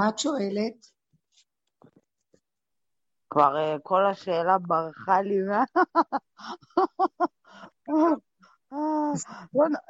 מה 0.00 0.08
את 0.08 0.18
שואלת? 0.18 0.86
כבר 3.30 3.54
uh, 3.56 3.80
כל 3.82 4.06
השאלה 4.06 4.58
ברחה 4.58 5.20
לי 5.20 5.38
מה... 5.42 5.64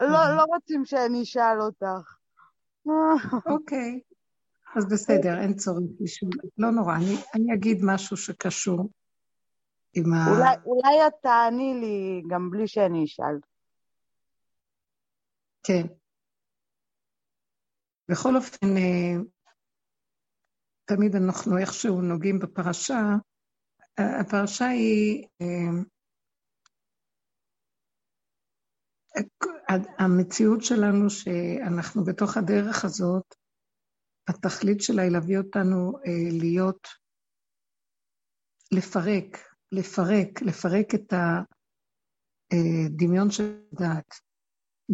לא, 0.00 0.36
לא, 0.36 0.42
רוצים 0.54 0.84
שאני 0.84 1.22
אשאל 1.22 1.60
אותך. 1.60 2.16
אוקיי, 3.46 4.00
אז 4.76 4.86
בסדר, 4.86 5.40
אין 5.40 5.54
צורך 5.54 5.90
לשאול. 6.00 6.32
לא 6.58 6.70
נורא, 6.70 6.94
אני, 6.96 7.16
אני 7.34 7.54
אגיד 7.54 7.78
משהו 7.82 8.16
שקשור 8.16 8.90
עם 9.94 10.12
ה... 10.12 10.30
אולי, 10.30 10.56
אולי 10.64 11.06
את 11.06 11.12
תעני 11.22 11.74
לי 11.80 12.22
גם 12.30 12.50
בלי 12.50 12.68
שאני 12.68 13.04
אשאל. 13.04 13.38
כן. 15.62 15.86
בכל 18.08 18.36
אופן, 18.36 18.76
אה, 18.76 19.16
תמיד 20.96 21.16
אנחנו 21.16 21.58
איכשהו 21.58 22.02
נוגעים 22.02 22.38
בפרשה. 22.38 23.00
הפרשה 23.98 24.66
היא, 24.66 25.26
אה, 25.40 25.70
המציאות 29.98 30.62
שלנו 30.62 31.10
שאנחנו 31.10 32.04
בתוך 32.04 32.36
הדרך 32.36 32.84
הזאת, 32.84 33.34
התכלית 34.28 34.80
שלה 34.80 35.02
היא 35.02 35.10
להביא 35.10 35.38
אותנו 35.38 35.92
אה, 36.06 36.38
להיות, 36.40 36.88
לפרק, 38.72 39.38
לפרק, 39.72 40.42
לפרק 40.42 40.94
את 40.94 41.12
הדמיון 42.52 43.30
של 43.30 43.62
הדעת, 43.72 44.14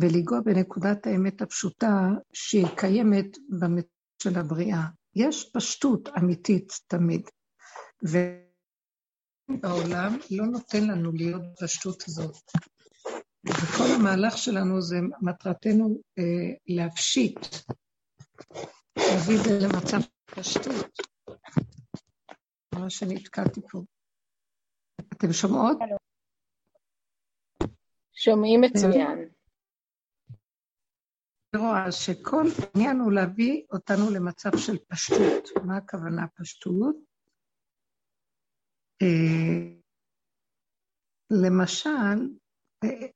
ולגוע 0.01 0.41
בנקודת 0.41 1.07
האמת 1.07 1.43
הפשוטה 1.43 1.97
שהיא 2.33 2.67
קיימת 2.77 3.37
במציאות 3.61 4.21
של 4.23 4.39
הבריאה. 4.39 4.87
יש 5.17 5.51
פשטות 5.55 6.09
אמיתית 6.19 6.73
תמיד, 6.87 7.31
ובעולם 8.03 8.39
לא 10.31 10.47
נותן 10.47 10.87
לנו 10.87 11.13
להיות 11.13 11.43
בפשטות 11.53 12.03
הזאת. 12.07 12.37
וכל 13.49 13.85
המהלך 13.99 14.39
שלנו 14.39 14.83
זה 14.83 14.97
מטרתנו 15.23 15.99
אה, 16.19 16.55
להפשיט, 16.67 17.39
להביא 18.99 19.37
את 19.39 19.45
זה 19.45 19.59
למצב 19.67 19.99
פשטות. 20.27 20.99
מה 22.75 22.91
שנתקעתי 22.91 23.61
פה. 23.71 23.83
אתם 25.01 25.33
שומעות? 25.33 25.79
שומעים 28.13 28.61
מצוין. 28.61 29.36
רואה 31.57 31.93
שכל 31.93 32.47
עניין 32.75 33.01
הוא 33.01 33.13
להביא 33.13 33.63
אותנו 33.73 34.05
למצב 34.15 34.51
של 34.57 34.79
פשטות. 34.89 35.65
מה 35.67 35.77
הכוונה 35.77 36.29
פשטות? 36.29 36.97
אה, 39.03 39.77
למשל, 41.31 42.19
אה, 42.85 43.07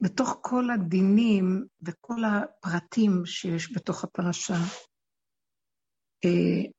בתוך 0.00 0.38
כל 0.42 0.64
הדינים 0.74 1.66
וכל 1.86 2.20
הפרטים 2.24 3.12
שיש 3.26 3.76
בתוך 3.76 4.04
הפרשה, 4.04 4.60
אה, 6.24 6.70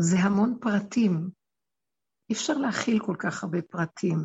זה 0.00 0.16
המון 0.16 0.58
פרטים. 0.60 1.30
אי 2.30 2.34
אפשר 2.34 2.52
להכיל 2.52 2.98
כל 3.06 3.16
כך 3.18 3.44
הרבה 3.44 3.62
פרטים. 3.62 4.18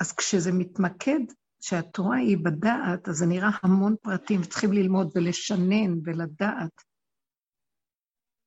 אז 0.00 0.12
כשזה 0.16 0.50
מתמקד, 0.58 1.24
כשהתורה 1.66 2.16
היא 2.16 2.36
בדעת, 2.44 3.08
אז 3.08 3.14
זה 3.16 3.26
נראה 3.26 3.48
המון 3.62 3.96
פרטים, 4.02 4.40
צריכים 4.42 4.72
ללמוד 4.72 5.06
ולשנן 5.14 5.90
ולדעת, 6.04 6.82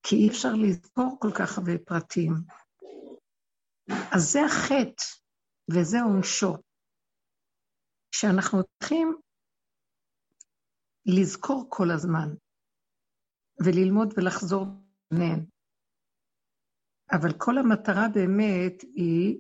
כי 0.03 0.16
אי 0.16 0.30
אפשר 0.30 0.53
לזכור 0.53 1.17
כל 1.22 1.31
כך 1.40 1.58
הרבה 1.58 1.72
פרטים. 1.86 2.34
אז 4.16 4.23
זה 4.34 4.40
החטא, 4.45 5.03
וזה 5.72 5.97
עונשו. 6.02 6.53
שאנחנו 8.16 8.59
צריכים 8.80 9.18
לזכור 11.06 11.66
כל 11.69 11.91
הזמן, 11.96 12.30
וללמוד 13.66 14.13
ולחזור 14.18 14.66
לנהן. 15.12 15.46
אבל 17.12 17.30
כל 17.38 17.57
המטרה 17.57 18.06
באמת 18.13 18.81
היא, 18.81 19.38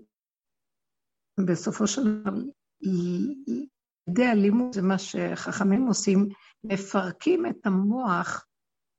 בסופו 1.47 1.87
של 1.87 2.01
דבר, 2.21 2.58
ידי 2.81 4.25
הלימוד, 4.25 4.73
זה 4.73 4.81
מה 4.81 4.97
שחכמים 4.97 5.87
עושים, 5.87 6.27
מפרקים 6.63 7.45
את 7.45 7.65
המוח 7.65 8.45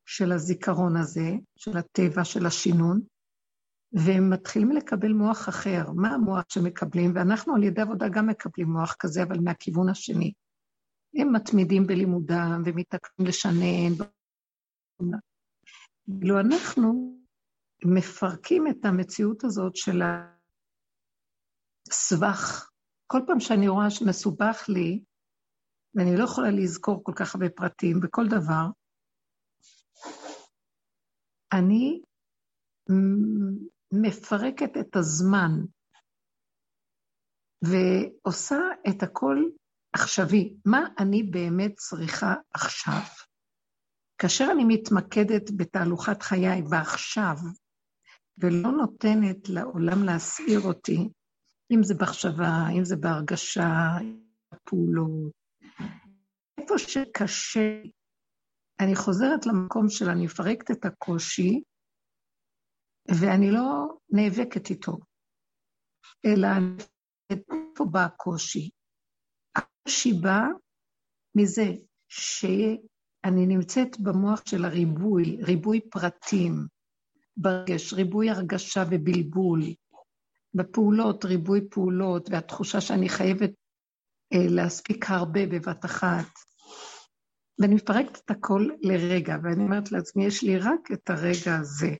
של 0.06 0.32
הזיכרון 0.32 0.96
הזה, 0.96 1.30
של 1.56 1.76
הטבע, 1.76 2.24
של 2.24 2.46
השינון, 2.46 3.00
והם 3.92 4.30
מתחילים 4.30 4.72
לקבל 4.72 5.12
מוח 5.12 5.48
אחר. 5.48 5.92
מה 5.92 6.08
המוח 6.08 6.44
שמקבלים? 6.48 7.12
ואנחנו 7.14 7.54
על 7.54 7.62
ידי 7.62 7.80
עבודה 7.80 8.08
גם 8.08 8.26
מקבלים 8.26 8.68
מוח 8.68 8.96
כזה, 8.98 9.22
אבל 9.22 9.38
מהכיוון 9.38 9.88
השני. 9.88 10.32
הם 11.14 11.32
מתמידים 11.32 11.86
בלימודם 11.86 12.62
ומתעקמים 12.64 13.28
לשנן. 13.28 13.92
ואילו 16.08 16.40
אנחנו 16.40 17.18
מפרקים 17.84 18.66
את 18.66 18.84
המציאות 18.84 19.44
הזאת 19.44 19.76
של 19.76 20.02
הסבך. 21.88 22.69
כל 23.12 23.20
פעם 23.26 23.40
שאני 23.40 23.68
רואה 23.68 23.90
שמסובך 23.90 24.68
לי, 24.68 25.04
ואני 25.94 26.16
לא 26.16 26.24
יכולה 26.24 26.50
לזכור 26.50 27.04
כל 27.04 27.12
כך 27.16 27.34
הרבה 27.34 27.50
פרטים 27.50 28.00
בכל 28.00 28.28
דבר, 28.28 28.66
אני 31.52 32.02
מפרקת 33.92 34.76
את 34.80 34.96
הזמן 34.96 35.50
ועושה 37.64 38.58
את 38.88 39.02
הכל 39.02 39.36
עכשווי. 39.92 40.54
מה 40.66 40.80
אני 40.98 41.22
באמת 41.22 41.72
צריכה 41.76 42.34
עכשיו? 42.54 43.00
כאשר 44.18 44.44
אני 44.52 44.64
מתמקדת 44.64 45.50
בתהלוכת 45.56 46.22
חיי 46.22 46.62
בעכשיו, 46.70 47.36
ולא 48.38 48.70
נותנת 48.70 49.48
לעולם 49.48 50.04
להסעיר 50.04 50.60
אותי, 50.60 51.08
אם 51.70 51.82
זה 51.82 51.94
במחשבה, 51.94 52.68
אם 52.78 52.84
זה 52.84 52.96
בהרגשה, 52.96 53.98
פעולות, 54.64 55.32
איפה 56.60 56.78
שקשה, 56.78 57.82
אני 58.80 58.96
חוזרת 58.96 59.46
למקום 59.46 59.88
של 59.88 60.08
אני 60.08 60.24
מפרקת 60.24 60.70
את 60.70 60.84
הקושי, 60.84 61.62
ואני 63.08 63.50
לא 63.50 63.96
נאבקת 64.10 64.70
איתו, 64.70 64.98
אלא 66.26 66.48
איפה 67.30 67.84
בא 67.84 68.04
הקושי? 68.04 68.70
הקושי 69.56 70.12
בא 70.22 70.40
מזה 71.34 71.66
שאני 72.08 73.46
נמצאת 73.46 74.00
במוח 74.00 74.42
של 74.46 74.64
הריבוי, 74.64 75.36
ריבוי 75.42 75.80
פרטים, 75.90 76.66
ברגש, 77.36 77.92
ריבוי 77.92 78.30
הרגשה 78.30 78.80
ובלבול, 78.90 79.60
בפעולות, 80.54 81.24
ריבוי 81.24 81.60
פעולות, 81.70 82.30
והתחושה 82.30 82.80
שאני 82.80 83.08
חייבת 83.08 83.50
אה, 84.32 84.46
להספיק 84.48 85.04
הרבה 85.08 85.46
בבת 85.46 85.84
אחת. 85.84 86.26
ואני 87.58 87.74
מפרקת 87.74 88.18
את 88.24 88.30
הכל 88.30 88.68
לרגע, 88.82 89.36
ואני 89.42 89.64
אומרת 89.64 89.92
לעצמי, 89.92 90.26
יש 90.26 90.42
לי 90.42 90.58
רק 90.58 90.92
את 90.92 91.10
הרגע 91.10 91.56
הזה. 91.60 91.94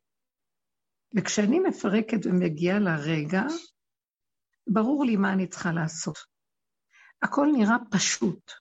וכשאני 1.16 1.60
מפרקת 1.60 2.26
ומגיעה 2.26 2.78
לרגע, 2.78 3.42
ברור 4.66 5.04
לי 5.04 5.16
מה 5.16 5.32
אני 5.32 5.46
צריכה 5.46 5.72
לעשות. 5.72 6.18
הכל 7.22 7.46
נראה 7.52 7.76
פשוט. 7.90 8.52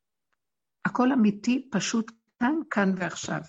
הכל 0.86 1.12
אמיתי, 1.12 1.70
פשוט 1.72 2.12
כאן, 2.40 2.56
כאן 2.70 2.90
ועכשיו. 2.98 3.42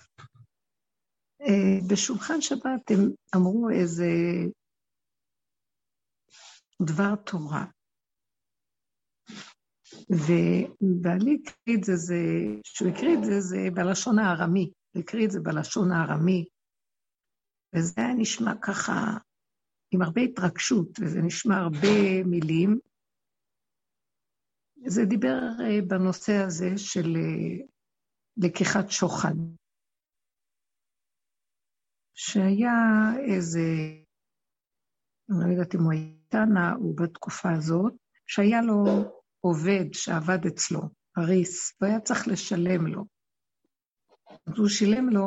אה, 1.41 1.87
בשולחן 1.89 2.41
שבת 2.41 2.91
הם 2.91 3.09
אמרו 3.35 3.69
איזה 3.69 4.07
דבר 6.85 7.15
תורה. 7.15 7.65
ובעלי 10.09 11.37
הקריא 11.41 11.77
את 11.77 11.83
זה, 11.83 11.95
זה, 11.95 12.15
שהוא 12.63 12.89
הקריא 12.89 13.17
את 13.17 13.23
זה, 13.23 13.39
זה 13.39 13.57
בלשון 13.73 14.19
הארמי. 14.19 14.71
הוא 14.91 15.03
הקריא 15.03 15.25
את 15.25 15.31
זה 15.31 15.39
בלשון 15.39 15.91
הארמי. 15.91 16.45
וזה 17.75 17.93
היה 17.97 18.13
נשמע 18.17 18.51
ככה 18.61 18.93
עם 19.91 20.01
הרבה 20.01 20.21
התרגשות, 20.21 20.87
וזה 20.99 21.19
נשמע 21.21 21.55
הרבה 21.55 22.23
מילים. 22.25 22.79
זה 24.85 25.05
דיבר 25.05 25.39
אה, 25.59 25.81
בנושא 25.87 26.33
הזה 26.45 26.77
של 26.77 27.15
אה, 27.15 27.65
לקיחת 28.37 28.89
שוחד. 28.89 29.35
שהיה 32.13 32.79
איזה, 33.27 33.67
אני 35.29 35.39
לא 35.39 35.51
יודעת 35.51 35.75
אם 35.75 35.79
הוא 35.79 36.20
הייתה 36.33 36.45
נעו 36.53 36.93
בתקופה 36.93 37.51
הזאת, 37.51 37.93
שהיה 38.27 38.61
לו 38.61 38.83
עובד 39.41 39.85
שעבד 39.93 40.45
אצלו, 40.45 40.81
אריס, 41.17 41.73
והיה 41.81 41.99
צריך 41.99 42.27
לשלם 42.27 42.87
לו. 42.87 43.05
אז 44.47 44.53
הוא 44.57 44.67
שילם 44.67 45.09
לו, 45.09 45.23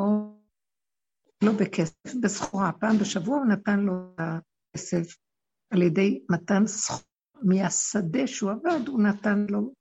לא 1.43 1.51
בכסף, 1.59 2.15
בסחורה. 2.21 2.71
פעם 2.79 2.97
בשבוע 3.01 3.37
הוא 3.37 3.45
נתן 3.45 3.79
לו 3.79 3.93
את 4.13 4.19
הכסף 4.19 5.15
על 5.69 5.81
ידי 5.81 6.25
מתן 6.29 6.67
סחורה. 6.67 7.03
מהשדה 7.41 8.27
שהוא 8.27 8.51
עבד, 8.51 8.87
הוא 8.87 9.03
נתן 9.03 9.45
לו 9.49 9.73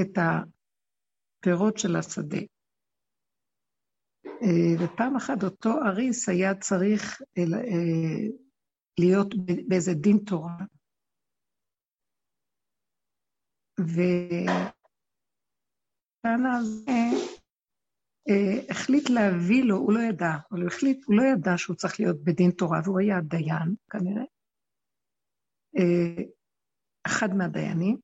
את 0.00 0.18
הפירות 0.18 1.78
של 1.78 1.96
השדה. 1.96 2.38
אה, 4.26 4.84
ופעם 4.84 5.16
אחת 5.16 5.44
אותו 5.44 5.70
אריס 5.86 6.28
היה 6.28 6.54
צריך 6.54 7.22
אה, 7.38 7.44
להיות 8.98 9.34
באיזה 9.68 9.94
דין 9.94 10.18
תורה, 10.26 10.56
והטענה 13.78 14.56
הזה 16.58 17.00
אה, 18.28 18.60
החליט 18.70 19.10
להביא 19.10 19.64
לו, 19.64 19.76
הוא 19.76 19.92
לא 19.92 20.00
ידע, 20.00 20.30
אבל 20.50 20.60
הוא 20.60 20.68
החליט, 20.68 21.04
הוא 21.04 21.16
לא 21.16 21.22
ידע 21.22 21.50
שהוא 21.56 21.76
צריך 21.76 22.00
להיות 22.00 22.24
בדין 22.24 22.50
תורה, 22.50 22.80
והוא 22.84 23.00
היה 23.00 23.20
דיין 23.20 23.74
כנראה, 23.90 24.24
אחד 27.06 27.34
מהדיינים, 27.34 27.96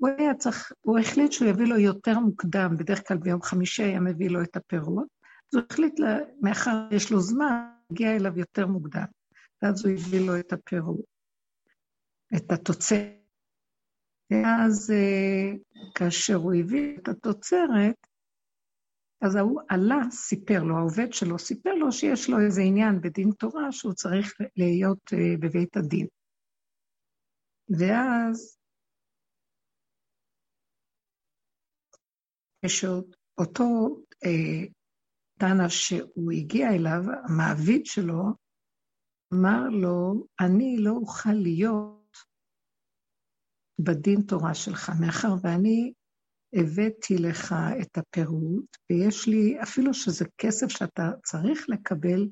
הוא 0.00 0.08
היה 0.18 0.34
צריך, 0.34 0.72
הוא 0.80 0.98
החליט 0.98 1.32
שהוא 1.32 1.48
יביא 1.48 1.66
לו 1.66 1.78
יותר 1.78 2.18
מוקדם, 2.18 2.76
בדרך 2.78 3.08
כלל 3.08 3.16
ביום 3.16 3.42
חמישי 3.42 3.82
היה 3.82 4.00
מביא 4.00 4.30
לו 4.30 4.42
את 4.42 4.56
הפירות, 4.56 5.06
אז 5.52 5.58
הוא 5.58 5.62
החליט, 5.70 5.98
לה, 5.98 6.18
מאחר 6.40 6.88
שיש 6.90 7.12
לו 7.12 7.20
זמן, 7.20 7.70
להגיע 7.90 8.16
אליו 8.16 8.38
יותר 8.38 8.66
מוקדם, 8.66 9.04
ואז 9.62 9.84
הוא 9.84 9.92
הביא 9.92 10.26
לו 10.26 10.40
את 10.40 10.52
הפירות, 10.52 11.04
את 12.36 12.52
התוצרת. 12.52 13.18
ואז 14.30 14.90
אה, 14.90 15.56
כאשר 15.94 16.34
הוא 16.34 16.54
הביא 16.54 16.98
את 16.98 17.08
התוצרת, 17.08 18.06
אז 19.20 19.36
ההוא 19.36 19.60
עלה, 19.68 20.10
סיפר 20.10 20.62
לו, 20.62 20.76
העובד 20.76 21.12
שלו 21.12 21.38
סיפר 21.38 21.74
לו 21.74 21.92
שיש 21.92 22.30
לו 22.30 22.36
איזה 22.40 22.60
עניין 22.62 23.00
בדין 23.00 23.30
תורה 23.38 23.72
שהוא 23.72 23.92
צריך 23.92 24.34
להיות 24.56 25.12
אה, 25.12 25.36
בבית 25.40 25.76
הדין. 25.76 26.06
ואז 27.78 28.58
כשאותו 32.66 33.96
אה, 34.24 34.66
תנא 35.38 35.68
שהוא 35.68 36.32
הגיע 36.32 36.68
אליו, 36.68 37.02
המעביד 37.28 37.86
שלו, 37.86 38.47
אמר 39.34 39.68
לו, 39.68 40.26
אני 40.40 40.76
לא 40.78 40.90
אוכל 40.90 41.32
להיות 41.32 42.16
בדין 43.78 44.22
תורה 44.22 44.54
שלך, 44.54 44.90
מאחר 45.00 45.34
ואני 45.42 45.92
הבאתי 46.52 47.18
לך 47.18 47.54
את 47.82 47.98
הפירוט, 47.98 48.76
ויש 48.90 49.28
לי, 49.28 49.62
אפילו 49.62 49.94
שזה 49.94 50.24
כסף 50.38 50.68
שאתה 50.68 51.10
צריך 51.24 51.68
לקבל, 51.68 52.28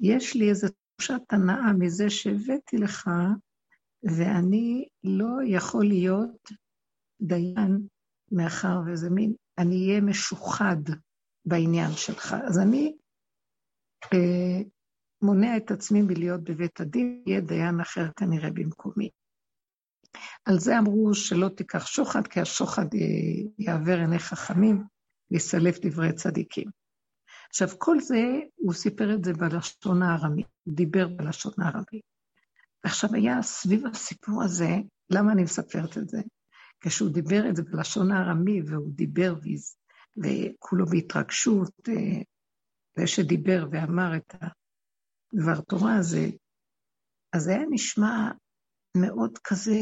יש 0.00 0.34
לי 0.34 0.50
איזו 0.50 0.68
תחושת 0.68 1.22
הנאה 1.32 1.72
מזה 1.78 2.10
שהבאתי 2.10 2.76
לך 2.76 3.10
ואני 4.02 4.88
לא 5.04 5.36
יכול 5.46 5.84
להיות 5.84 6.48
דיין, 7.22 7.86
מאחר 8.32 8.80
וזה 8.86 9.10
מין, 9.10 9.32
אני 9.58 9.88
אהיה 9.88 10.00
משוחד 10.00 10.76
בעניין 11.44 11.90
שלך. 11.96 12.34
אז 12.48 12.58
אני 12.58 12.96
אה, 14.14 14.62
מונע 15.22 15.56
את 15.56 15.70
עצמי 15.70 16.02
מלהיות 16.02 16.44
בבית 16.44 16.80
הדין, 16.80 17.22
יהיה 17.26 17.40
דיין 17.40 17.80
אחר 17.80 18.08
כנראה 18.16 18.50
במקומי. 18.50 19.10
על 20.44 20.58
זה 20.58 20.78
אמרו 20.78 21.14
שלא 21.14 21.48
תיקח 21.48 21.86
שוחד, 21.86 22.26
כי 22.26 22.40
השוחד 22.40 22.86
יעבר 23.58 23.98
עיני 23.98 24.18
חכמים 24.18 24.84
ויסלף 25.30 25.78
דברי 25.82 26.12
צדיקים. 26.12 26.70
עכשיו, 27.48 27.68
כל 27.78 28.00
זה, 28.00 28.40
הוא 28.56 28.72
סיפר 28.72 29.14
את 29.14 29.24
זה 29.24 29.32
בלשון 29.32 30.02
הארמי, 30.02 30.42
הוא 30.64 30.74
דיבר 30.74 31.08
בלשון 31.08 31.52
הארמי. 31.58 32.00
עכשיו 32.82 33.14
היה 33.14 33.42
סביב 33.42 33.86
הסיפור 33.86 34.42
הזה, 34.42 34.76
למה 35.10 35.32
אני 35.32 35.42
מספרת 35.42 35.98
את 35.98 36.08
זה? 36.08 36.18
כשהוא 36.80 37.10
דיבר 37.10 37.48
את 37.48 37.56
זה 37.56 37.62
בלשון 37.62 38.12
הארמי, 38.12 38.62
והוא 38.62 38.92
דיבר 38.94 39.34
וכולו 40.16 40.86
בהתרגשות, 40.86 41.88
אה, 41.88 42.22
ושדיבר 42.98 43.66
ואמר 43.70 44.16
את 44.16 44.34
הדבר 45.32 45.60
תורה 45.60 45.96
הזה, 45.96 46.26
אז 47.32 47.42
זה 47.42 47.50
היה 47.50 47.64
נשמע 47.70 48.30
מאוד 48.96 49.38
כזה 49.44 49.80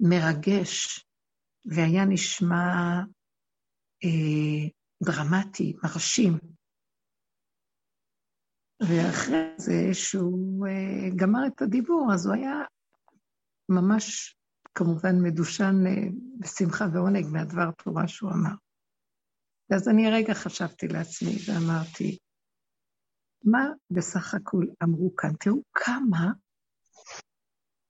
מרגש, 0.00 1.06
והיה 1.64 2.04
נשמע 2.04 3.00
אה, 4.04 4.68
דרמטי, 5.02 5.76
מרשים. 5.84 6.32
ואחרי 8.80 9.54
זה, 9.56 9.94
שהוא 9.94 10.66
uh, 10.66 11.16
גמר 11.16 11.46
את 11.46 11.62
הדיבור, 11.62 12.08
אז 12.14 12.26
הוא 12.26 12.34
היה 12.34 12.54
ממש, 13.68 14.36
כמובן, 14.74 15.22
מדושן 15.22 15.74
uh, 15.86 16.12
בשמחה 16.38 16.84
ועונג 16.92 17.26
מהדבר 17.32 17.70
תורה 17.84 18.08
שהוא 18.08 18.30
אמר. 18.30 18.54
ואז 19.70 19.88
אני 19.88 20.10
רגע 20.10 20.34
חשבתי 20.34 20.88
לעצמי 20.88 21.36
ואמרתי, 21.46 22.18
מה 23.46 23.68
בסך 23.90 24.34
הכול 24.34 24.70
אמרו 24.82 25.16
כאן? 25.16 25.30
תראו 25.40 25.62
כמה 25.74 26.32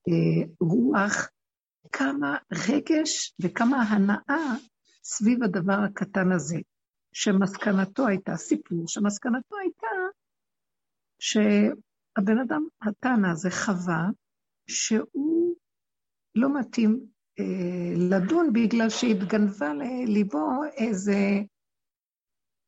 uh, 0.09 0.49
רוח, 0.61 1.31
כמה 1.93 2.37
רגש 2.69 3.35
וכמה 3.43 3.83
הנאה 3.83 4.55
סביב 5.05 5.43
הדבר 5.43 5.79
הקטן 5.85 6.33
הזה, 6.33 6.57
שמסקנתו 7.13 8.07
הייתה, 8.07 8.37
סיפור 8.37 8.85
שמסקנתו 8.89 9.57
הייתה 9.59 9.87
שהבן 11.19 12.39
אדם, 12.39 12.67
התנא 12.83 13.27
הזה 13.33 13.51
חווה 13.51 14.07
שהוא 14.67 15.57
לא 16.35 16.61
מתאים 16.61 17.07
אה, 17.39 17.95
לדון 18.11 18.53
בגלל 18.53 18.91
שהתגנבה 18.91 19.75
לליבו 19.75 20.65
איזה 20.77 21.17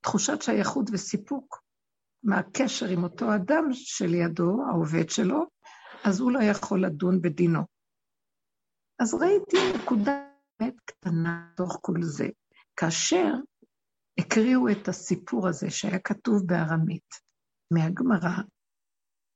תחושת 0.01 0.43
שייכות 0.43 0.91
וסיפוק 0.93 1.68
מהקשר 2.23 2.87
עם 2.87 3.05
אותו 3.05 3.35
אדם 3.35 3.65
שלידו, 3.73 4.63
העובד 4.71 5.11
שלו, 5.11 5.47
אז 6.05 6.21
הוא 6.21 6.33
לא 6.33 6.39
יכול 6.43 6.85
לדון 6.85 7.21
בדינו. 7.23 7.61
אז 8.99 9.15
ראיתי 9.15 9.57
נקודה 9.83 10.29
באמת 10.61 10.81
קטנה 10.85 11.53
תוך 11.57 11.79
כל 11.83 12.03
זה. 12.03 12.29
כאשר 12.77 13.33
הקריאו 14.19 14.69
את 14.69 14.89
הסיפור 14.89 15.49
הזה 15.49 15.71
שהיה 15.71 15.99
כתוב 15.99 16.43
בארמית, 16.47 17.09
מהגמרא, 17.73 18.43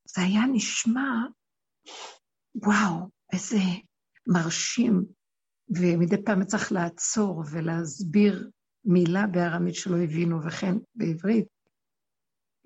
זה 0.09 0.23
היה 0.23 0.41
נשמע, 0.53 1.27
וואו, 2.55 3.09
איזה 3.33 3.57
מרשים, 4.27 5.05
ומדי 5.77 6.25
פעם 6.25 6.45
צריך 6.45 6.73
לעצור 6.73 7.45
ולהסביר 7.53 8.51
מילה 8.85 9.27
בארמית 9.27 9.75
שלא 9.75 9.97
הבינו, 9.97 10.45
וכן 10.47 10.75
בעברית. 10.95 11.47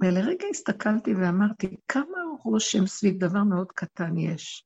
ולרגע 0.01 0.47
הסתכלתי 0.51 1.15
ואמרתי, 1.15 1.77
כמה 1.89 2.19
רושם 2.45 2.87
סביב 2.87 3.19
דבר 3.19 3.45
מאוד 3.45 3.73
קטן 3.73 4.19
יש. 4.19 4.65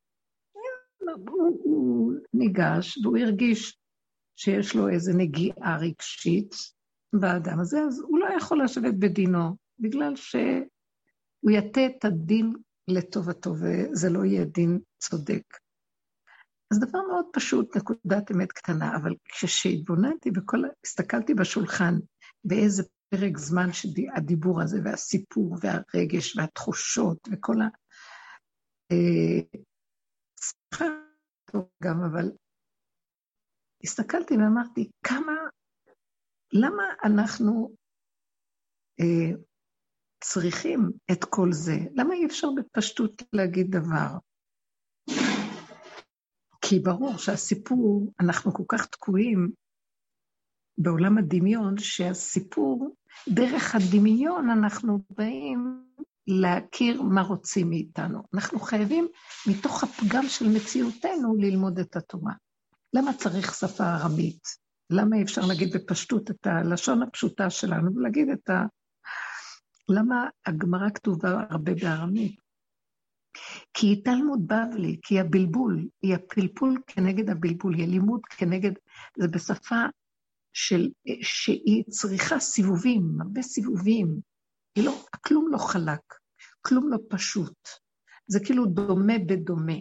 הוא, 1.28 2.12
ניגש 2.34 2.98
והוא 3.02 3.18
הרגיש 3.18 3.78
שיש 4.36 4.76
לו 4.76 4.88
איזו 4.88 5.12
נגיעה 5.16 5.78
רגשית 5.78 6.54
באדם 7.12 7.60
הזה, 7.60 7.80
אז 7.80 8.00
הוא 8.00 8.18
לא 8.18 8.26
יכול 8.36 8.64
לשבת 8.64 8.94
בדינו, 8.98 9.56
בגלל 9.78 10.16
ש... 10.16 10.36
הוא 11.40 11.50
יטה 11.50 11.86
את 11.86 12.04
הדין 12.04 12.52
לטובתו, 12.88 13.50
וזה 13.50 14.10
לא 14.10 14.24
יהיה 14.24 14.44
דין 14.44 14.78
צודק. 14.98 15.42
אז 16.72 16.80
דבר 16.80 16.98
מאוד 17.08 17.24
פשוט, 17.32 17.76
נקודת 17.76 18.30
אמת 18.32 18.52
קטנה, 18.52 18.96
אבל 18.96 19.14
כשהתבוננתי 19.24 20.30
וכל... 20.36 20.62
הסתכלתי 20.84 21.34
בשולחן, 21.34 21.94
באיזה 22.44 22.82
פרק 23.10 23.38
זמן 23.38 23.72
שהדיבור 23.72 24.62
הזה, 24.62 24.78
והסיפור, 24.84 25.56
והרגש, 25.60 26.36
והתחושות, 26.36 27.28
וכל 27.32 27.56
ה... 27.62 27.68
סליחה, 30.40 30.84
אה, 31.54 31.60
גם, 31.82 32.02
אבל 32.12 32.30
הסתכלתי 33.84 34.34
ואמרתי, 34.34 34.90
כמה, 35.06 35.32
למה 36.52 36.82
אנחנו 37.04 37.74
אה, 39.00 39.36
צריכים 40.24 40.90
את 41.12 41.24
כל 41.24 41.48
זה? 41.52 41.76
למה 41.94 42.14
אי 42.14 42.26
אפשר 42.26 42.48
בפשטות 42.56 43.22
להגיד 43.32 43.66
דבר? 43.70 44.18
כי 46.62 46.78
ברור 46.78 47.18
שהסיפור, 47.18 48.12
אנחנו 48.20 48.54
כל 48.54 48.64
כך 48.68 48.86
תקועים 48.86 49.52
בעולם 50.78 51.18
הדמיון, 51.18 51.74
שהסיפור, 51.78 52.96
דרך 53.28 53.74
הדמיון 53.74 54.50
אנחנו 54.50 54.98
באים 55.10 55.84
להכיר 56.26 57.02
מה 57.02 57.22
רוצים 57.22 57.70
מאיתנו. 57.70 58.22
אנחנו 58.34 58.60
חייבים, 58.60 59.08
מתוך 59.46 59.84
הפגם 59.84 60.28
של 60.28 60.48
מציאותנו, 60.48 61.36
ללמוד 61.38 61.78
את 61.78 61.96
התורה. 61.96 62.32
למה 62.94 63.12
צריך 63.12 63.54
שפה 63.54 63.84
ארמית? 63.84 64.42
למה 64.90 65.16
אי 65.16 65.22
אפשר 65.22 65.40
להגיד 65.46 65.76
בפשטות 65.76 66.30
את 66.30 66.46
הלשון 66.46 67.02
הפשוטה 67.02 67.50
שלנו 67.50 67.96
ולהגיד 67.96 68.28
את 68.28 68.50
ה... 68.50 68.64
למה 69.88 70.28
הגמרא 70.46 70.90
כתובה 70.94 71.44
הרבה 71.50 71.72
בארמית? 71.74 72.40
כי 73.74 73.86
היא 73.86 74.04
תלמוד 74.04 74.46
בבלי, 74.46 75.00
כי 75.02 75.20
הבלבול, 75.20 75.88
היא 76.02 76.14
הפלפול 76.14 76.80
כנגד 76.86 77.30
הבלבול, 77.30 77.74
היא 77.74 77.88
לימוד 77.88 78.20
כנגד, 78.26 78.72
זה 79.18 79.28
בשפה 79.28 79.84
של, 80.52 80.90
שהיא 81.22 81.84
צריכה 81.88 82.38
סיבובים, 82.38 83.02
הרבה 83.20 83.42
סיבובים. 83.42 84.20
לא, 84.78 85.04
כלום 85.26 85.48
לא 85.52 85.58
חלק, 85.58 86.14
כלום 86.62 86.90
לא 86.90 86.98
פשוט. 87.08 87.68
זה 88.26 88.40
כאילו 88.44 88.66
דומה 88.66 89.18
בדומה. 89.26 89.78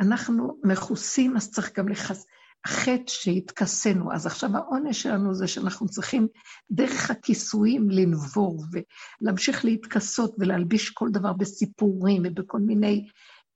אנחנו 0.00 0.60
מכוסים, 0.64 1.36
אז 1.36 1.50
צריך 1.50 1.78
גם 1.78 1.88
לחס... 1.88 2.26
החטא 2.66 3.02
שהתכסינו. 3.06 4.12
אז 4.12 4.26
עכשיו 4.26 4.56
העונש 4.56 5.02
שלנו 5.02 5.34
זה 5.34 5.48
שאנחנו 5.48 5.88
צריכים 5.88 6.28
דרך 6.70 7.10
הכיסויים 7.10 7.90
לנבור 7.90 8.64
ולהמשיך 8.72 9.64
להתכסות 9.64 10.34
ולהלביש 10.38 10.90
כל 10.90 11.08
דבר 11.12 11.32
בסיפורים 11.32 12.22
ובכל 12.26 12.58
מיני 12.58 13.08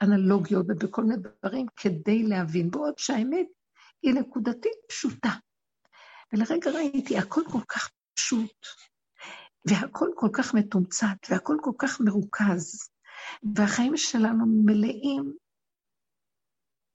אנלוגיות 0.03 0.67
ובכל 0.69 1.05
מיני 1.05 1.23
דברים 1.43 1.67
כדי 1.77 2.23
להבין. 2.23 2.71
בעוד 2.71 2.99
שהאמת 2.99 3.47
היא 4.03 4.15
נקודתית 4.15 4.77
פשוטה. 4.89 5.31
ולרגע 6.33 6.71
ראיתי, 6.71 7.19
הכל 7.19 7.43
כל 7.53 7.65
כך 7.69 7.91
פשוט, 8.15 8.67
והכל 9.69 10.09
כל 10.15 10.29
כך 10.33 10.55
מתומצת, 10.55 11.17
והכל 11.31 11.57
כל 11.61 11.73
כך 11.79 12.01
מרוכז, 12.01 12.89
והחיים 13.57 13.97
שלנו 13.97 14.47
מלאים 14.65 15.33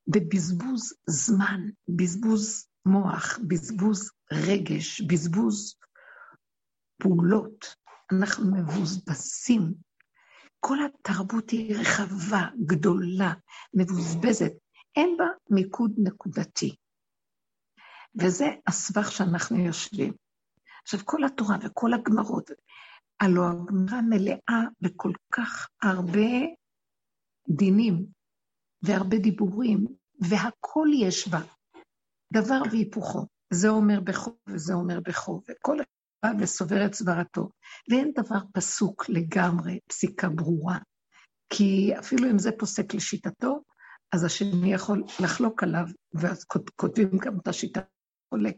בבזבוז 0.08 0.94
זמן, 1.10 1.62
בזבוז 1.88 2.68
מוח, 2.86 3.40
בזבוז 3.48 4.12
רגש, 4.34 5.02
בזבוז 5.02 5.76
פעולות. 7.02 7.76
אנחנו 8.12 8.52
מבוזבזים. 8.52 9.74
כל 10.60 10.78
התרבות 10.86 11.50
היא 11.50 11.76
רחבה, 11.76 12.48
גדולה, 12.66 13.34
מבוזבזת. 13.74 14.52
אין 14.96 15.18
בה 15.18 15.26
מיקוד 15.50 15.92
נקודתי. 15.98 16.76
וזה 18.22 18.46
הסבך 18.68 19.12
שאנחנו 19.12 19.58
יושבים. 19.58 20.14
עכשיו, 20.84 21.00
כל 21.06 21.24
התורה 21.24 21.58
וכל 21.64 21.94
הגמרות, 21.94 22.52
הלוא 23.22 23.46
הגמרא 23.46 24.02
מלאה 24.02 24.62
בכל 24.82 25.12
כך 25.32 25.68
הרבה 25.84 26.30
דינים 27.50 28.06
והרבה 28.82 29.18
דיבורים, 29.18 29.86
והכול 30.20 30.92
יש 30.94 31.28
בה, 31.28 31.42
דבר 32.34 32.62
והיפוכו. 32.72 33.26
זה 33.54 33.70
אומר 33.70 34.00
בכו 34.00 34.38
וזה 34.48 34.74
אומר 34.74 35.00
בכו, 35.00 35.42
וכל 35.50 35.78
אחד 35.80 36.36
וסובר 36.40 36.86
את 36.86 36.94
סברתו. 36.94 37.50
ואין 37.90 38.12
דבר 38.16 38.40
פסוק 38.54 39.10
לגמרי, 39.10 39.80
פסיקה 39.88 40.30
ברורה. 40.30 40.78
כי 41.50 41.94
אפילו 42.00 42.30
אם 42.30 42.40
זה 42.40 42.52
פוסק 42.60 42.94
לשיטתו, 42.94 43.64
אז 44.12 44.24
השני 44.24 44.74
יכול 44.74 45.04
לחלוק 45.24 45.64
עליו, 45.64 45.86
ואז 46.14 46.46
כותבים 46.76 47.18
גם 47.18 47.40
את 47.40 47.48
השיטה 47.48 47.82
חולק. 48.30 48.56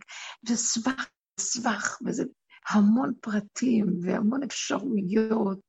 וסבך, 0.50 1.10
סבך, 1.40 1.98
וזה 2.06 2.24
המון 2.70 3.14
פרטים 3.22 3.86
והמון 4.02 4.44
אפשרויות, 4.44 5.60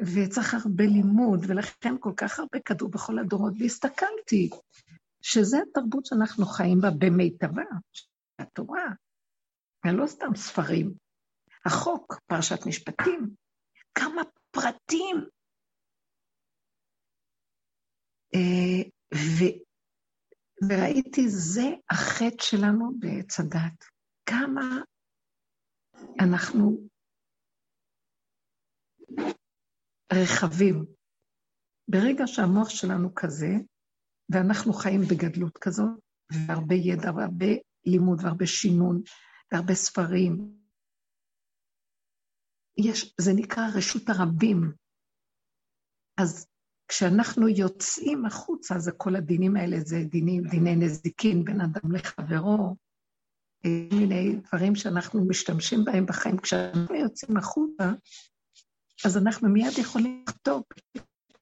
וצריך 0.00 0.54
הרבה 0.54 0.84
לימוד, 0.84 1.40
ולכן 1.48 1.94
כל 2.00 2.12
כך 2.16 2.38
הרבה 2.38 2.60
כדור 2.64 2.90
בכל 2.90 3.18
הדורות, 3.18 3.52
והסתכלתי 3.58 4.50
שזה 5.22 5.58
התרבות 5.70 6.06
שאנחנו 6.06 6.46
חיים 6.46 6.80
בה 6.80 6.88
במיטבה, 6.98 7.62
התורה, 8.38 8.86
ולא 9.86 10.06
סתם 10.06 10.36
ספרים. 10.36 10.94
החוק, 11.64 12.20
פרשת 12.26 12.66
משפטים, 12.66 13.30
כמה 13.94 14.22
פרטים. 14.50 15.16
אה, 18.34 18.82
ו, 19.14 19.44
וראיתי, 20.62 21.28
זה 21.28 21.66
החטא 21.90 22.42
שלנו 22.42 22.92
בעץ 22.98 23.40
הדת. 23.40 23.84
כמה 24.26 24.82
אנחנו 26.20 26.88
רחבים. 30.12 30.84
ברגע 31.90 32.24
שהמוח 32.26 32.68
שלנו 32.68 33.14
כזה, 33.14 33.52
ואנחנו 34.32 34.72
חיים 34.72 35.00
בגדלות 35.00 35.58
כזאת, 35.58 35.90
והרבה 36.32 36.74
ידע 36.74 37.10
והרבה 37.16 37.52
לימוד 37.86 38.18
והרבה 38.22 38.46
שינון 38.46 39.02
והרבה 39.52 39.74
ספרים, 39.74 40.58
יש, 42.78 43.14
זה 43.20 43.30
נקרא 43.36 43.62
רשות 43.76 44.02
הרבים. 44.08 44.72
אז 46.20 46.46
כשאנחנו 46.88 47.48
יוצאים 47.48 48.24
החוצה, 48.24 48.78
זה 48.78 48.92
כל 48.92 49.16
הדינים 49.16 49.56
האלה, 49.56 49.76
זה 49.80 49.96
דינים, 50.04 50.42
דיני 50.42 50.76
נזיקין 50.76 51.44
בין 51.44 51.60
אדם 51.60 51.92
לחברו, 51.92 52.76
מיני 53.92 54.36
דברים 54.36 54.74
שאנחנו 54.74 55.28
משתמשים 55.28 55.84
בהם 55.84 56.06
בחיים. 56.06 56.38
כשאנחנו 56.38 56.94
יוצאים 56.94 57.36
החוצה, 57.36 57.84
אז 59.04 59.16
אנחנו 59.16 59.48
מיד 59.48 59.78
יכולים 59.78 60.24
לכתוב, 60.28 60.62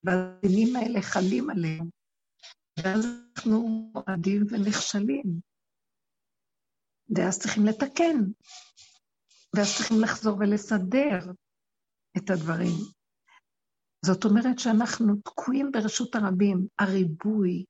והדינים 0.04 0.76
האלה 0.76 1.02
חלים 1.02 1.50
עליהם, 1.50 1.88
ואז 2.78 3.06
אנחנו 3.36 3.90
מועדים 3.92 4.46
ונכשלים. 4.50 5.40
ואז 7.16 7.38
צריכים 7.38 7.66
לתקן, 7.66 8.16
ואז 9.56 9.76
צריכים 9.76 10.00
לחזור 10.00 10.38
ולסדר 10.38 11.32
את 12.16 12.30
הדברים. 12.30 12.95
זאת 14.06 14.25
אומרת 14.25 14.58
שאנחנו 14.58 15.16
תקועים 15.25 15.70
ברשות 15.72 16.14
הרבים, 16.14 16.66
הריבוי, 16.78 17.64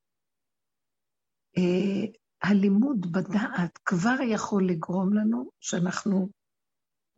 אה, 1.56 2.12
הלימוד 2.42 3.06
בדעת 3.12 3.78
כבר 3.84 4.16
יכול 4.32 4.68
לגרום 4.68 5.14
לנו 5.14 5.50
שאנחנו 5.60 6.28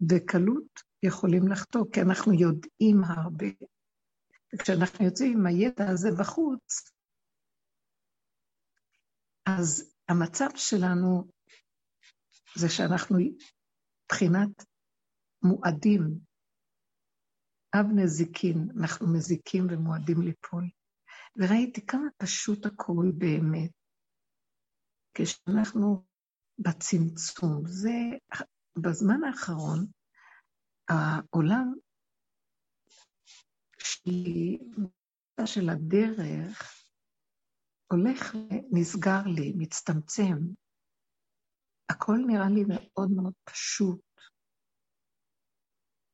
בקלות 0.00 0.80
יכולים 1.02 1.48
לחטוא, 1.48 1.84
כי 1.92 2.00
אנחנו 2.00 2.32
יודעים 2.32 3.04
הרבה. 3.04 3.46
וכשאנחנו 4.54 5.04
יוצאים 5.04 5.38
עם 5.38 5.46
הידע 5.46 5.90
הזה 5.90 6.08
בחוץ, 6.20 6.92
אז 9.46 9.94
המצב 10.08 10.48
שלנו 10.54 11.24
זה 12.56 12.68
שאנחנו 12.68 13.16
מבחינת 14.04 14.64
מועדים, 15.42 16.27
אב 17.74 17.86
נזיקין, 17.96 18.68
אנחנו 18.80 19.12
מזיקים 19.14 19.66
ומועדים 19.70 20.22
ליפול. 20.22 20.68
וראיתי 21.36 21.86
כמה 21.86 22.06
פשוט 22.16 22.66
הכול 22.66 23.12
באמת. 23.18 23.70
כשאנחנו 25.14 26.04
בצמצום, 26.58 27.62
זה 27.66 27.90
בזמן 28.78 29.24
האחרון, 29.24 29.86
העולם 30.88 31.74
של 35.44 35.68
הדרך 35.68 36.74
הולך 37.92 38.34
ונסגר 38.34 39.22
לי, 39.26 39.52
מצטמצם. 39.56 40.38
הכל 41.90 42.16
נראה 42.26 42.48
לי 42.48 42.64
מאוד 42.68 43.10
מאוד 43.10 43.32
פשוט. 43.44 44.07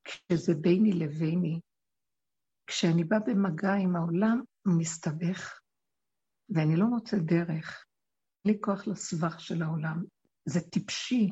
כשזה 0.05 0.55
ביני 0.55 0.93
לביני, 0.93 1.61
כשאני 2.67 3.05
באה 3.05 3.21
במגע 3.21 3.75
עם 3.75 3.97
העולם, 3.97 4.41
מסתבך, 4.79 5.61
ואני 6.49 6.77
לא 6.77 6.87
מוצא 6.87 7.17
דרך. 7.17 7.85
לי 8.45 8.59
כוח 8.61 8.87
לסבך 8.87 9.41
של 9.41 9.63
העולם. 9.63 10.05
זה 10.49 10.61
טיפשי. 10.61 11.31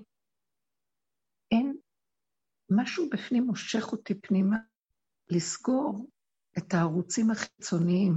אין, 1.50 1.76
משהו 2.71 3.11
בפנים 3.11 3.43
מושך 3.43 3.93
אותי 3.93 4.21
פנימה 4.21 4.57
לסגור 5.31 6.11
את 6.59 6.75
הערוצים 6.75 7.31
החיצוניים. 7.31 8.14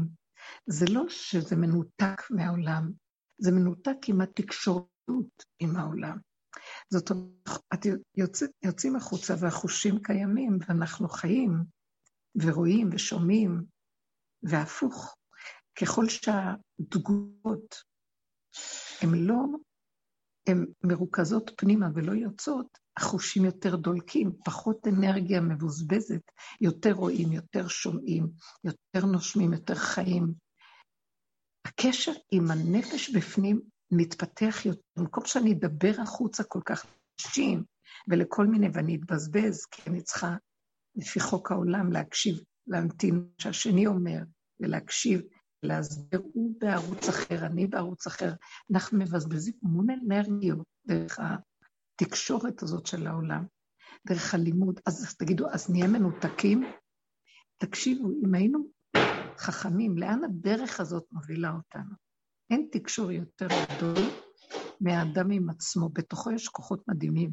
זה 0.66 0.86
לא 0.94 1.10
שזה 1.10 1.56
מנותק 1.56 2.22
מהעולם, 2.30 2.92
זה 3.38 3.52
מנותק 3.52 3.98
עם 4.08 4.22
התקשורת 4.22 5.44
עם 5.60 5.76
העולם. 5.76 6.18
זאת 6.90 7.12
אומרת, 7.12 7.86
יוצא, 8.18 8.46
יוצאים 8.64 8.96
החוצה 8.96 9.34
והחושים 9.40 10.04
קיימים, 10.04 10.58
ואנחנו 10.68 11.10
חיים, 11.10 11.64
ורואים 12.36 12.90
ושומעים, 12.92 13.64
והפוך. 14.44 15.16
ככל 15.82 16.06
שהתגובות 16.10 17.76
הן 19.02 19.14
לא, 19.14 19.46
הן 20.48 20.66
מרוכזות 20.84 21.52
פנימה 21.58 21.88
ולא 21.96 22.12
יוצאות, 22.12 22.78
החושים 22.98 23.46
יותר 23.46 23.76
דולקים, 23.76 24.32
פחות 24.46 24.88
אנרגיה 24.88 25.42
מבוזבזת, 25.42 26.22
יותר 26.62 26.92
רואים, 26.92 27.32
יותר 27.32 27.68
שומעים, 27.68 28.28
יותר 28.64 29.06
נושמים, 29.06 29.54
יותר 29.54 29.76
חיים. 29.76 30.34
הקשר 31.66 32.12
עם 32.32 32.52
הנפש 32.52 33.10
בפנים 33.10 33.62
מתפתח 33.98 34.66
יותר, 34.66 34.82
במקום 34.98 35.26
שאני 35.26 35.54
אדבר 35.54 35.92
החוצה 36.02 36.44
כל 36.44 36.62
כך 36.66 36.86
נשים 37.22 37.64
ולכל 38.08 38.48
מיני, 38.48 38.68
ואני 38.74 38.96
אתבזבז, 38.96 39.66
כי 39.66 39.82
אני 39.90 40.02
צריכה, 40.02 40.36
לפי 40.96 41.20
חוק 41.20 41.52
העולם, 41.52 41.92
להקשיב, 41.92 42.36
להמתין 42.68 43.28
שהשני 43.38 43.88
אומר, 43.88 44.20
ולהקשיב, 44.60 45.22
להסביר, 45.64 46.22
הוא 46.34 46.56
בערוץ 46.60 47.10
אחר, 47.10 47.46
אני 47.46 47.68
בערוץ 47.68 48.08
אחר. 48.08 48.34
אנחנו 48.74 49.00
מבזבזים 49.00 49.54
המון 49.64 49.88
אנרגיות 49.90 50.68
דרך 50.88 51.20
התקשורת 51.20 52.64
הזאת 52.64 52.86
של 52.86 53.08
העולם, 53.08 53.46
דרך 54.08 54.34
הלימוד. 54.34 54.80
אז 54.86 55.16
תגידו, 55.16 55.50
אז 55.50 55.70
נהיה 55.70 55.88
מנותקים? 55.88 56.64
תקשיבו, 57.58 58.10
אם 58.24 58.36
היינו 58.36 58.68
חכמים, 59.38 59.98
לאן 59.98 60.24
הדרך 60.24 60.80
הזאת 60.80 61.06
מובילה 61.12 61.52
אותנו? 61.52 62.05
אין 62.50 62.68
תקשור 62.72 63.12
יותר 63.12 63.48
גדול 63.48 64.06
מהאדם 64.82 65.32
עם 65.32 65.50
עצמו, 65.50 65.90
בתוכו 65.90 66.32
יש 66.32 66.48
כוחות 66.48 66.88
מדהימים. 66.88 67.32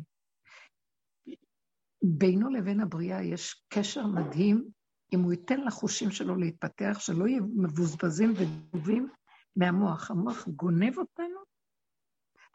בינו 2.02 2.50
לבין 2.50 2.81
הבריאה 2.81 3.23
יש 3.23 3.64
קשר 3.69 4.07
מדהים, 4.07 4.69
אם 5.14 5.21
הוא 5.21 5.33
ייתן 5.33 5.61
לחושים 5.61 6.11
שלו 6.11 6.37
להתפתח, 6.37 6.99
שלא 6.99 7.26
יהיו 7.26 7.45
מבוזבזים 7.57 8.33
ודובים 8.37 9.09
מהמוח. 9.57 10.11
המוח 10.11 10.49
גונב 10.49 10.99
אותנו 10.99 11.40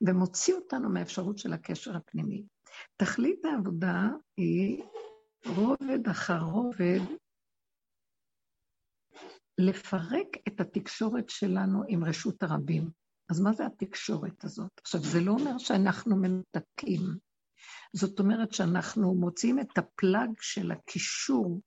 ומוציא 0.08 0.54
אותנו 0.54 0.90
מהאפשרות 0.90 1.38
של 1.38 1.54
הקשר 1.54 1.98
הפנימי. 1.98 2.44
תכלית 2.98 3.46
העבודה 3.46 4.10
היא 4.38 4.84
רובד 5.56 6.08
אחר 6.08 6.40
רובד 6.40 7.00
לפרק 9.58 10.28
את 10.48 10.62
התקשורת 10.62 11.30
שלנו 11.30 11.84
עם 11.88 12.04
רשות 12.04 12.44
הרבים. 12.44 12.90
אז 13.30 13.40
מה 13.42 13.54
זה 13.54 13.66
התקשורת 13.66 14.44
הזאת? 14.44 14.72
עכשיו, 14.82 15.02
זה 15.04 15.22
לא 15.22 15.32
אומר 15.32 15.58
שאנחנו 15.58 16.16
מנותקים. 16.16 17.02
זאת 17.94 18.20
אומרת 18.20 18.54
שאנחנו 18.54 19.16
מוצאים 19.16 19.60
את 19.60 19.78
הפלאג 19.78 20.30
של 20.40 20.72
הקישור 20.72 21.62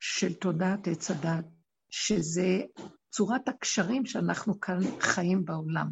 של 0.00 0.34
תודעת 0.34 0.88
עץ 0.88 1.10
הדת, 1.10 1.44
שזה 1.90 2.62
צורת 3.10 3.48
הקשרים 3.48 4.06
שאנחנו 4.06 4.60
כאן 4.60 4.78
חיים 5.00 5.44
בעולם. 5.44 5.90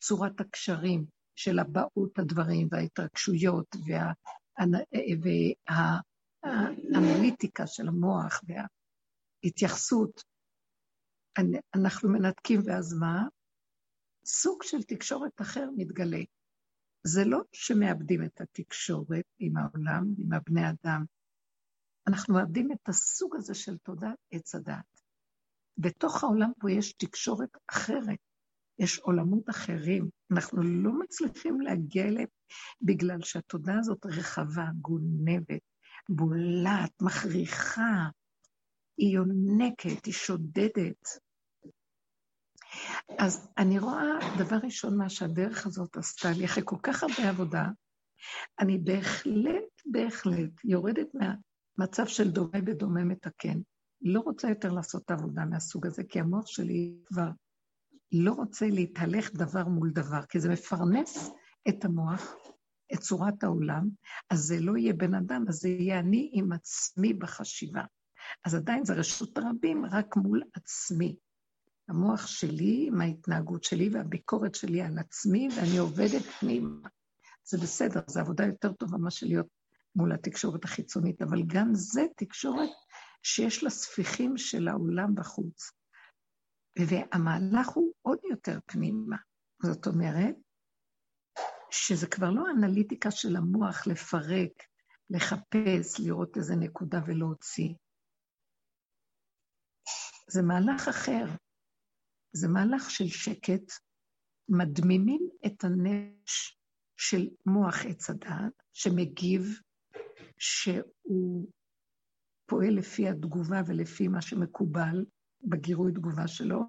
צורת 0.00 0.40
הקשרים 0.40 1.04
של 1.36 1.58
הבאות 1.58 2.18
הדברים 2.18 2.68
וההתרגשויות 2.70 3.76
והאנליטיקה 6.92 7.66
של 7.66 7.88
המוח 7.88 8.40
וה... 8.48 8.66
התייחסות, 9.44 10.22
אנחנו 11.74 12.08
מנתקים, 12.08 12.60
ואז 12.64 12.94
מה? 12.94 13.22
סוג 14.24 14.62
של 14.62 14.82
תקשורת 14.82 15.40
אחר 15.40 15.68
מתגלה. 15.76 16.20
זה 17.06 17.24
לא 17.24 17.40
שמאבדים 17.52 18.24
את 18.24 18.40
התקשורת 18.40 19.24
עם 19.38 19.56
העולם, 19.56 20.04
עם 20.18 20.32
הבני 20.32 20.70
אדם, 20.70 21.04
אנחנו 22.08 22.34
מאבדים 22.34 22.72
את 22.72 22.88
הסוג 22.88 23.36
הזה 23.36 23.54
של 23.54 23.78
תודעת 23.78 24.18
עץ 24.30 24.54
הדת. 24.54 25.00
בתוך 25.78 26.24
העולם 26.24 26.50
פה 26.60 26.70
יש 26.70 26.92
תקשורת 26.92 27.56
אחרת, 27.70 28.18
יש 28.78 28.98
עולמות 28.98 29.50
אחרים. 29.50 30.08
אנחנו 30.32 30.62
לא 30.62 30.92
מצליחים 30.98 31.60
להגיע 31.60 32.04
אליהם 32.04 32.28
בגלל 32.82 33.22
שהתודעה 33.22 33.78
הזאת 33.78 34.06
רחבה, 34.06 34.66
גונבת, 34.80 35.62
בולעת, 36.08 37.02
מכריחה, 37.02 38.08
היא 38.96 39.14
יונקת, 39.14 40.04
היא 40.04 40.14
שודדת. 40.14 41.08
אז 43.18 43.48
אני 43.58 43.78
רואה, 43.78 44.18
דבר 44.38 44.56
ראשון, 44.56 44.98
מה 44.98 45.08
שהדרך 45.08 45.66
הזאת 45.66 45.96
עשתה 45.96 46.28
לי, 46.38 46.44
אחרי 46.44 46.62
כל 46.66 46.76
כך 46.82 47.02
הרבה 47.02 47.28
עבודה, 47.28 47.64
אני 48.58 48.78
בהחלט, 48.78 49.82
בהחלט 49.86 50.64
יורדת 50.64 51.08
מהמצב 51.14 52.06
של 52.06 52.30
דומה 52.30 52.60
בדומה 52.64 53.04
מתקן. 53.04 53.58
לא 54.02 54.20
רוצה 54.20 54.48
יותר 54.48 54.72
לעשות 54.72 55.02
את 55.04 55.10
העבודה 55.10 55.44
מהסוג 55.44 55.86
הזה, 55.86 56.02
כי 56.04 56.20
המוח 56.20 56.46
שלי 56.46 56.96
כבר 57.04 57.28
לא 58.12 58.32
רוצה 58.32 58.66
להתהלך 58.66 59.30
דבר 59.34 59.64
מול 59.64 59.90
דבר, 59.90 60.22
כי 60.28 60.40
זה 60.40 60.48
מפרנס 60.48 61.30
את 61.68 61.84
המוח, 61.84 62.34
את 62.94 62.98
צורת 62.98 63.44
העולם, 63.44 63.88
אז 64.30 64.38
זה 64.40 64.60
לא 64.60 64.76
יהיה 64.76 64.92
בן 64.92 65.14
אדם, 65.14 65.44
אז 65.48 65.54
זה 65.54 65.68
יהיה 65.68 65.98
אני 65.98 66.30
עם 66.32 66.52
עצמי 66.52 67.14
בחשיבה. 67.14 67.82
אז 68.44 68.54
עדיין 68.54 68.84
זה 68.84 68.94
רשות 68.94 69.38
הרבים 69.38 69.86
רק 69.86 70.16
מול 70.16 70.42
עצמי. 70.54 71.16
המוח 71.88 72.26
שלי 72.26 72.84
עם 72.88 73.00
ההתנהגות 73.00 73.64
שלי 73.64 73.88
והביקורת 73.92 74.54
שלי 74.54 74.82
על 74.82 74.98
עצמי, 74.98 75.48
ואני 75.56 75.78
עובדת 75.78 76.22
פנימה. 76.22 76.88
זה 77.44 77.58
בסדר, 77.58 78.00
זו 78.06 78.20
עבודה 78.20 78.46
יותר 78.46 78.72
טובה 78.72 78.98
מאשר 78.98 79.26
להיות 79.26 79.46
מול 79.96 80.12
התקשורת 80.12 80.64
החיצונית, 80.64 81.22
אבל 81.22 81.42
גם 81.46 81.74
זה 81.74 82.02
תקשורת 82.16 82.68
שיש 83.22 83.64
לה 83.64 83.70
ספיחים 83.70 84.38
של 84.38 84.68
העולם 84.68 85.14
בחוץ. 85.14 85.70
והמהלך 86.78 87.68
הוא 87.68 87.92
עוד 88.02 88.18
יותר 88.30 88.58
פנימה. 88.66 89.16
זאת 89.62 89.86
אומרת, 89.86 90.34
שזה 91.70 92.06
כבר 92.06 92.30
לא 92.30 92.50
אנליטיקה 92.50 93.10
של 93.10 93.36
המוח 93.36 93.86
לפרק, 93.86 94.52
לחפש, 95.10 96.00
לראות 96.00 96.36
איזה 96.36 96.56
נקודה 96.56 97.00
ולהוציא. 97.06 97.74
זה 100.30 100.42
מהלך 100.42 100.88
אחר. 100.88 101.24
זה 102.32 102.48
מהלך 102.48 102.90
של 102.90 103.06
שקט, 103.06 103.72
מדמימים 104.48 105.28
את 105.46 105.64
הנש 105.64 106.58
של 106.96 107.28
מוח 107.46 107.86
עץ 107.86 108.10
הדעת, 108.10 108.62
שמגיב, 108.72 109.60
שהוא 110.38 111.48
פועל 112.46 112.74
לפי 112.78 113.08
התגובה 113.08 113.62
ולפי 113.66 114.08
מה 114.08 114.22
שמקובל 114.22 115.04
בגירוי 115.42 115.92
תגובה 115.92 116.28
שלו, 116.28 116.60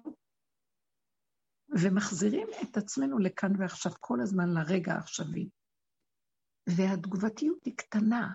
ומחזירים 1.82 2.48
את 2.62 2.76
עצמנו 2.76 3.18
לכאן 3.18 3.52
ועכשיו, 3.58 3.92
כל 4.00 4.20
הזמן 4.22 4.48
לרגע 4.48 4.92
העכשווי. 4.92 5.48
והתגובתיות 6.76 7.64
היא 7.64 7.76
קטנה, 7.76 8.32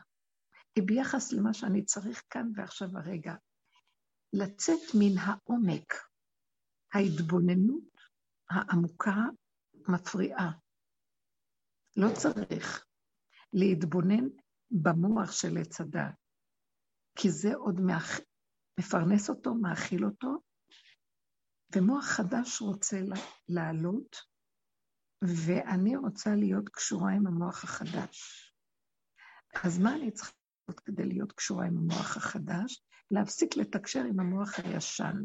היא 0.76 0.84
ביחס 0.88 1.32
למה 1.32 1.54
שאני 1.54 1.86
צריך 1.86 2.24
כאן 2.30 2.52
ועכשיו 2.56 2.90
הרגע. 2.98 3.36
לצאת 4.34 4.82
מן 5.00 5.18
העומק. 5.18 5.94
ההתבוננות 6.94 7.98
העמוקה 8.50 9.16
מפריעה. 9.88 10.52
לא 11.98 12.08
צריך 12.16 12.86
להתבונן 13.54 14.28
במוח 14.72 15.32
של 15.32 15.58
עץ 15.62 15.82
הדת, 15.82 16.16
כי 17.16 17.32
זה 17.32 17.56
עוד 17.56 17.80
מאכ... 17.80 18.20
מפרנס 18.80 19.30
אותו, 19.30 19.56
מאכיל 19.56 20.06
אותו, 20.06 20.42
ומוח 21.76 22.06
חדש 22.06 22.62
רוצה 22.62 22.98
לעלות, 23.50 24.16
ואני 25.22 25.96
רוצה 25.96 26.30
להיות 26.36 26.70
קשורה 26.70 27.12
עם 27.12 27.28
המוח 27.28 27.64
החדש. 27.64 28.48
אז 29.64 29.80
מה 29.80 29.96
אני 29.96 30.12
צריכה 30.12 30.32
לעשות 30.68 30.80
כדי 30.80 31.06
להיות 31.06 31.32
קשורה 31.32 31.66
עם 31.66 31.78
המוח 31.78 32.18
החדש? 32.18 32.82
להפסיק 33.12 33.58
לתקשר 33.58 34.04
עם 34.04 34.20
המוח 34.20 34.60
הישן. 34.60 35.16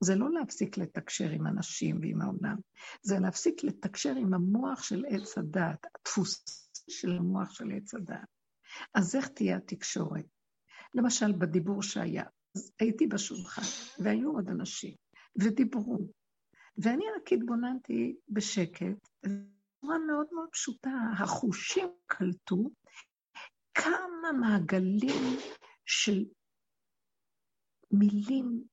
זה 0.00 0.14
לא 0.14 0.30
להפסיק 0.30 0.78
לתקשר 0.78 1.30
עם 1.30 1.46
אנשים 1.46 1.98
ועם 2.00 2.22
העולם, 2.22 2.56
זה 3.02 3.18
להפסיק 3.18 3.64
לתקשר 3.64 4.16
עם 4.16 4.34
המוח 4.34 4.82
של 4.82 5.04
עץ 5.08 5.38
הדת, 5.38 5.86
הדפוס 5.86 6.44
של 6.90 7.16
המוח 7.16 7.50
של 7.50 7.70
עץ 7.76 7.94
הדת. 7.94 8.28
אז 8.94 9.16
איך 9.16 9.28
תהיה 9.28 9.56
התקשורת? 9.56 10.26
למשל, 10.94 11.32
בדיבור 11.32 11.82
שהיה, 11.82 12.24
אז 12.56 12.72
הייתי 12.80 13.06
בשולחן, 13.06 13.62
והיו 14.04 14.32
עוד 14.32 14.48
אנשים, 14.48 14.94
ודיברו, 15.40 16.08
ואני 16.78 17.04
רק 17.16 17.32
התבוננתי 17.32 18.16
בשקט, 18.28 19.08
בצורה 19.22 19.98
מאוד 20.06 20.26
מאוד 20.32 20.48
פשוטה, 20.52 20.90
החושים 21.18 21.88
קלטו 22.06 22.70
כמה 23.82 24.32
מעגלים 24.40 25.38
של 25.86 26.24
מילים 27.90 28.64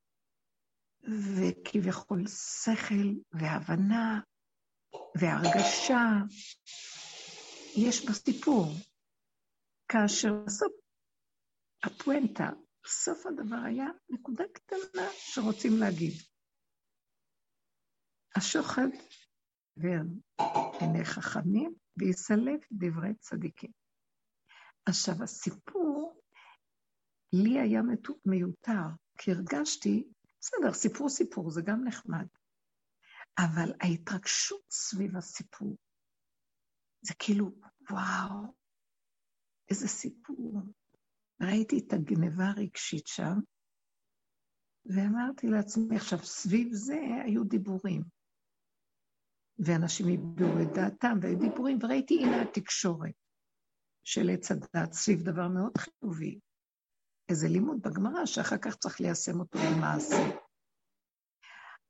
וכביכול 1.35 2.27
שכל 2.27 3.07
והבנה 3.31 4.21
והרגשה 5.21 6.03
יש 7.77 8.05
בסיפור. 8.09 8.65
כאשר 9.87 10.33
בסוף 10.45 10.73
הפואנטה, 11.83 12.49
סוף 12.87 13.25
הדבר 13.25 13.61
היה 13.65 13.87
נקודה 14.09 14.43
קטנה 14.53 15.07
שרוצים 15.11 15.71
להגיד. 15.79 16.13
השוחד 18.35 18.87
ועיני 19.77 21.05
חכמים 21.05 21.75
ויסלף 21.97 22.67
דברי 22.71 23.13
צדיקים. 23.19 23.84
עכשיו, 24.85 25.23
הסיפור 25.23 26.21
לי 27.33 27.59
היה 27.59 27.81
מיותר, 28.25 28.87
כי 29.17 29.31
הרגשתי, 29.31 30.07
בסדר, 30.39 30.73
סיפור 30.73 31.09
סיפור, 31.09 31.51
זה 31.51 31.61
גם 31.65 31.83
נחמד. 31.83 32.27
אבל 33.37 33.73
ההתרגשות 33.81 34.61
סביב 34.71 35.17
הסיפור, 35.17 35.77
זה 37.01 37.13
כאילו, 37.19 37.51
וואו, 37.91 38.53
איזה 39.69 39.87
סיפור. 39.87 40.61
ראיתי 41.41 41.79
את 41.79 41.93
הגניבה 41.93 42.45
הרגשית 42.45 43.07
שם, 43.07 43.33
ואמרתי 44.85 45.47
לעצמי, 45.47 45.95
עכשיו, 45.95 46.19
סביב 46.19 46.73
זה 46.73 46.99
היו 47.25 47.43
דיבורים. 47.43 48.01
ואנשים 49.59 50.07
איבדו 50.07 50.45
את 50.45 50.73
דעתם, 50.75 51.17
והיו 51.21 51.39
דיבורים, 51.39 51.77
וראיתי, 51.81 52.23
הנה 52.23 52.41
התקשורת 52.41 53.24
של 54.05 54.29
עץ 54.29 54.51
הדת 54.51 54.93
סביב 54.93 55.21
דבר 55.21 55.47
מאוד 55.47 55.77
חיובי. 55.77 56.39
איזה 57.29 57.47
לימוד 57.47 57.81
בגמרא 57.81 58.25
שאחר 58.25 58.57
כך 58.57 58.75
צריך 58.75 59.01
ליישם 59.01 59.39
אותו 59.39 59.59
במעשה. 59.59 60.15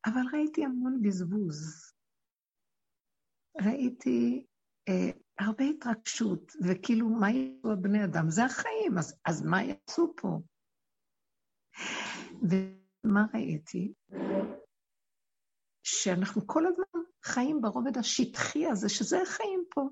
אבל 0.06 0.22
ראיתי 0.34 0.66
המון 0.66 1.02
בזבוז. 1.02 1.92
ראיתי 3.62 4.46
אה, 4.90 5.20
הרבה 5.40 5.64
התרגשות, 5.64 6.52
וכאילו, 6.68 7.10
מה 7.10 7.32
יעשו 7.32 7.72
הבני 7.72 8.04
אדם? 8.06 8.30
זה 8.30 8.46
החיים, 8.46 8.98
אז, 8.98 9.20
אז 9.26 9.46
מה 9.46 9.64
יעשו 9.64 10.14
פה? 10.18 10.40
ומה 12.42 13.26
ראיתי? 13.34 13.94
שאנחנו 15.84 16.48
כל 16.48 16.66
הזמן 16.66 17.02
חיים 17.26 17.62
ברובד 17.62 17.98
השטחי 17.98 18.66
הזה, 18.68 18.90
שזה 18.90 19.22
החיים 19.22 19.64
פה, 19.70 19.90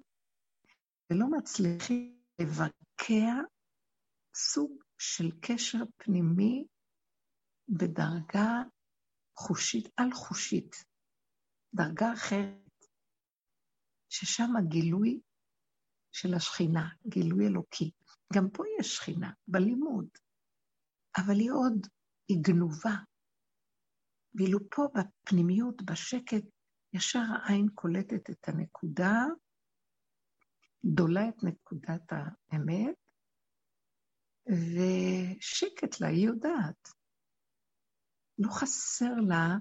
ולא 1.10 1.26
מצליחים 1.38 2.24
לבקע 2.42 3.34
סוג 4.36 4.84
של 4.98 5.32
קשר 5.42 5.84
פנימי 5.98 6.66
בדרגה 7.70 8.64
חושית, 9.38 9.90
על 9.98 10.12
חושית, 10.14 10.76
דרגה 11.76 12.14
אחרת, 12.14 12.86
ששם 14.10 14.56
הגילוי 14.58 15.20
של 16.12 16.34
השכינה, 16.34 16.90
גילוי 17.08 17.48
אלוקי. 17.48 17.92
גם 18.34 18.50
פה 18.54 18.64
יש 18.80 18.96
שכינה, 18.96 19.32
בלימוד, 19.48 20.08
אבל 21.18 21.40
היא 21.40 21.52
עוד, 21.52 21.88
היא 22.28 22.38
גנובה. 22.42 22.96
ואילו 24.36 24.60
פה 24.76 24.88
בפנימיות, 24.96 25.82
בשקט, 25.82 26.44
ישר 26.94 27.20
העין 27.20 27.68
קולטת 27.76 28.30
את 28.30 28.48
הנקודה, 28.48 29.26
דולה 30.86 31.30
את 31.30 31.44
נקודת 31.44 32.14
האמת, 32.14 32.96
ושקט 34.48 36.02
לה, 36.02 36.08
היא 36.08 36.28
יודעת. 36.28 36.90
לא 38.40 38.50
חסר 38.52 39.14
לה 39.28 39.58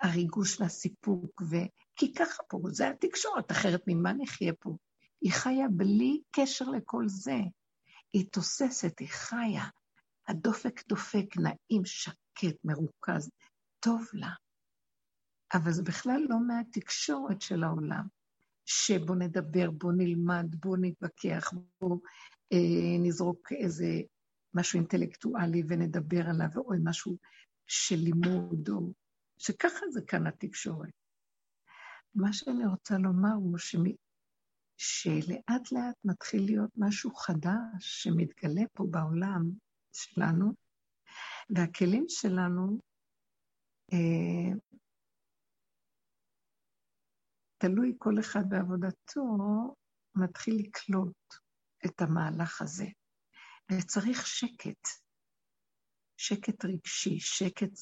הריגוש 0.00 0.60
והסיפוק, 0.60 1.42
ו... 1.42 1.56
כי 1.96 2.14
ככה 2.14 2.42
פה, 2.48 2.58
זה 2.70 2.88
התקשורת, 2.88 3.50
אחרת 3.50 3.82
ממה 3.86 4.12
נחיה 4.12 4.52
פה? 4.60 4.76
היא 5.20 5.32
חיה 5.32 5.68
בלי 5.76 6.22
קשר 6.30 6.64
לכל 6.64 7.04
זה. 7.06 7.38
היא 8.12 8.26
תוססת, 8.32 8.98
היא 8.98 9.08
חיה. 9.08 9.64
הדופק 10.28 10.88
דופק, 10.88 11.36
נעים, 11.36 11.84
שקט, 11.84 12.64
מרוכז, 12.64 13.30
טוב 13.80 14.06
לה. 14.12 14.30
אבל 15.54 15.72
זה 15.72 15.82
בכלל 15.82 16.20
לא 16.28 16.36
מהתקשורת 16.46 17.42
של 17.42 17.64
העולם, 17.64 18.06
שבוא 18.70 19.16
נדבר, 19.16 19.70
בוא 19.70 19.92
נלמד, 19.96 20.54
בוא 20.60 20.76
נתווכח, 20.80 21.52
בוא 21.80 21.98
אה, 22.52 22.98
נזרוק 22.98 23.52
איזה 23.52 23.86
משהו 24.54 24.78
אינטלקטואלי 24.78 25.62
ונדבר 25.68 26.28
עליו, 26.28 26.48
או 26.56 26.72
משהו 26.84 27.16
של 27.66 27.96
לימוד, 27.96 28.68
או... 28.68 28.92
שככה 29.38 29.86
זה 29.90 30.00
כאן 30.06 30.26
התקשורת. 30.26 30.90
מה 32.14 32.32
שאני 32.32 32.66
רוצה 32.66 32.98
לומר 32.98 33.34
הוא 33.34 33.58
שמ... 33.58 33.82
שלאט 34.76 35.72
לאט 35.72 35.96
מתחיל 36.04 36.44
להיות 36.44 36.70
משהו 36.76 37.14
חדש 37.14 37.80
שמתגלה 37.80 38.62
פה 38.72 38.86
בעולם 38.90 39.50
שלנו, 39.92 40.52
והכלים 41.50 42.04
שלנו 42.08 42.78
אה, 43.92 44.58
תלוי 47.58 47.94
כל 47.98 48.20
אחד 48.20 48.42
בעבודתו, 48.48 49.24
מתחיל 50.14 50.54
לקלוט 50.58 51.34
את 51.86 52.00
המהלך 52.00 52.62
הזה. 52.62 52.86
וצריך 53.72 54.26
שקט, 54.26 54.88
שקט 56.16 56.64
רגשי, 56.64 57.20
שקט 57.20 57.72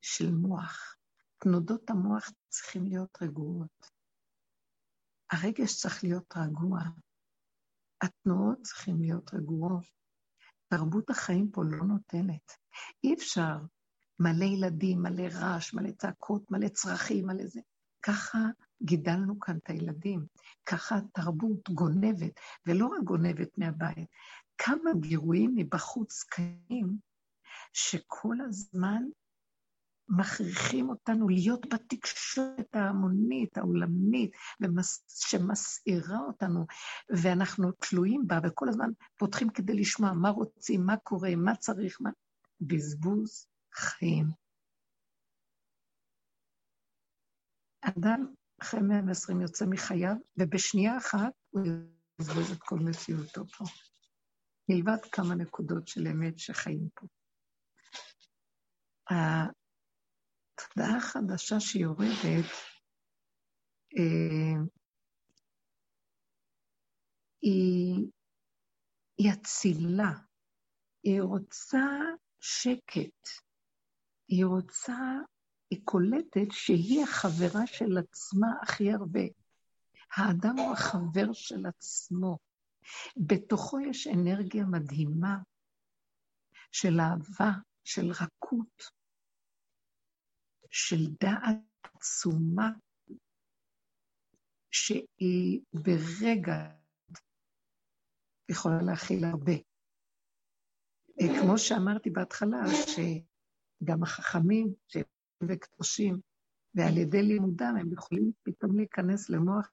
של 0.00 0.30
מוח. 0.30 0.94
תנודות 1.38 1.90
המוח 1.90 2.30
צריכים 2.48 2.84
להיות 2.84 3.22
רגועות. 3.22 3.86
הרגש 5.32 5.80
צריך 5.80 6.04
להיות 6.04 6.34
רגוע. 6.36 6.80
התנועות 8.02 8.58
צריכים 8.62 9.00
להיות 9.00 9.34
רגועות. 9.34 9.84
תרבות 10.68 11.10
החיים 11.10 11.50
פה 11.50 11.62
לא 11.64 11.84
נותנת. 11.84 12.52
אי 13.04 13.14
אפשר 13.14 13.56
מלא 14.18 14.44
ילדים, 14.44 15.02
מלא 15.02 15.22
רעש, 15.32 15.74
מלא 15.74 15.90
צעקות, 15.92 16.50
מלא 16.50 16.68
צרכים, 16.68 17.26
מלא 17.26 17.46
זה. 17.46 17.60
ככה 18.02 18.38
גידלנו 18.82 19.40
כאן 19.40 19.56
את 19.56 19.70
הילדים. 19.70 20.26
ככה 20.66 20.96
התרבות 20.96 21.70
גונבת, 21.70 22.40
ולא 22.66 22.86
רק 22.86 23.02
גונבת 23.04 23.58
מהבית. 23.58 24.08
כמה 24.58 24.90
גירויים 25.00 25.52
מבחוץ 25.54 26.22
קיימים, 26.22 26.98
שכל 27.72 28.36
הזמן 28.48 29.02
מכריחים 30.08 30.88
אותנו 30.88 31.28
להיות 31.28 31.74
בתקשורת 31.74 32.74
ההמונית, 32.74 33.58
העולמית, 33.58 34.30
שמסעירה 35.08 36.18
אותנו, 36.18 36.66
ואנחנו 37.22 37.72
תלויים 37.72 38.26
בה, 38.26 38.38
וכל 38.44 38.68
הזמן 38.68 38.90
פותחים 39.16 39.50
כדי 39.50 39.74
לשמוע 39.74 40.12
מה 40.12 40.30
רוצים, 40.30 40.86
מה 40.86 40.96
קורה, 40.96 41.36
מה 41.36 41.56
צריך, 41.56 42.00
מה... 42.00 42.10
בזבוז 42.60 43.46
חיים. 43.74 44.26
אדם 47.80 48.26
אחרי 48.62 48.80
120 48.80 49.40
יוצא 49.40 49.64
מחייו, 49.70 50.14
ובשנייה 50.36 50.98
אחת 50.98 51.32
הוא 51.50 51.62
יבזבז 51.66 52.52
את 52.52 52.58
כל 52.60 52.78
מציאותו 52.78 53.46
פה. 53.46 53.64
מלבד 54.68 54.98
כמה 55.12 55.34
נקודות 55.34 55.88
של 55.88 56.06
אמת 56.06 56.38
שחיים 56.38 56.88
פה. 56.94 57.06
התודעה 59.10 60.96
החדשה 60.96 61.60
שיורדת, 61.60 62.50
אה, 63.98 64.62
היא, 67.42 68.10
היא 69.18 69.32
אצילה, 69.32 70.12
היא 71.02 71.22
רוצה 71.22 71.86
שקט, 72.40 73.28
היא 74.28 74.44
רוצה, 74.44 74.96
היא 75.70 75.80
קולטת 75.84 76.50
שהיא 76.50 77.02
החברה 77.02 77.66
של 77.66 77.98
עצמה 77.98 78.46
הכי 78.62 78.92
הרבה. 78.92 79.20
האדם 80.16 80.56
הוא 80.58 80.72
החבר 80.72 81.32
של 81.32 81.66
עצמו. 81.66 82.38
בתוכו 83.16 83.80
יש 83.80 84.06
אנרגיה 84.06 84.64
מדהימה 84.64 85.36
של 86.72 87.00
אהבה, 87.00 87.50
של 87.84 88.10
רכות, 88.10 88.82
של 90.70 91.06
דעת 91.20 91.56
עצומה, 91.94 92.70
שהיא 94.70 95.60
ברגע 95.72 96.70
יכולה 98.48 98.82
להכיל 98.82 99.24
הרבה. 99.24 99.52
כמו 101.40 101.58
שאמרתי 101.58 102.10
בהתחלה, 102.10 102.58
שגם 102.86 104.02
החכמים 104.02 104.74
וקדושים, 105.48 106.20
ועל 106.74 106.98
ידי 106.98 107.22
לימודם 107.22 107.74
הם 107.80 107.92
יכולים 107.92 108.32
פתאום 108.42 108.76
להיכנס 108.76 109.30
למוח 109.30 109.68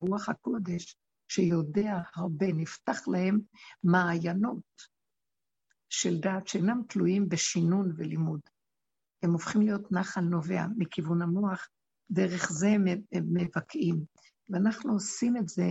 רוח 0.00 0.28
הקודש, 0.28 0.96
שיודע 1.28 1.98
הרבה, 2.14 2.46
נפתח 2.52 3.08
להם 3.08 3.40
מעיינות 3.84 4.82
של 5.88 6.20
דעת 6.20 6.48
שאינם 6.48 6.82
תלויים 6.88 7.28
בשינון 7.28 7.92
ולימוד. 7.96 8.40
הם 9.22 9.32
הופכים 9.32 9.62
להיות 9.62 9.92
נחל 9.92 10.20
נובע 10.20 10.64
מכיוון 10.76 11.22
המוח, 11.22 11.68
דרך 12.10 12.52
זה 12.52 12.68
הם 12.68 12.84
מבקעים. 13.12 14.04
ואנחנו 14.48 14.92
עושים 14.92 15.36
את 15.36 15.48
זה 15.48 15.68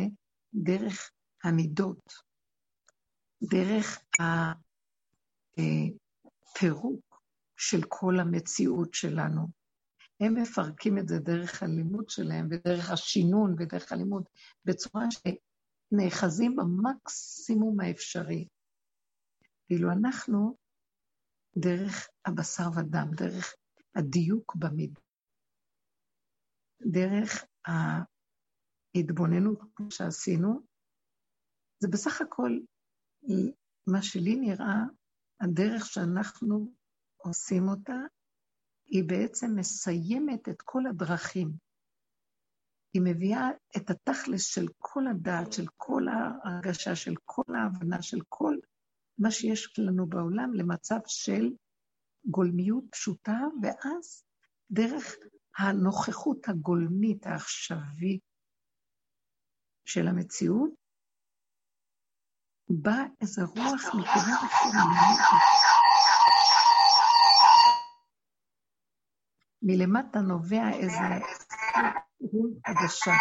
דרך 0.53 1.11
המידות, 1.43 2.13
דרך 3.43 3.99
הפירוק 5.57 7.10
של 7.63 7.81
כל 7.87 8.19
המציאות 8.19 8.93
שלנו. 8.93 9.47
הם 10.19 10.33
מפרקים 10.41 10.97
את 10.97 11.07
זה 11.07 11.19
דרך 11.19 11.63
הלימוד 11.63 12.09
שלהם 12.09 12.47
ודרך 12.51 12.91
השינון 12.91 13.55
ודרך 13.59 13.91
הלימוד, 13.91 14.23
בצורה 14.65 15.05
שנאחזים 15.11 16.55
במקסימום 16.55 17.79
האפשרי. 17.79 18.47
ואילו 19.69 19.91
אנחנו 19.91 20.57
דרך 21.57 22.07
הבשר 22.25 22.69
ודם, 22.75 23.07
דרך 23.15 23.55
הדיוק 23.95 24.55
במידה. 24.55 25.01
דרך 26.91 27.45
ההתבוננות 28.95 29.59
שעשינו, 29.89 30.61
זה 31.79 31.87
בסך 31.91 32.21
הכל 32.21 32.51
מה 33.87 34.01
שלי 34.01 34.35
נראה, 34.35 34.75
הדרך 35.41 35.85
שאנחנו 35.85 36.80
עושים 37.23 37.67
אותה, 37.67 37.97
היא 38.85 39.03
בעצם 39.07 39.47
מסיימת 39.55 40.49
את 40.49 40.61
כל 40.65 40.81
הדרכים. 40.89 41.51
היא 42.93 43.01
מביאה 43.05 43.49
את 43.77 43.89
התכלס 43.89 44.45
של 44.45 44.65
כל 44.79 45.07
הדעת, 45.07 45.53
של 45.53 45.65
כל 45.77 46.03
ההרגשה, 46.07 46.95
של 46.95 47.13
כל 47.25 47.55
ההבנה, 47.55 48.01
של 48.01 48.19
כל 48.29 48.55
מה 49.17 49.31
שיש 49.31 49.79
לנו 49.79 50.07
בעולם, 50.07 50.53
למצב 50.53 50.99
של 51.07 51.49
גולמיות 52.25 52.83
פשוטה, 52.91 53.39
ואז 53.61 54.23
דרך 54.71 55.15
הנוכחות 55.57 56.49
הגולמית 56.49 57.25
העכשווית 57.25 58.21
של 59.85 60.07
המציאות, 60.07 60.69
בא 62.69 62.97
איזה 63.21 63.41
רוח 63.43 63.85
נקודה 63.87 64.35
מלמטה 69.61 70.19
נובע 70.19 70.69
איזה 70.73 70.97
חדשה. 72.67 73.11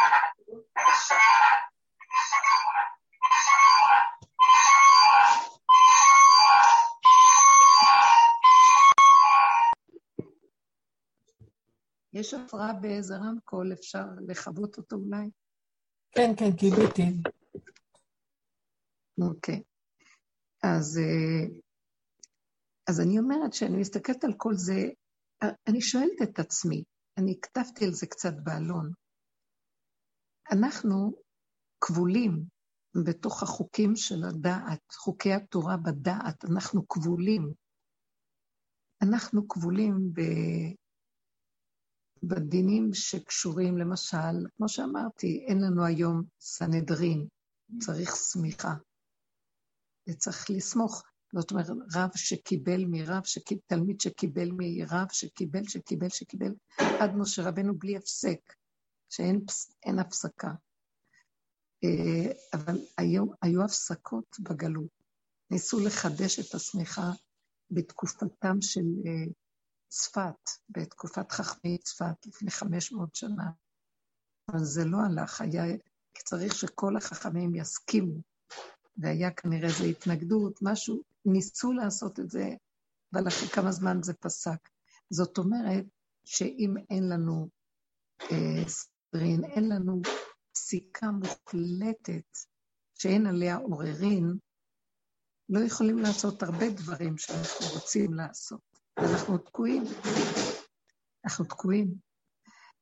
יש 12.12 12.34
הפרעה 12.34 12.72
באיזה 12.72 13.16
רמקול, 13.16 13.72
אפשר 13.72 14.04
לכבות 14.28 14.78
אותו 14.78 14.96
אולי? 14.96 15.30
כן, 16.12 16.30
כן, 16.36 16.56
קיבלתי. 16.56 17.02
אוקיי. 19.20 19.62
אז, 20.62 20.98
אה, 20.98 21.46
אז 22.88 23.00
אני 23.00 23.18
אומרת 23.18 23.52
שאני 23.52 23.76
מסתכלת 23.76 24.24
על 24.24 24.32
כל 24.36 24.54
זה, 24.54 24.88
אני 25.42 25.80
שואלת 25.80 26.22
את 26.22 26.38
עצמי, 26.38 26.84
אני 27.18 27.40
כתבתי 27.42 27.84
על 27.84 27.92
זה 27.92 28.06
קצת 28.06 28.32
בעלון. 28.44 28.92
אנחנו 30.52 31.12
כבולים 31.80 32.44
בתוך 33.06 33.42
החוקים 33.42 33.96
של 33.96 34.24
הדעת, 34.24 34.92
חוקי 34.92 35.32
התורה 35.32 35.76
בדעת, 35.76 36.44
אנחנו 36.44 36.88
כבולים. 36.88 37.52
אנחנו 39.02 39.48
כבולים 39.48 40.12
ב... 40.12 40.20
בדינים 42.22 42.90
שקשורים, 42.92 43.78
למשל, 43.78 44.46
כמו 44.56 44.68
שאמרתי, 44.68 45.44
אין 45.48 45.58
לנו 45.60 45.84
היום 45.84 46.22
סנהדרין, 46.40 47.26
צריך 47.80 48.10
סמיכה. 48.10 48.74
וצריך 50.08 50.50
לסמוך. 50.50 51.02
זאת 51.34 51.50
אומרת, 51.50 51.66
רב 51.94 52.10
שקיבל 52.16 52.84
מרב, 52.88 53.24
שקיב, 53.24 53.58
תלמיד 53.66 54.00
שקיבל 54.00 54.50
מרב, 54.52 55.06
שקיבל, 55.12 55.68
שקיבל, 55.68 56.08
שקיבל, 56.08 56.54
עד 56.78 57.10
משה 57.16 57.48
רבנו 57.48 57.78
בלי 57.78 57.96
הפסק, 57.96 58.54
שאין 59.10 59.40
אין 59.86 59.98
הפסקה. 59.98 60.50
אה, 61.84 62.32
אבל 62.54 62.78
היו, 62.98 63.24
היו 63.42 63.64
הפסקות 63.64 64.36
בגלות. 64.40 65.00
ניסו 65.50 65.80
לחדש 65.80 66.38
את 66.38 66.54
הסמיכה 66.54 67.10
בתקופתם 67.70 68.56
של 68.60 68.84
אה, 69.06 69.32
צפת, 69.88 70.50
בתקופת 70.68 71.32
חכמי 71.32 71.78
צפת, 71.78 72.26
לפני 72.26 72.50
500 72.50 73.14
שנה. 73.14 73.50
אבל 74.48 74.64
זה 74.64 74.84
לא 74.84 74.98
הלך, 74.98 75.40
היה, 75.40 75.64
צריך 76.24 76.54
שכל 76.54 76.96
החכמים 76.96 77.54
יסכימו 77.54 78.20
והיה 78.96 79.30
כנראה 79.30 79.68
איזו 79.68 79.84
התנגדות, 79.84 80.58
משהו, 80.62 81.02
ניסו 81.24 81.72
לעשות 81.72 82.20
את 82.20 82.30
זה, 82.30 82.48
אבל 83.14 83.28
אחרי 83.28 83.48
כמה 83.48 83.72
זמן 83.72 84.02
זה 84.02 84.14
פסק. 84.14 84.68
זאת 85.10 85.38
אומרת 85.38 85.84
שאם 86.24 86.74
אין 86.90 87.08
לנו 87.08 87.48
אה, 88.22 88.68
סדרין, 88.68 89.44
אין 89.44 89.68
לנו 89.68 90.02
פסיקה 90.52 91.06
מוחלטת 91.10 92.38
שאין 92.98 93.26
עליה 93.26 93.56
עוררין, 93.56 94.38
לא 95.48 95.60
יכולים 95.60 95.98
לעשות 95.98 96.42
הרבה 96.42 96.70
דברים 96.70 97.18
שאנחנו 97.18 97.66
רוצים 97.74 98.14
לעשות. 98.14 98.60
אנחנו 98.98 99.38
תקועים. 99.38 99.82
אנחנו 101.24 101.44
תקועים 101.44 101.94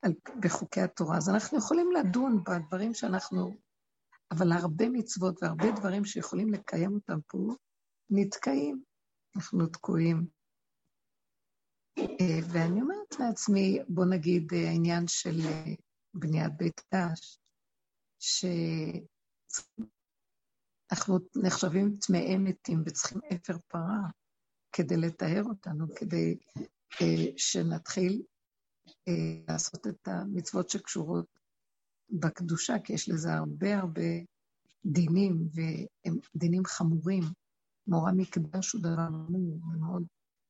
על, 0.02 0.12
בחוקי 0.42 0.80
התורה. 0.80 1.16
אז 1.16 1.28
אנחנו 1.28 1.58
יכולים 1.58 1.90
לדון 1.92 2.44
בדברים 2.44 2.94
שאנחנו 2.94 3.54
אבל 4.30 4.52
הרבה 4.52 4.88
מצוות 4.88 5.42
והרבה 5.42 5.70
דברים 5.70 6.04
שיכולים 6.04 6.52
לקיים 6.52 6.94
אותם 6.94 7.18
פה, 7.26 7.38
נתקעים, 8.10 8.82
אנחנו 9.36 9.66
תקועים. 9.66 10.26
אה, 11.98 12.38
ואני 12.52 12.82
אומרת 12.82 13.20
לעצמי, 13.20 13.78
בוא 13.88 14.04
נגיד 14.04 14.54
אה, 14.54 14.68
העניין 14.68 15.08
של 15.08 15.40
אה, 15.44 15.74
בניית 16.14 16.52
בית 16.56 16.80
דש, 16.94 17.38
שאנחנו 18.18 19.08
נחשבים 21.36 21.96
טמאי 22.06 22.38
מתים 22.38 22.82
וצריכים 22.86 23.20
אפר 23.34 23.58
פרה 23.68 24.10
כדי 24.72 24.96
לטהר 24.96 25.42
אותנו, 25.44 25.86
כדי 25.94 26.38
שנתחיל 27.36 28.22
לעשות 29.48 29.86
את 29.86 30.08
המצוות 30.08 30.70
שקשורות 30.70 31.26
בקדושה, 32.10 32.74
כי 32.84 32.92
יש 32.92 33.08
לזה 33.08 33.34
הרבה 33.34 33.78
הרבה 33.78 34.02
דינים, 34.84 35.48
והם 35.54 36.18
דינים 36.36 36.64
חמורים. 36.64 37.22
מורה 37.88 38.12
מקדש 38.12 38.72
הוא 38.72 38.82
דבר 38.82 38.96
חמור 38.96 39.58
מאוד, 39.78 40.02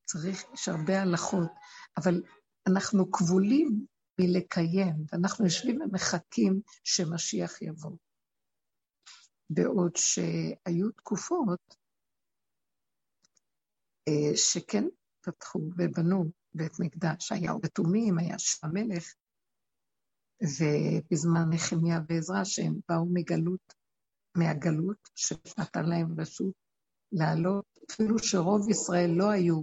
צריך, 0.05 0.44
יש 0.55 0.68
הרבה 0.68 1.03
הלכות, 1.03 1.51
אבל 1.96 2.22
אנחנו 2.68 3.12
כבולים 3.12 3.87
מלקיים, 4.20 4.94
ואנחנו 5.12 5.44
יושבים 5.44 5.81
ומחכים 5.81 6.61
שמשיח 6.85 7.62
יבוא. 7.62 7.96
בעוד 9.51 9.96
שהיו 9.96 10.90
תקופות 10.96 11.77
אה, 14.09 14.37
שכן 14.37 14.85
פתחו 15.20 15.59
ובנו 15.59 16.24
בית 16.55 16.72
מקדש, 16.81 17.33
היה 17.33 17.53
בתומים, 17.62 18.18
היה 18.18 18.38
שם 18.38 18.66
המלך, 18.66 19.14
ובזמן 20.42 21.51
נחמיה 21.51 21.98
ועזרא, 22.09 22.44
שהם 22.44 22.74
באו 22.88 23.07
מגלות, 23.12 23.74
מהגלות, 24.37 25.09
שנתן 25.14 25.85
להם 25.85 26.20
רשות 26.20 26.67
לעלות, 27.12 27.64
אפילו 27.90 28.18
שרוב 28.18 28.68
ישראל 28.71 29.11
לא 29.11 29.31
היו 29.31 29.62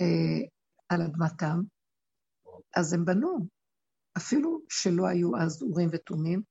אה, 0.00 0.48
על 0.88 1.02
אדמתם, 1.02 1.60
אז 2.76 2.92
הם 2.92 3.04
בנו, 3.04 3.46
אפילו 4.16 4.60
שלא 4.68 5.06
היו 5.06 5.36
אז 5.36 5.62
אורים 5.62 5.88
ותומים. 5.92 6.42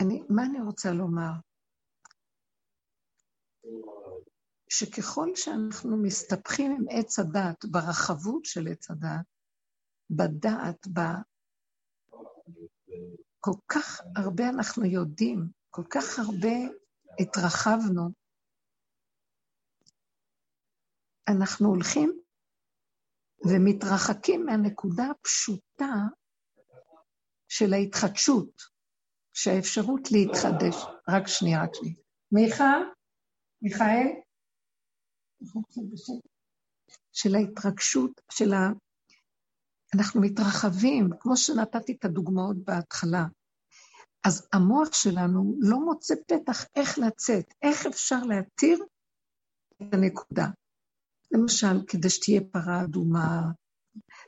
אני, 0.00 0.22
מה 0.28 0.42
אני 0.44 0.60
רוצה 0.60 0.92
לומר? 0.92 1.32
שככל 4.68 5.28
שאנחנו 5.34 5.96
מסתבכים 6.02 6.72
עם 6.72 6.84
עץ 6.90 7.18
הדת, 7.18 7.64
ברחבות 7.64 8.44
של 8.44 8.68
עץ 8.68 8.90
הדת, 8.90 9.26
בדעת, 10.10 10.86
ב... 10.92 11.00
כל 13.40 13.58
כך 13.68 14.00
הרבה 14.16 14.48
אנחנו 14.48 14.84
יודעים, 14.84 15.48
כל 15.70 15.84
כך 15.90 16.18
הרבה 16.18 16.56
התרחבנו. 17.20 18.10
אנחנו 21.28 21.68
הולכים 21.68 22.20
ומתרחקים 23.46 24.46
מהנקודה 24.46 25.04
הפשוטה 25.10 25.94
של 27.48 27.72
ההתחדשות, 27.72 28.62
שהאפשרות 29.32 30.00
להתחדש. 30.12 30.76
רק 31.08 31.26
שנייה, 31.26 31.62
רק 31.62 31.70
שנייה. 31.74 31.94
מיכה? 32.32 32.72
מיכאל? 33.62 34.06
של 37.12 37.34
ההתרגשות, 37.34 38.20
של 38.30 38.52
ה... 38.52 38.68
אנחנו 39.96 40.20
מתרחבים, 40.20 41.10
כמו 41.20 41.36
שנתתי 41.36 41.92
את 41.92 42.04
הדוגמאות 42.04 42.56
בהתחלה. 42.64 43.24
אז 44.24 44.48
המוח 44.52 44.88
שלנו 44.92 45.56
לא 45.60 45.80
מוצא 45.80 46.14
פתח 46.26 46.64
איך 46.76 46.98
לצאת, 46.98 47.54
איך 47.62 47.86
אפשר 47.86 48.22
להתיר 48.22 48.84
את 49.82 49.94
הנקודה. 49.94 50.46
למשל, 51.30 51.86
כדי 51.86 52.10
שתהיה 52.10 52.40
פרה 52.52 52.84
אדומה, 52.84 53.42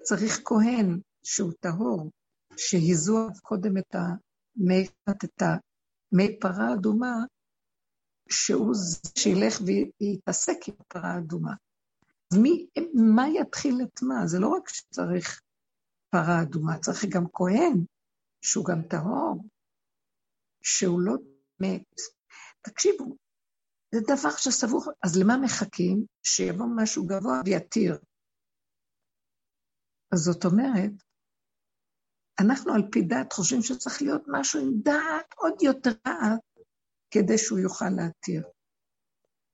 צריך 0.03 0.41
כהן 0.45 1.01
שהוא 1.23 1.53
טהור, 1.61 2.11
שהזוע 2.57 3.29
קודם 3.43 3.79
את 3.79 3.95
המי, 3.95 4.87
את 5.11 5.43
המי 5.43 6.41
פרה 6.41 6.75
אדומה, 6.75 7.15
שהוא 8.31 8.75
שילך 9.19 9.61
ויתעסק 9.67 10.69
עם 10.69 10.75
פרה 10.89 11.19
אדומה. 11.19 11.53
אז 12.33 12.39
מי, 12.39 12.67
מה 13.15 13.29
יתחיל 13.29 13.75
את 13.83 14.03
מה? 14.03 14.27
זה 14.27 14.39
לא 14.39 14.49
רק 14.49 14.69
שצריך 14.69 15.41
פרה 16.11 16.43
אדומה, 16.43 16.79
צריך 16.79 17.05
גם 17.05 17.25
כהן, 17.33 17.85
שהוא 18.43 18.65
גם 18.65 18.83
טהור, 18.83 19.45
שהוא 20.67 21.01
לא 21.01 21.15
מת. 21.61 21.93
תקשיבו, 22.63 23.17
זה 23.95 24.01
דבר 24.01 24.37
שסבוך, 24.37 24.89
אז 25.05 25.19
למה 25.19 25.37
מחכים? 25.37 26.07
שיבוא 26.23 26.67
משהו 26.77 27.07
גבוה 27.07 27.41
ויתיר. 27.45 27.99
אז 30.13 30.19
זאת 30.19 30.45
אומרת, 30.45 30.93
אנחנו 32.41 32.73
על 32.73 32.83
פי 32.93 33.03
דעת 33.03 33.33
חושבים 33.33 33.63
שצריך 33.63 34.03
להיות 34.03 34.23
משהו 34.29 34.61
עם 34.61 34.71
דעת 34.83 35.35
עוד 35.37 35.63
יותר 35.63 35.91
רעת, 36.07 36.41
כדי 37.11 37.39
שהוא 37.39 37.59
יוכל 37.59 37.91
להתיר. 37.97 38.43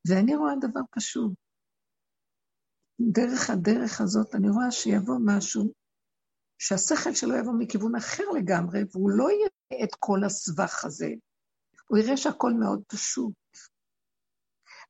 ואני 0.09 0.37
רואה 0.37 0.53
דבר 0.61 0.81
פשוט. 0.91 1.33
דרך 3.01 3.51
הדרך 3.51 4.01
הזאת, 4.01 4.35
אני 4.35 4.49
רואה 4.51 4.71
שיבוא 4.71 5.19
משהו, 5.27 5.73
שהשכל 6.65 7.15
שלו 7.15 7.37
יבוא 7.37 7.53
מכיוון 7.59 7.95
אחר 7.97 8.23
לגמרי, 8.37 8.81
והוא 8.93 9.11
לא 9.11 9.29
יראה 9.31 9.85
את 9.85 9.95
כל 9.99 10.25
הסבך 10.27 10.85
הזה. 10.85 11.09
הוא 11.87 11.99
יראה 11.99 12.17
שהכל 12.17 12.53
מאוד 12.61 12.83
פשוט. 12.87 13.35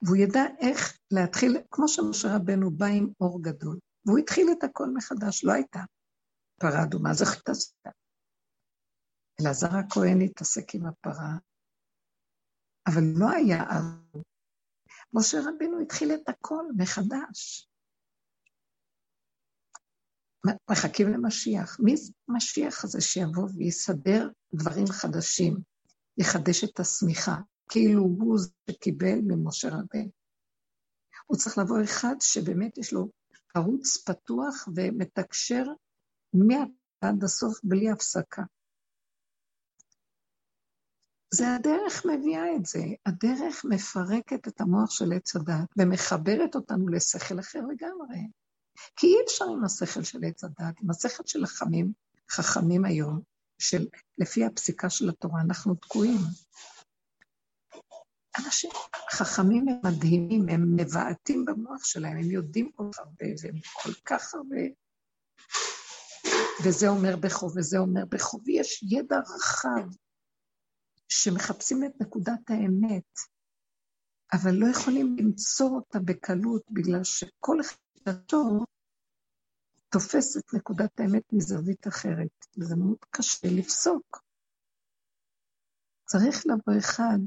והוא 0.03 0.17
ידע 0.17 0.41
איך 0.61 0.99
להתחיל, 1.11 1.57
כמו 1.71 1.89
שמשה 1.89 2.37
רבנו 2.37 2.71
בא 2.71 2.87
עם 2.87 3.09
אור 3.21 3.43
גדול, 3.43 3.79
והוא 4.07 4.19
התחיל 4.19 4.47
את 4.53 4.65
הכל 4.65 4.89
מחדש, 4.95 5.45
לא 5.45 5.53
הייתה 5.53 5.81
פרה 6.61 6.83
אדומה, 6.83 7.15
זה 7.15 7.25
חטא. 7.25 7.53
אלעזר 9.41 9.77
הכהן 9.77 10.21
התעסק 10.21 10.75
עם 10.75 10.87
הפרה, 10.87 11.39
אבל 12.87 13.03
לא 13.17 13.31
היה 13.31 13.63
אז. 13.69 14.23
משה 15.15 15.39
רבינו 15.47 15.81
התחיל 15.81 16.15
את 16.15 16.29
הכל 16.29 16.65
מחדש. 16.77 17.72
מחכים 20.71 21.09
למשיח. 21.09 21.81
מי 21.81 21.97
זה 21.97 22.13
המשיח 22.29 22.85
הזה 22.85 23.01
שיבוא 23.01 23.49
ויסדר 23.57 24.29
דברים 24.55 24.87
חדשים, 24.87 25.57
יחדש 26.19 26.65
את 26.65 26.81
השמיכה, 26.81 27.37
כאילו 27.71 28.03
הוא 28.03 28.39
זה 28.39 28.49
שקיבל 28.71 29.19
ממשה 29.23 29.69
רבינו. 29.69 30.11
הוא 31.27 31.39
צריך 31.39 31.59
לבוא 31.59 31.85
אחד 31.85 32.15
שבאמת 32.21 32.79
יש 32.79 32.93
לו 32.93 33.09
ערוץ 33.55 33.97
פתוח 33.97 34.69
ומתקשר 34.77 35.65
מעד 36.35 37.25
הסוף 37.25 37.61
בלי 37.65 37.91
הפסקה. 37.91 38.43
זה 41.35 41.55
הדרך 41.55 42.07
מביאה 42.07 42.57
את 42.57 42.67
זה. 42.67 42.85
הדרך 43.07 43.65
מפרקת 43.65 44.49
את 44.49 44.61
המוח 44.61 44.91
של 44.91 45.13
עץ 45.13 45.37
הדת 45.37 45.69
ומחברת 45.79 46.55
אותנו 46.55 46.89
לשכל 46.89 47.41
אחר 47.41 47.59
לגמרי. 47.59 48.19
כי 48.97 49.07
אי 49.07 49.17
אפשר 49.27 49.45
עם 49.45 49.65
השכל 49.65 50.03
של 50.03 50.25
עץ 50.25 50.45
הדת, 50.45 50.75
עם 50.83 50.91
השכל 50.91 51.23
של 51.27 51.45
החכמים, 51.45 51.93
חכמים 52.31 52.85
היום, 52.85 53.21
של 53.59 53.87
לפי 54.19 54.45
הפסיקה 54.45 54.91
של 54.91 55.09
התורה, 55.09 55.41
אנחנו 55.41 55.75
תקועים. 55.75 56.19
אנשים 58.39 58.71
חכמים 59.11 59.69
הם 59.69 59.77
מדהימים, 59.85 60.49
הם 60.49 60.77
מבעטים 60.77 61.45
במוח 61.45 61.85
שלהם, 61.85 62.17
הם 62.17 62.31
יודעים 62.31 62.73
כל 62.73 62.91
כך 62.93 62.99
הרבה, 62.99 63.27
והם 63.43 63.61
כל 63.83 63.93
כך 64.05 64.35
הרבה... 64.35 64.61
וזה 66.65 66.89
אומר 66.89 67.17
בחוב, 67.17 67.57
וזה 67.57 67.79
אומר 67.79 68.05
בחוב, 68.09 68.41
ויש 68.47 68.85
ידע 68.91 69.17
רחב 69.19 69.89
שמחפשים 71.09 71.85
את 71.85 71.93
נקודת 72.01 72.51
האמת, 72.51 73.19
אבל 74.33 74.55
לא 74.55 74.67
יכולים 74.67 75.17
למצוא 75.19 75.71
אותה 75.71 75.99
בקלות, 75.99 76.63
בגלל 76.71 77.05
שכל 77.05 77.61
חטאתו 78.03 78.65
תופס 79.89 80.37
את 80.37 80.55
נקודת 80.55 81.01
האמת 81.01 81.33
מזווית 81.33 81.87
אחרת, 81.87 82.47
וזה 82.59 82.77
מאוד 82.77 82.99
קשה 83.11 83.49
לפסוק. 83.59 84.23
צריך 86.05 86.37
לבוא 86.47 86.79
אחד 86.79 87.19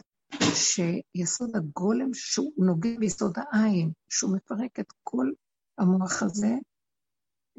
שיסוד 0.56 1.56
הגולם, 1.56 2.14
שהוא 2.14 2.66
נוגע 2.66 3.00
ביסוד 3.00 3.34
העין, 3.38 3.92
שהוא 4.10 4.36
מפרק 4.36 4.80
את 4.80 4.94
כל 5.04 5.32
המוח 5.78 6.24
הזה, 6.24 6.54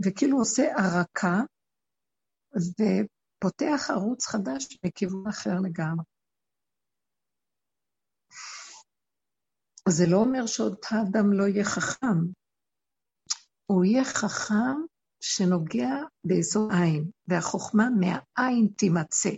וכאילו 0.05 0.39
עושה 0.39 0.63
ערקה, 0.63 1.37
ופותח 2.57 3.91
ערוץ 3.91 4.27
חדש 4.27 4.79
מכיוון 4.85 5.27
אחר 5.29 5.55
לגמרי. 5.65 6.05
זה 9.89 10.05
לא 10.11 10.17
אומר 10.17 10.47
שאותו 10.47 10.97
אדם 11.09 11.33
לא 11.33 11.45
יהיה 11.45 11.65
חכם, 11.65 12.19
הוא 13.67 13.85
יהיה 13.85 14.05
חכם 14.05 14.77
שנוגע 15.21 15.95
ביסוד 16.25 16.71
עין, 16.73 17.11
והחוכמה 17.29 17.89
מהעין 18.01 18.69
תימצא. 18.77 19.31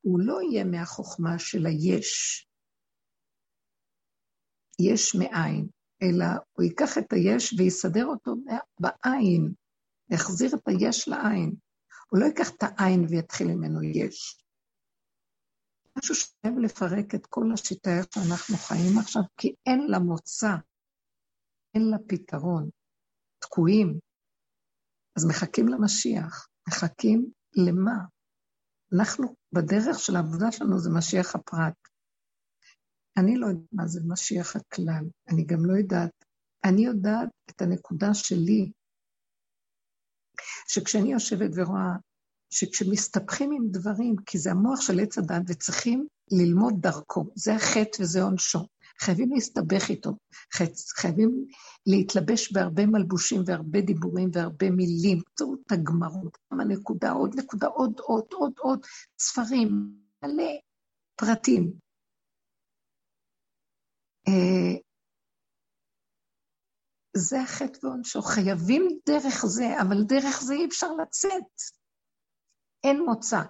הוא 0.00 0.20
לא 0.20 0.38
יהיה 0.42 0.64
מהחוכמה 0.64 1.38
של 1.38 1.66
היש, 1.66 2.46
יש 4.80 5.14
מאין, 5.14 5.68
אלא 6.02 6.26
הוא 6.52 6.64
ייקח 6.64 6.98
את 6.98 7.12
היש 7.12 7.54
ויסדר 7.58 8.06
אותו 8.06 8.34
בעין, 8.80 9.52
יחזיר 10.10 10.50
את 10.54 10.68
היש 10.68 11.08
לעין. 11.08 11.54
הוא 12.10 12.20
לא 12.20 12.24
ייקח 12.24 12.50
את 12.50 12.62
העין 12.62 13.06
ויתחיל 13.10 13.46
ממנו 13.46 13.82
יש. 13.82 14.44
משהו 15.98 16.14
שחייב 16.14 16.58
לפרק 16.58 17.14
את 17.14 17.26
כל 17.26 17.52
השיטה 17.54 17.90
איך 17.98 18.06
שאנחנו 18.14 18.56
חיים 18.56 18.98
עכשיו, 18.98 19.22
כי 19.36 19.54
אין 19.66 19.86
לה 19.88 19.98
מוצא, 19.98 20.54
אין 21.74 21.82
לה 21.90 21.96
פתרון. 22.08 22.70
תקועים. 23.44 23.98
אז 25.16 25.26
מחכים 25.26 25.68
למשיח. 25.68 26.48
מחכים 26.68 27.26
למה? 27.66 27.98
אנחנו, 28.94 29.36
בדרך 29.52 29.98
של 29.98 30.16
העבודה 30.16 30.52
שלנו 30.52 30.78
זה 30.78 30.90
משיח 30.90 31.34
הפרט. 31.34 31.74
אני 33.18 33.36
לא 33.36 33.46
יודעת 33.46 33.72
מה 33.72 33.86
זה 33.86 34.00
משיח 34.08 34.56
הכלל, 34.56 35.04
אני 35.28 35.44
גם 35.44 35.64
לא 35.64 35.78
יודעת. 35.78 36.24
אני 36.64 36.84
יודעת 36.84 37.28
את 37.50 37.62
הנקודה 37.62 38.14
שלי, 38.14 38.72
שכשאני 40.68 41.12
יושבת 41.12 41.50
ורואה 41.56 41.92
שכשמסתבכים 42.50 43.50
עם 43.52 43.68
דברים, 43.70 44.16
כי 44.26 44.38
זה 44.38 44.50
המוח 44.50 44.80
של 44.80 45.00
עץ 45.00 45.18
הדת 45.18 45.42
וצריכים 45.48 46.06
ללמוד 46.30 46.74
דרכו, 46.80 47.24
זה 47.34 47.54
החטא 47.54 48.02
וזה 48.02 48.22
עונשו. 48.22 48.66
חייבים 49.00 49.30
להסתבך 49.32 49.90
איתו, 49.90 50.10
חייבים 50.96 51.46
להתלבש 51.86 52.52
בהרבה 52.52 52.86
מלבושים 52.86 53.42
והרבה 53.46 53.80
דיבורים 53.80 54.30
והרבה 54.32 54.70
מילים, 54.70 55.18
תראו 55.36 55.54
את 55.54 55.72
הגמרות, 55.72 56.38
כמה 56.50 56.64
נקודה, 56.64 57.10
עוד 57.10 57.34
נקודה, 57.38 57.66
עוד, 57.66 58.00
עוד, 58.00 58.24
עוד, 58.32 58.52
עוד, 58.58 58.80
ספרים, 59.18 59.68
מלא 60.22 60.52
פרטים. 61.16 61.72
אה, 64.28 64.80
זה 67.16 67.40
החטא 67.40 67.86
ועונשו, 67.86 68.22
חייבים 68.22 68.98
דרך 69.06 69.46
זה, 69.46 69.80
אבל 69.82 70.02
דרך 70.08 70.40
זה 70.40 70.54
אי 70.54 70.66
אפשר 70.66 70.92
לצאת. 71.02 71.52
אין 72.84 73.02
מוצא. 73.06 73.40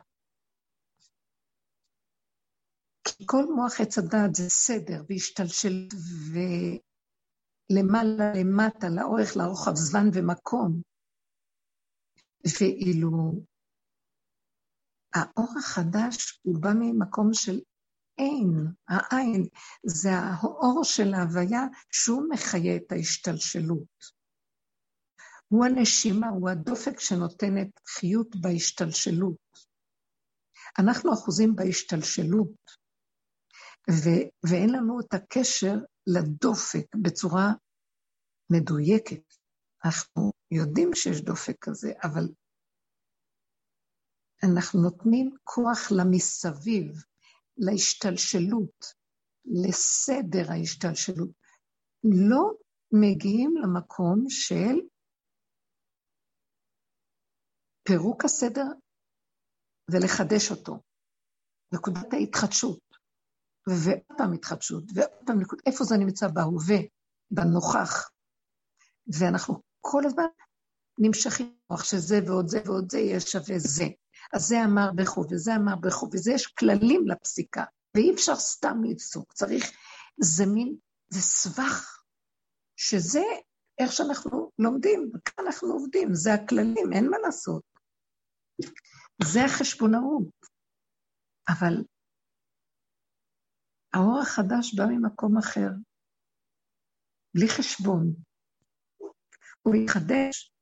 כי 3.04 3.04
כל 3.27 3.45
מוח 3.57 3.81
עץ 3.81 3.99
הדעת 3.99 4.35
זה 4.35 4.49
סדר 4.49 5.03
והשתלשלות 5.09 5.95
ולמעלה 7.71 8.33
למטה, 8.35 8.89
לאורך, 8.89 9.37
לרוחב, 9.37 9.75
זמן 9.75 10.09
ומקום. 10.15 10.83
ואילו 12.61 13.11
האור 15.15 15.49
החדש 15.59 16.41
הוא 16.43 16.63
בא 16.63 16.71
ממקום 16.75 17.35
של 17.35 17.61
אין, 18.19 18.67
העין, 18.89 19.49
זה 19.87 20.11
האור 20.13 20.85
של 20.85 21.15
ההוויה 21.15 21.63
שהוא 21.93 22.23
מחיה 22.31 22.77
את 22.77 22.93
ההשתלשלות. 22.93 24.15
הוא 25.49 25.65
הנשימה, 25.65 26.29
הוא 26.29 26.51
הדופק 26.51 27.01
שנותנת 27.01 27.81
חיות 27.89 28.37
בהשתלשלות. 28.41 29.37
אנחנו 30.79 31.15
אחוזים 31.15 31.57
בהשתלשלות, 31.57 32.84
ו- 33.91 34.29
ואין 34.51 34.71
לנו 34.71 35.01
את 35.01 35.15
הקשר 35.15 35.75
לדופק 36.07 36.95
בצורה 37.03 37.53
מדויקת. 38.51 39.35
אנחנו 39.85 40.33
יודעים 40.51 40.91
שיש 40.95 41.21
דופק 41.21 41.57
כזה, 41.61 41.93
אבל 42.05 42.29
אנחנו 44.45 44.83
נותנים 44.83 45.37
כוח 45.45 45.93
למסביב, 45.99 47.05
להשתלשלות, 47.57 48.85
לסדר 49.45 50.53
ההשתלשלות. 50.53 51.31
לא 52.05 52.53
מגיעים 52.93 53.55
למקום 53.63 54.25
של 54.29 54.77
פירוק 57.83 58.25
הסדר 58.25 58.67
ולחדש 59.91 60.51
אותו. 60.51 60.83
נקודת 61.75 62.13
ההתחדשות. 62.13 62.94
ועוד 63.67 64.19
פעם 64.19 64.33
התחדשות, 64.33 64.85
ועוד 64.95 65.11
פעם 65.27 65.41
נקודה, 65.41 65.63
איפה 65.67 65.85
זה 65.85 65.97
נמצא? 65.97 66.29
בהווה, 66.29 66.79
בנוכח. 67.31 68.11
ואנחנו 69.07 69.63
כל 69.81 70.07
הזמן 70.07 70.25
נמשכים, 70.99 71.57
שזה 71.83 72.21
ועוד 72.27 72.49
זה 72.49 72.63
ועוד 72.67 72.91
זה 72.91 72.99
יהיה 72.99 73.21
שווה 73.21 73.59
זה. 73.59 73.85
אז 74.33 74.43
זה 74.43 74.65
אמר 74.65 74.91
בכו, 74.97 75.25
וזה 75.31 75.57
אמר 75.57 75.77
בכו, 75.77 76.09
וזה 76.13 76.33
יש 76.33 76.47
כללים 76.47 77.09
לפסיקה, 77.09 77.65
ואי 77.95 78.15
אפשר 78.15 78.37
סתם 78.37 78.85
לפסוק, 78.85 79.33
צריך, 79.33 79.71
זה 80.21 80.47
מין, 80.47 80.77
זה 81.11 81.21
סבך, 81.21 82.03
שזה 82.77 83.23
איך 83.79 83.93
שאנחנו 83.93 84.51
לומדים, 84.59 85.11
וכאן 85.15 85.45
אנחנו 85.47 85.73
עובדים, 85.73 86.15
זה 86.15 86.35
הכללים, 86.35 86.93
אין 86.93 87.11
מה 87.11 87.19
לעשות. 87.19 87.63
זה 89.25 89.45
החשבונאות. 89.45 90.29
אבל 91.49 91.85
האור 93.95 94.21
החדש 94.23 94.75
בא 94.75 94.85
ממקום 94.87 95.39
אחר, 95.39 95.69
בלי 97.35 97.49
חשבון. 97.49 98.15
הוא 99.63 99.75
יחדש, 99.85 100.55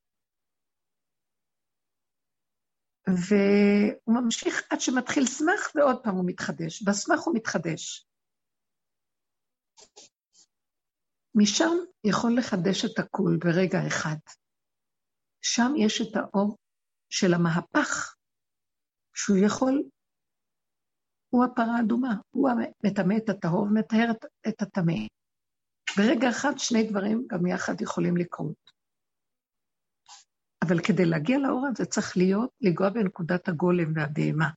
והוא 3.06 4.22
ממשיך 4.22 4.62
עד 4.70 4.80
שמתחיל 4.80 5.26
סמך, 5.26 5.60
ועוד 5.74 6.04
פעם 6.04 6.14
הוא 6.14 6.24
מתחדש. 6.26 6.82
בסמך 6.82 7.20
הוא 7.20 7.34
מתחדש. 7.36 8.06
משם 11.34 11.74
יכול 12.04 12.32
לחדש 12.38 12.84
את 12.84 12.98
הכול 12.98 13.38
ברגע 13.44 13.78
אחד. 13.88 14.16
שם 15.42 15.72
יש 15.76 16.00
את 16.00 16.16
האור 16.16 16.58
של 17.10 17.34
המהפך, 17.34 18.16
שהוא 19.14 19.36
יכול, 19.46 19.82
הוא 21.32 21.44
הפרה 21.44 21.76
האדומה, 21.76 22.14
הוא 22.30 22.50
מטמא 22.84 23.14
את 23.16 23.28
הטהור 23.28 23.62
ומטהר 23.62 24.10
את 24.48 24.62
הטמא. 24.62 24.92
ברגע 25.96 26.30
אחד 26.30 26.52
שני 26.58 26.90
דברים 26.90 27.26
גם 27.26 27.46
יחד 27.46 27.80
יכולים 27.80 28.16
לקרות. 28.16 28.70
אבל 30.64 30.76
כדי 30.86 31.04
להגיע 31.04 31.38
לאור 31.38 31.66
הזה 31.66 31.84
צריך 31.84 32.16
להיות, 32.16 32.50
לנגוע 32.60 32.90
בנקודת 32.90 33.48
הגולם 33.48 33.92
והבהמה. 33.94 34.50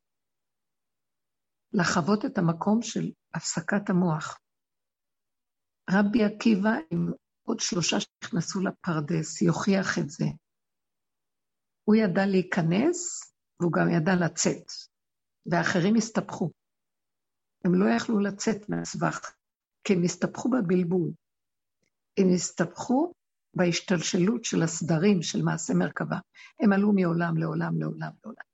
לחוות 1.73 2.25
את 2.25 2.37
המקום 2.37 2.81
של 2.81 3.11
הפסקת 3.33 3.89
המוח. 3.89 4.39
רבי 5.89 6.23
עקיבא 6.23 6.73
עם 6.91 7.11
עוד 7.47 7.59
שלושה 7.59 7.97
שנכנסו 7.99 8.59
לפרדס, 8.61 9.41
יוכיח 9.41 9.99
את 9.99 10.09
זה. 10.09 10.25
הוא 11.83 11.95
ידע 11.95 12.25
להיכנס, 12.25 12.97
והוא 13.59 13.71
גם 13.73 13.89
ידע 13.89 14.11
לצאת, 14.25 14.67
ואחרים 15.51 15.95
הסתבכו. 15.95 16.64
הם 17.65 17.75
לא 17.75 17.85
יכלו 17.95 18.19
לצאת 18.19 18.69
מהסבך, 18.69 19.31
כי 19.83 19.93
הם 19.93 20.03
הסתבכו 20.03 20.49
בבלבול. 20.49 21.11
הם 22.17 22.27
הסתבכו 22.33 23.13
בהשתלשלות 23.55 24.43
של 24.43 24.63
הסדרים 24.63 25.21
של 25.21 25.41
מעשה 25.41 25.73
מרכבה. 25.73 26.17
הם 26.59 26.73
עלו 26.73 26.93
מעולם 26.93 27.37
לעולם 27.37 27.79
לעולם 27.79 28.11
לעולם. 28.23 28.45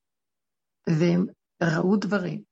והם 0.89 1.25
ראו 1.63 1.97
דברים. 1.97 2.43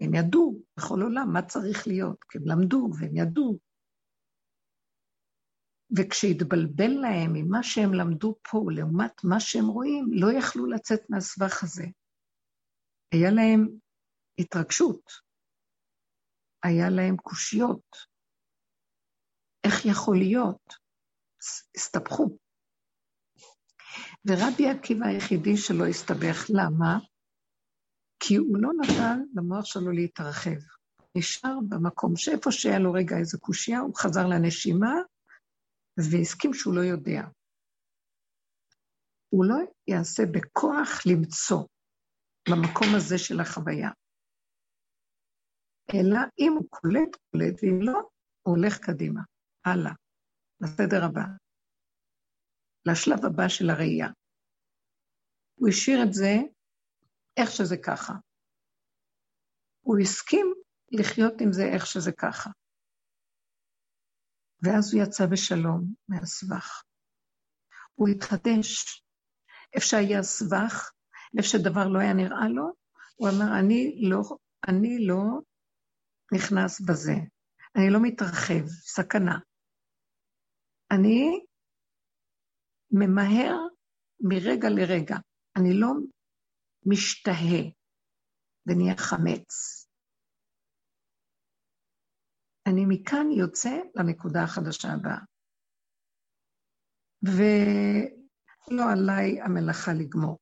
הם 0.00 0.14
ידעו 0.14 0.62
בכל 0.76 1.02
עולם 1.02 1.32
מה 1.32 1.42
צריך 1.42 1.86
להיות, 1.86 2.24
כי 2.28 2.38
הם 2.38 2.44
למדו 2.46 2.90
והם 2.98 3.16
ידעו. 3.16 3.58
וכשהתבלבל 5.96 6.90
להם 7.00 7.32
ממה 7.32 7.62
שהם 7.62 7.94
למדו 7.94 8.34
פה 8.50 8.64
לעומת 8.70 9.24
מה 9.24 9.40
שהם 9.40 9.66
רואים, 9.66 10.06
לא 10.12 10.32
יכלו 10.32 10.66
לצאת 10.66 11.00
מהסבך 11.10 11.62
הזה. 11.62 11.86
היה 13.12 13.30
להם 13.30 13.68
התרגשות, 14.38 15.02
היה 16.62 16.90
להם 16.90 17.16
קושיות. 17.16 17.96
איך 19.64 19.86
יכול 19.86 20.18
להיות? 20.18 20.74
הסתבכו. 21.76 22.38
ורבי 24.26 24.68
עקיבא 24.68 25.06
היחידי 25.06 25.56
שלא 25.56 25.86
הסתבך, 25.86 26.46
למה? 26.48 26.98
כי 28.20 28.36
הוא 28.36 28.56
לא 28.60 28.70
נתן 28.80 29.20
למוח 29.34 29.64
שלו 29.64 29.90
להתרחב. 29.90 30.60
נשאר 31.16 31.54
במקום 31.68 32.16
שאיפה 32.16 32.50
שהיה 32.52 32.78
לו 32.78 32.92
רגע 32.92 33.16
איזו 33.18 33.40
קושייה, 33.40 33.80
הוא 33.80 33.96
חזר 33.96 34.26
לנשימה 34.26 34.94
והסכים 35.96 36.54
שהוא 36.54 36.74
לא 36.74 36.80
יודע. 36.80 37.22
הוא 39.28 39.44
לא 39.44 39.56
יעשה 39.88 40.22
בכוח 40.32 41.06
למצוא 41.06 41.64
במקום 42.48 42.88
הזה 42.96 43.18
של 43.18 43.40
החוויה. 43.40 43.90
אלא 45.94 46.20
אם 46.38 46.52
הוא 46.52 46.66
קולט, 46.70 47.16
קולט, 47.30 47.54
ואם 47.62 47.78
לא, 47.82 47.98
הוא 48.42 48.56
הולך 48.56 48.78
קדימה, 48.78 49.20
הלאה. 49.64 49.92
לסדר 50.62 51.04
הבא, 51.04 51.22
לשלב 52.86 53.24
הבא 53.24 53.48
של 53.48 53.70
הראייה. 53.70 54.08
הוא 55.54 55.68
השאיר 55.68 56.02
את 56.02 56.12
זה 56.12 56.34
איך 57.36 57.50
שזה 57.50 57.76
ככה. 57.76 58.12
הוא 59.80 59.98
הסכים 60.02 60.54
לחיות 60.92 61.34
עם 61.40 61.52
זה 61.52 61.62
איך 61.74 61.86
שזה 61.86 62.12
ככה. 62.12 62.50
ואז 64.62 64.94
הוא 64.94 65.02
יצא 65.02 65.26
בשלום 65.26 65.94
מהסבך. 66.08 66.82
הוא 67.94 68.08
התחדש. 68.08 69.02
איפה 69.74 69.86
שהיה 69.86 70.22
סבך, 70.22 70.90
איפה 71.38 71.48
שדבר 71.48 71.88
לא 71.88 71.98
היה 71.98 72.14
נראה 72.14 72.48
לו, 72.48 72.72
הוא 73.16 73.28
אמר, 73.28 73.58
אני 73.60 74.00
לא, 74.10 74.20
אני 74.68 75.06
לא 75.06 75.40
נכנס 76.34 76.80
בזה, 76.80 77.12
אני 77.76 77.90
לא 77.92 77.98
מתרחב, 78.02 78.66
סכנה. 78.66 79.38
אני 80.94 81.44
ממהר 82.90 83.56
מרגע 84.20 84.68
לרגע, 84.68 85.16
אני 85.56 85.80
לא 85.80 85.88
משתהה 86.86 87.62
ונהיה 88.66 88.94
חמץ. 88.96 89.50
אני 92.66 92.84
מכאן 92.88 93.26
יוצא 93.38 93.70
לנקודה 93.94 94.40
החדשה 94.44 94.88
הבאה. 94.88 95.18
ולא 97.22 98.82
עליי 98.92 99.40
המלאכה 99.40 99.92
לגמור. 99.92 100.38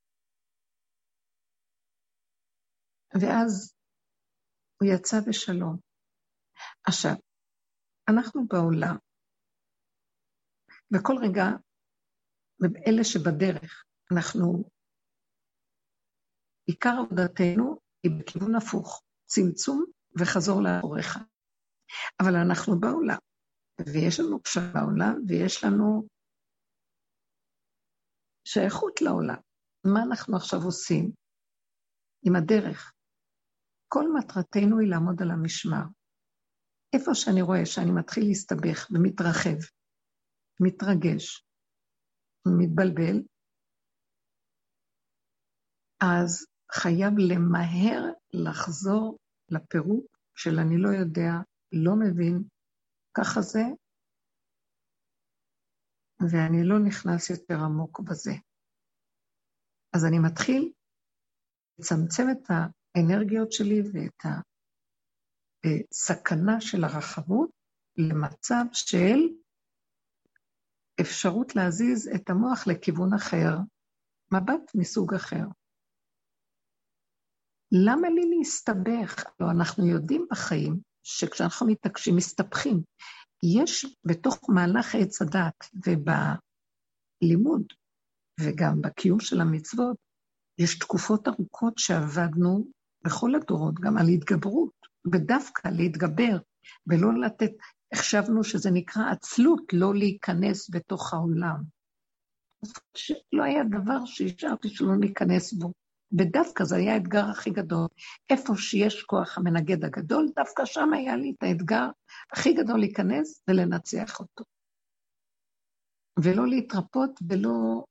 ואז 3.14 3.79
הוא 4.82 4.88
יצא 4.94 5.16
בשלום. 5.28 5.78
עכשיו, 6.86 7.14
אנחנו 8.08 8.46
בעולם, 8.48 8.96
וכל 10.94 11.14
רגע, 11.22 11.44
אלה 12.86 13.04
שבדרך, 13.04 13.84
אנחנו, 14.12 14.64
עיקר 16.66 16.94
עבודתנו 17.06 17.80
היא 18.02 18.12
בכיוון 18.20 18.54
הפוך, 18.54 19.02
צמצום 19.26 19.84
וחזור 20.20 20.62
לאחוריך. 20.62 21.18
אבל 22.22 22.34
אנחנו 22.46 22.80
בעולם, 22.80 23.18
ויש 23.80 24.20
לנו 24.20 24.42
קשר 24.42 24.60
בעולם, 24.74 25.14
ויש 25.28 25.64
לנו 25.64 26.06
שייכות 28.44 29.00
לעולם. 29.02 29.40
מה 29.86 30.00
אנחנו 30.08 30.36
עכשיו 30.36 30.58
עושים 30.64 31.12
עם 32.26 32.36
הדרך? 32.36 32.92
כל 33.92 34.04
מטרתנו 34.18 34.78
היא 34.78 34.90
לעמוד 34.90 35.22
על 35.22 35.30
המשמר. 35.30 35.84
איפה 36.94 37.10
שאני 37.14 37.42
רואה 37.42 37.66
שאני 37.66 37.90
מתחיל 38.00 38.24
להסתבך 38.28 38.78
ומתרחב, 38.90 39.60
מתרגש, 40.60 41.44
מתבלבל, 42.60 43.16
אז 46.02 46.46
חייב 46.72 47.12
למהר 47.18 48.00
לחזור 48.32 49.18
לפירוט 49.48 50.06
של 50.36 50.58
אני 50.58 50.76
לא 50.78 50.88
יודע, 50.88 51.32
לא 51.72 51.92
מבין, 52.02 52.42
ככה 53.16 53.40
זה, 53.40 53.64
ואני 56.30 56.60
לא 56.68 56.76
נכנס 56.88 57.30
יותר 57.30 57.58
עמוק 57.64 58.00
בזה. 58.00 58.34
אז 59.94 60.04
אני 60.08 60.18
מתחיל 60.18 60.72
לצמצם 61.78 62.22
את 62.32 62.50
האנרגיות 62.94 63.52
שלי 63.52 63.80
ואת 63.80 64.24
הסכנה 65.64 66.60
של 66.60 66.84
הרחבות 66.84 67.50
למצב 67.96 68.64
של 68.72 69.18
אפשרות 71.00 71.56
להזיז 71.56 72.08
את 72.14 72.30
המוח 72.30 72.66
לכיוון 72.66 73.14
אחר, 73.14 73.56
מבט 74.34 74.74
מסוג 74.74 75.14
אחר. 75.14 75.44
למה 77.72 78.08
לי 78.08 78.36
להסתבך? 78.36 79.24
לא, 79.40 79.50
אנחנו 79.50 79.86
יודעים 79.86 80.26
בחיים 80.30 80.80
שכשאנחנו 81.02 81.66
מתעקשים, 81.66 82.16
מסתבכים. 82.16 82.82
יש 83.56 83.96
בתוך 84.04 84.50
מהלך 84.50 84.94
עץ 84.94 85.22
הדת 85.22 85.58
ובלימוד 85.74 87.62
וגם 88.40 88.80
בקיום 88.82 89.20
של 89.20 89.40
המצוות, 89.40 89.96
יש 90.58 90.78
תקופות 90.78 91.28
ארוכות 91.28 91.78
שעבדנו 91.78 92.64
בכל 93.04 93.34
הדורות, 93.34 93.80
גם 93.80 93.98
על 93.98 94.08
התגברות, 94.08 94.72
ודווקא 95.12 95.68
להתגבר, 95.68 96.38
ולא 96.86 97.20
לתת, 97.20 97.50
החשבנו 97.92 98.44
שזה 98.44 98.70
נקרא 98.70 99.02
עצלות, 99.10 99.62
לא 99.72 99.94
להיכנס 99.94 100.70
בתוך 100.70 101.14
העולם. 101.14 101.62
שלא 102.96 103.42
היה 103.42 103.64
דבר 103.64 104.04
שהשארתי 104.04 104.68
שלא 104.68 104.96
ניכנס 104.96 105.52
בו. 105.52 105.72
ודווקא 106.18 106.64
זה 106.64 106.76
היה 106.76 106.94
האתגר 106.94 107.24
הכי 107.30 107.50
גדול. 107.50 107.86
איפה 108.30 108.56
שיש 108.56 109.02
כוח 109.02 109.38
המנגד 109.38 109.84
הגדול, 109.84 110.28
דווקא 110.36 110.64
שם 110.64 110.92
היה 110.92 111.16
לי 111.16 111.34
את 111.38 111.42
האתגר 111.42 111.88
הכי 112.32 112.52
גדול 112.52 112.80
להיכנס 112.80 113.42
ולנצח 113.48 114.20
אותו. 114.20 114.44
ולא 116.24 116.46
להתרפות 116.46 117.10
ולא 117.28 117.84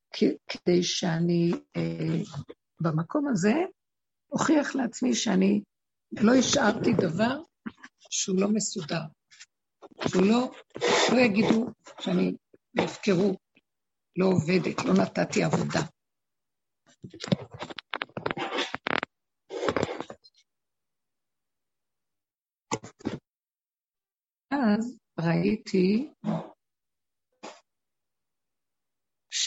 כדי 0.48 0.84
שאני 0.84 1.52
אה, 1.76 2.22
במקום 2.82 3.28
הזה 3.28 3.54
אוכיח 4.32 4.76
לעצמי 4.76 5.16
שאני 5.16 5.62
לא 6.12 6.32
השארתי 6.40 6.94
דבר 6.94 7.42
שהוא 8.10 8.42
לא 8.42 8.48
מסודר. 8.48 9.02
שהוא 10.08 10.24
לא, 10.26 10.52
לא 11.12 11.20
יגידו 11.20 11.68
שאני 12.02 12.36
בהפקרות, 12.74 13.38
לא 14.16 14.26
עובדת, 14.26 14.86
לא 14.86 14.94
נתתי 14.94 15.44
עבודה. 15.44 15.80
אז 24.52 25.00
ראיתי 25.20 26.10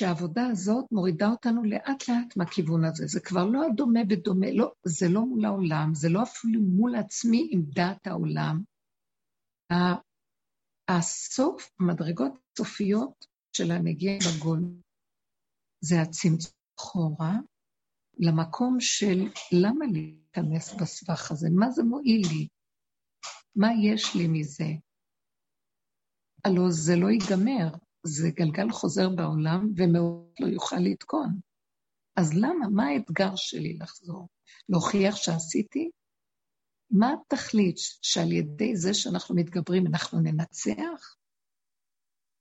שהעבודה 0.02 0.46
הזאת 0.46 0.84
מורידה 0.92 1.28
אותנו 1.28 1.64
לאט 1.64 2.08
לאט 2.08 2.36
מהכיוון 2.36 2.84
הזה. 2.84 3.06
זה 3.06 3.20
כבר 3.20 3.44
לא 3.44 3.66
הדומה 3.66 4.00
בדומה, 4.08 4.46
לא, 4.52 4.72
זה 4.84 5.08
לא 5.08 5.26
מול 5.26 5.44
העולם, 5.44 5.94
זה 5.94 6.08
לא 6.08 6.22
אפילו 6.22 6.60
מול 6.60 6.94
עצמי 6.94 7.48
עם 7.50 7.62
דעת 7.62 8.06
העולם. 8.06 8.62
הסוף, 10.88 11.70
המדרגות 11.80 12.32
הסופיות 12.52 13.26
של 13.56 13.70
הנגיע 13.70 14.18
בגול, 14.18 14.60
זה 15.80 16.02
הצמצום 16.02 16.52
אחורה 16.80 17.34
למקום 18.18 18.80
של 18.80 19.18
למה 19.52 19.84
להיכנס 19.92 20.74
בסבך 20.80 21.30
הזה? 21.30 21.48
מה 21.58 21.70
זה 21.70 21.82
מועיל 21.82 22.22
לי? 22.32 22.48
מה 23.56 23.68
יש 23.82 24.16
לי 24.16 24.28
מזה? 24.28 24.70
הלוא 26.44 26.70
זה 26.70 26.92
לא 26.96 27.08
ייגמר, 27.10 27.68
זה 28.06 28.30
גלגל 28.30 28.70
חוזר 28.70 29.08
בעולם 29.08 29.68
ומאוד 29.76 30.32
לא 30.40 30.46
יוכל 30.46 30.76
לתקון. 30.76 31.40
אז 32.16 32.34
למה? 32.34 32.68
מה 32.74 32.84
האתגר 32.86 33.36
שלי 33.36 33.78
לחזור? 33.78 34.28
להוכיח 34.68 35.16
שעשיתי? 35.16 35.90
מה 36.90 37.12
התכלית 37.12 37.76
שעל 38.02 38.32
ידי 38.32 38.76
זה 38.76 38.94
שאנחנו 38.94 39.34
מתגברים 39.34 39.86
אנחנו 39.86 40.20
ננצח? 40.20 41.16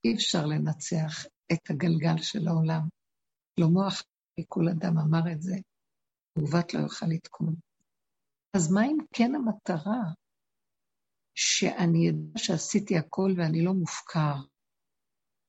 אי 0.05 0.15
אפשר 0.15 0.45
לנצח 0.45 1.25
את 1.53 1.69
הגלגל 1.69 2.17
של 2.21 2.47
העולם. 2.47 2.81
שלמה 3.59 3.87
אחרי 3.87 4.45
כל 4.47 4.67
אדם 4.69 4.97
אמר 4.97 5.31
את 5.31 5.41
זה, 5.41 5.55
תגובת 6.33 6.73
לא 6.73 6.79
יוכל 6.79 7.05
לתקון. 7.05 7.55
אז 8.55 8.71
מה 8.71 8.85
אם 8.85 8.97
כן 9.13 9.35
המטרה 9.35 10.01
שאני 11.35 12.09
אדע 12.09 12.39
שעשיתי 12.39 12.97
הכל 12.97 13.33
ואני 13.37 13.65
לא 13.65 13.73
מופקר, 13.73 14.35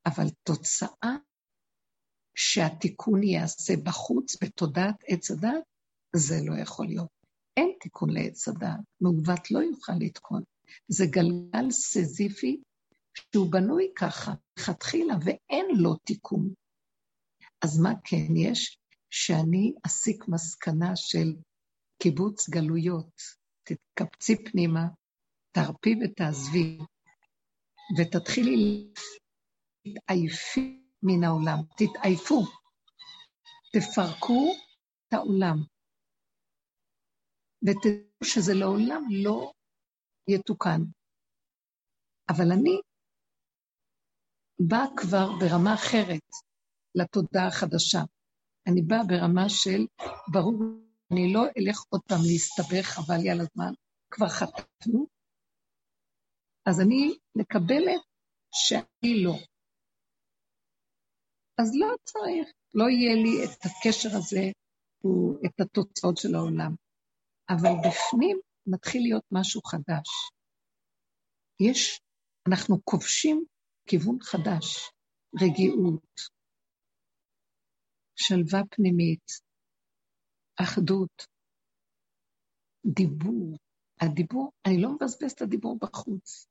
אבל 0.05 0.29
תוצאה 0.43 1.15
שהתיקון 2.35 3.23
ייעשה 3.23 3.73
בחוץ, 3.83 4.37
בתודעת 4.43 5.03
עץ 5.07 5.31
הדת, 5.31 5.63
זה 6.15 6.35
לא 6.45 6.61
יכול 6.61 6.85
להיות. 6.85 7.09
אין 7.57 7.71
תיקון 7.79 8.09
לעץ 8.09 8.47
הדת, 8.47 8.79
מעוות 9.01 9.51
לא 9.51 9.59
יוכל 9.59 9.93
לתקון. 9.99 10.43
זה 10.87 11.05
גלגל 11.05 11.71
סזיפי 11.71 12.61
שהוא 13.33 13.51
בנוי 13.51 13.91
ככה, 13.95 14.33
לכתחילה, 14.59 15.13
ואין 15.25 15.65
לו 15.75 15.95
תיקון. 15.95 16.53
אז 17.61 17.79
מה 17.79 17.93
כן 18.03 18.35
יש? 18.35 18.77
שאני 19.09 19.73
אסיק 19.85 20.27
מסקנה 20.27 20.95
של 20.95 21.35
קיבוץ 22.01 22.49
גלויות. 22.49 23.21
תתקבצי 23.63 24.43
פנימה, 24.43 24.87
תרפי 25.51 25.95
ותעזבי, 26.03 26.77
ותתחילי 27.97 28.87
להתעייפי 29.85 30.83
מן 31.03 31.23
העולם. 31.23 31.57
תתעייפו, 31.77 32.41
תפרקו 33.73 34.53
את 35.07 35.13
העולם, 35.13 35.57
ותדעו 37.63 38.23
שזה 38.23 38.53
לעולם 38.53 39.03
לא 39.23 39.51
יתוקן. 40.29 40.81
אבל 42.29 42.51
אני 42.51 42.81
באה 44.59 44.85
כבר 44.97 45.27
ברמה 45.39 45.73
אחרת 45.73 46.29
לתודעה 46.95 47.47
החדשה. 47.47 47.99
אני 48.67 48.81
באה 48.81 49.03
ברמה 49.07 49.49
של, 49.49 49.81
ברור, 50.33 50.53
אני 51.11 51.33
לא 51.33 51.41
אלך 51.57 51.77
עוד 51.89 52.01
פעם 52.07 52.21
להסתבך, 52.29 52.85
חבל 52.85 53.17
לי 53.23 53.29
על 53.29 53.39
הזמן, 53.39 53.73
כבר 54.11 54.27
חטפנו, 54.27 55.07
אז 56.65 56.81
אני 56.81 57.17
מקבלת 57.35 58.01
שאני 58.53 59.23
לא. 59.23 59.52
אז 61.61 61.71
לא 61.75 61.87
צריך, 62.03 62.51
לא 62.73 62.83
יהיה 62.89 63.15
לי 63.15 63.43
את 63.43 63.59
הקשר 63.65 64.09
הזה, 64.17 64.51
את 65.45 65.59
התוצאות 65.61 66.17
של 66.17 66.35
העולם. 66.35 66.75
אבל 67.49 67.71
בפנים 67.87 68.37
מתחיל 68.67 69.01
להיות 69.01 69.23
משהו 69.31 69.61
חדש. 69.61 70.09
יש, 71.59 72.01
אנחנו 72.47 72.77
כובשים 72.83 73.45
כיוון 73.89 74.17
חדש, 74.21 74.91
רגיעות, 75.41 76.21
שלווה 78.15 78.61
פנימית, 78.69 79.31
אחדות, 80.63 81.27
דיבור. 82.85 83.57
הדיבור, 84.01 84.51
אני 84.67 84.81
לא 84.81 84.91
מבזבז 84.95 85.31
את 85.31 85.41
הדיבור 85.41 85.77
בחוץ. 85.81 86.47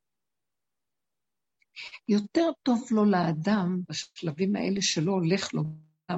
יותר 2.08 2.50
טוב 2.62 2.88
לו 2.90 3.04
לאדם 3.04 3.80
בשלבים 3.88 4.56
האלה 4.56 4.82
שלא 4.82 5.12
הולך 5.12 5.54
לו 5.54 5.62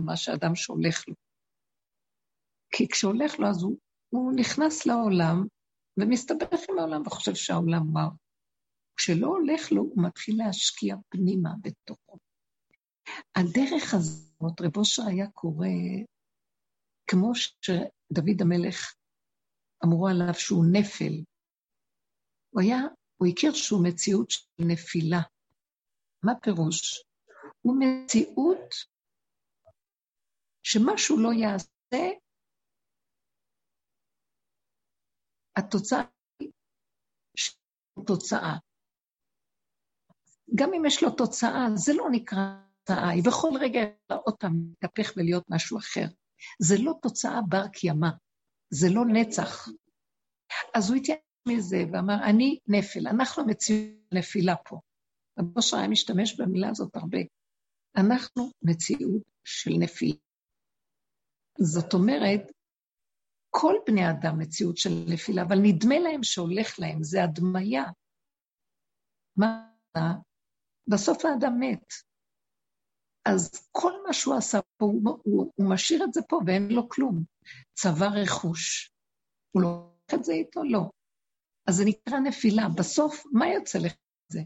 מה 0.00 0.16
שאדם 0.16 0.54
שהולך 0.54 1.08
לו. 1.08 1.14
כי 2.70 2.88
כשהולך 2.88 3.38
לו 3.38 3.48
אז 3.48 3.62
הוא, 3.62 3.78
הוא 4.08 4.32
נכנס 4.36 4.86
לעולם 4.86 5.46
ומסתבך 6.00 6.60
עם 6.68 6.78
העולם 6.78 7.02
וחושב 7.06 7.34
שהעולם 7.34 7.94
וואו. 7.94 8.10
כשלא 8.96 9.26
הולך 9.26 9.72
לו, 9.72 9.82
הוא 9.82 10.04
מתחיל 10.06 10.38
להשקיע 10.38 10.96
פנימה 11.08 11.50
בתוכו. 11.60 12.18
הדרך 13.36 13.94
הזאת, 13.94 14.60
רב 14.60 14.76
אושר 14.76 15.02
היה 15.06 15.30
קורא, 15.30 15.66
כמו 17.06 17.32
שדוד 17.34 18.40
המלך 18.42 18.94
אמרו 19.84 20.08
עליו 20.08 20.34
שהוא 20.34 20.64
נפל. 20.72 21.24
הוא 22.50 22.62
היה, 22.62 22.78
הוא 23.16 23.28
הכיר 23.28 23.52
שהוא 23.52 23.84
מציאות 23.84 24.30
של 24.30 24.44
נפילה. 24.58 25.20
מה 26.24 26.32
פירוש? 26.42 27.04
הוא 27.62 27.76
מציאות 27.80 28.74
שמשהו 30.62 31.18
לא 31.18 31.28
יעשה, 31.32 32.18
התוצאה 35.56 36.02
היא 36.40 36.50
תוצאה. 38.06 38.56
גם 40.54 40.74
אם 40.74 40.86
יש 40.86 41.02
לו 41.02 41.10
תוצאה, 41.10 41.66
זה 41.74 41.92
לא 41.94 42.04
נקרא 42.12 42.38
תוצאה, 42.84 43.08
היא 43.08 43.22
בכל 43.26 43.50
רגע 43.60 43.80
עוד 44.24 44.34
פעם 44.40 44.52
להתהפך 44.68 45.12
ולהיות 45.16 45.44
משהו 45.48 45.78
אחר. 45.78 46.06
זה 46.62 46.74
לא 46.78 46.92
תוצאה 47.02 47.40
בר 47.48 47.68
קיימא, 47.68 48.08
זה 48.70 48.86
לא 48.94 49.02
נצח. 49.12 49.68
אז 50.74 50.90
הוא 50.90 50.96
התייעץ 50.96 51.20
מזה 51.48 51.76
ואמר, 51.92 52.14
אני 52.28 52.58
נפל, 52.68 53.08
אנחנו 53.08 53.46
מציעים 53.46 54.00
נפילה 54.12 54.54
פה. 54.64 54.80
רב 55.38 55.56
אושר 55.56 55.76
היה 55.76 55.88
משתמש 55.88 56.40
במילה 56.40 56.68
הזאת 56.68 56.96
הרבה. 56.96 57.18
אנחנו 57.96 58.50
מציאות 58.62 59.22
של 59.44 59.70
נפילה. 59.78 60.18
זאת 61.58 61.94
אומרת, 61.94 62.40
כל 63.50 63.74
בני 63.86 64.10
אדם 64.10 64.38
מציאות 64.38 64.76
של 64.76 64.90
נפילה, 65.12 65.42
אבל 65.42 65.56
נדמה 65.62 65.98
להם 65.98 66.22
שהולך 66.22 66.78
להם, 66.78 67.02
זה 67.02 67.24
הדמיה. 67.24 67.84
מה? 69.36 69.70
בסוף 70.86 71.24
האדם 71.24 71.60
מת. 71.60 71.92
אז 73.24 73.68
כל 73.72 73.92
מה 74.06 74.12
שהוא 74.12 74.34
עשה 74.34 74.58
פה, 74.76 74.86
הוא, 74.86 75.18
הוא, 75.24 75.52
הוא 75.56 75.70
משאיר 75.70 76.04
את 76.04 76.12
זה 76.12 76.20
פה 76.28 76.40
ואין 76.46 76.68
לו 76.70 76.88
כלום. 76.88 77.24
צבא 77.74 78.06
רכוש. 78.06 78.92
הוא 79.54 79.62
לוקח 79.62 80.14
את 80.14 80.24
זה 80.24 80.32
איתו? 80.32 80.64
לא. 80.64 80.90
אז 81.68 81.74
זה 81.74 81.84
נקרא 81.86 82.18
נפילה. 82.20 82.68
בסוף, 82.78 83.22
מה 83.32 83.46
יוצא 83.46 83.78
לך 83.78 83.94
זה? 84.32 84.40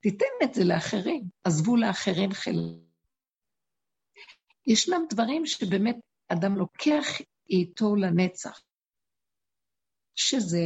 תיתן 0.00 0.34
את 0.44 0.54
זה 0.54 0.62
לאחרים, 0.64 1.22
עזבו 1.44 1.76
לאחרים 1.76 2.32
חלק. 2.32 2.88
ישנם 4.66 5.02
דברים 5.10 5.46
שבאמת 5.46 5.96
אדם 6.32 6.56
לוקח 6.56 7.06
איתו 7.50 7.96
לנצח, 7.96 8.60
שזה, 10.14 10.64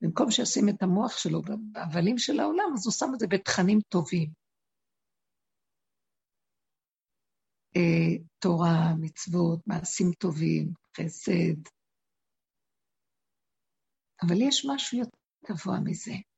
במקום 0.00 0.30
שישים 0.30 0.68
את 0.68 0.82
המוח 0.82 1.18
שלו 1.18 1.42
בהבלים 1.72 2.18
של 2.18 2.40
העולם, 2.40 2.70
אז 2.74 2.86
הוא 2.86 2.92
שם 2.92 3.14
את 3.14 3.18
זה 3.18 3.26
בתכנים 3.26 3.78
טובים. 3.88 4.30
אה, 7.76 8.24
תורה, 8.38 8.94
מצוות, 9.00 9.66
מעשים 9.66 10.12
טובים, 10.18 10.72
חסד. 10.96 11.60
אבל 14.22 14.36
יש 14.48 14.66
משהו 14.74 14.98
יותר 14.98 15.18
גבוה 15.50 15.80
מזה. 15.84 16.29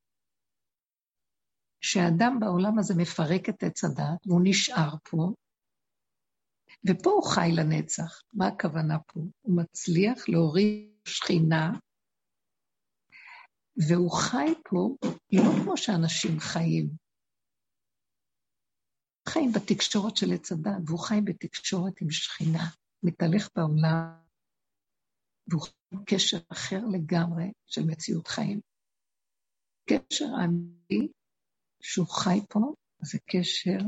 שהאדם 1.83 2.37
בעולם 2.41 2.79
הזה 2.79 2.95
מפרק 2.97 3.49
את 3.49 3.63
עץ 3.63 3.85
הדת, 3.85 4.27
והוא 4.27 4.41
נשאר 4.45 4.95
פה, 5.11 5.33
ופה 6.89 7.11
הוא 7.11 7.25
חי 7.35 7.49
לנצח. 7.57 8.23
מה 8.33 8.47
הכוונה 8.47 8.99
פה? 9.07 9.21
הוא 9.41 9.57
מצליח 9.57 10.29
להוריד 10.29 10.93
שכינה, 11.05 11.73
והוא 13.89 14.11
חי 14.13 14.55
פה 14.71 14.97
לא 15.33 15.43
כמו 15.65 15.77
שאנשים 15.77 16.41
חיים. 16.41 16.91
חיים 19.29 19.53
בתקשורת 19.53 20.17
של 20.17 20.33
עץ 20.35 20.53
הדת, 20.53 20.83
והוא 20.87 20.99
חי 20.99 21.21
בתקשורת 21.25 22.01
עם 22.01 22.11
שכינה, 22.11 22.65
מתהלך 23.03 23.49
בעולם, 23.57 24.23
והוא 25.49 25.63
חי 25.63 25.71
בקשר 25.93 26.39
אחר 26.53 26.81
לגמרי 26.93 27.53
של 27.67 27.83
מציאות 27.87 28.27
חיים. 28.27 28.61
קשר 29.89 30.27
האמיתי 30.41 31.13
שהוא 31.83 32.07
חי 32.07 32.41
פה, 32.49 32.75
זה 33.03 33.19
קשר 33.27 33.79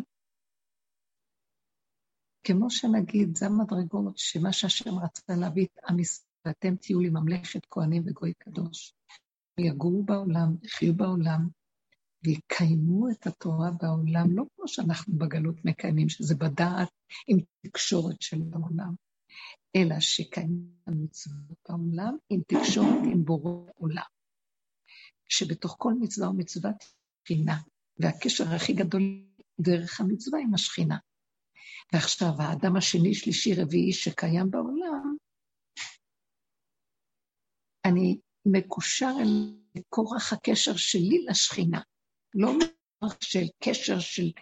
כמו 2.45 2.71
שנגיד, 2.71 3.37
זה 3.37 3.47
המדרגות 3.47 4.19
שמה 4.19 4.53
שהשם 4.53 4.99
רצה 4.99 5.35
להביא 5.41 5.65
את 5.65 5.79
עם 5.89 5.99
ישראל, 5.99 6.29
ואתם 6.47 6.77
תהיו 6.77 7.01
לי 7.01 7.09
ממלכת 7.11 7.67
כהנים 7.71 8.03
וגוי 8.07 8.33
קדוש. 8.39 8.95
ויגורו 9.59 10.03
בעולם, 10.03 10.57
יחיו 10.63 10.95
בעולם, 10.95 11.49
ויקיימו 12.25 13.11
את 13.11 13.27
התורה 13.27 13.71
בעולם, 13.71 14.37
לא 14.37 14.45
כמו 14.57 14.69
שאנחנו 14.69 15.19
בגלות 15.19 15.65
מקיימים, 15.65 16.09
שזה 16.09 16.35
בדעת 16.35 16.89
עם 17.27 17.39
תקשורת 17.67 18.23
של 18.23 18.37
העולם, 18.53 18.95
אלא 19.77 20.01
שקיימו 20.01 20.71
המצוות 20.87 21.59
בעולם 21.69 22.17
עם 22.31 22.41
תקשורת 22.47 23.03
עם 23.13 23.25
בורא 23.25 23.71
עולם. 23.75 24.03
שבתוך 25.29 25.77
כל 25.79 25.93
מצווה 26.01 26.29
ומצווה 26.29 26.71
תחינה, 27.23 27.57
והקשר 27.99 28.45
הכי 28.57 28.73
גדול 28.73 29.03
דרך 29.61 30.01
המצווה 30.01 30.41
עם 30.41 30.55
השכינה. 30.55 30.99
ועכשיו, 31.93 32.29
האדם 32.39 32.77
השני, 32.77 33.15
שלישי, 33.15 33.55
רביעי 33.63 33.93
שקיים 33.93 34.51
בעולם, 34.51 35.17
אני 37.85 38.19
מקושר 38.47 39.13
אל 39.21 39.59
כורח 39.89 40.33
הקשר 40.33 40.77
שלי 40.77 41.25
לשכינה, 41.29 41.81
לא 42.35 42.49
כורח 43.01 43.19
של 43.21 43.47
קשר 43.65 43.99
של 43.99 44.33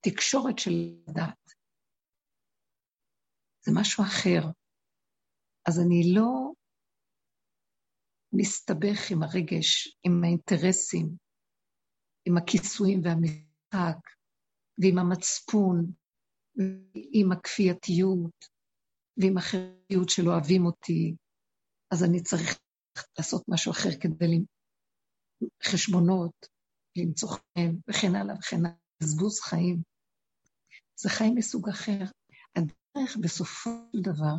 תקשורת 0.00 0.58
של 0.58 1.02
דת. 1.06 1.50
זה 3.66 3.72
משהו 3.80 4.04
אחר. 4.04 4.40
אז 5.68 5.80
אני 5.80 6.14
לא 6.14 6.52
מסתבך 8.32 9.10
עם 9.10 9.22
הרגש, 9.22 9.98
עם 10.04 10.24
האינטרסים, 10.24 11.23
עם 12.26 12.36
הכיסויים 12.36 13.00
והמשחק, 13.04 13.98
ועם 14.78 14.98
המצפון, 14.98 15.92
ועם 16.56 17.32
הכפייתיות, 17.32 18.44
ועם 19.16 19.38
החרדיות 19.38 20.08
שלא 20.08 20.32
אוהבים 20.32 20.66
אותי, 20.66 21.16
אז 21.90 22.04
אני 22.04 22.22
צריך 22.22 22.58
לעשות 23.18 23.42
משהו 23.48 23.72
אחר 23.72 23.88
כדי 24.00 24.44
חשבונות, 25.64 26.46
למצוא 26.96 27.28
חן, 27.28 27.74
וכן 27.88 28.14
הלאה 28.14 28.34
וכן 28.38 28.56
הלאה, 28.56 28.76
בזבוז 29.02 29.40
חיים. 29.40 29.82
זה 30.96 31.08
חיים 31.08 31.34
מסוג 31.34 31.68
אחר. 31.68 32.04
הדרך 32.56 33.16
בסופו 33.22 33.70
של 33.92 34.00
דבר 34.02 34.34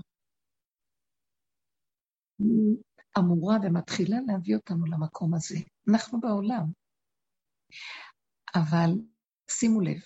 אמורה 3.20 3.58
ומתחילה 3.64 4.18
להביא 4.28 4.56
אותנו 4.56 4.86
למקום 4.86 5.34
הזה. 5.34 5.56
אנחנו 5.90 6.20
בעולם. 6.20 6.72
אבל 8.56 8.90
שימו 9.50 9.82
לב, 9.82 10.00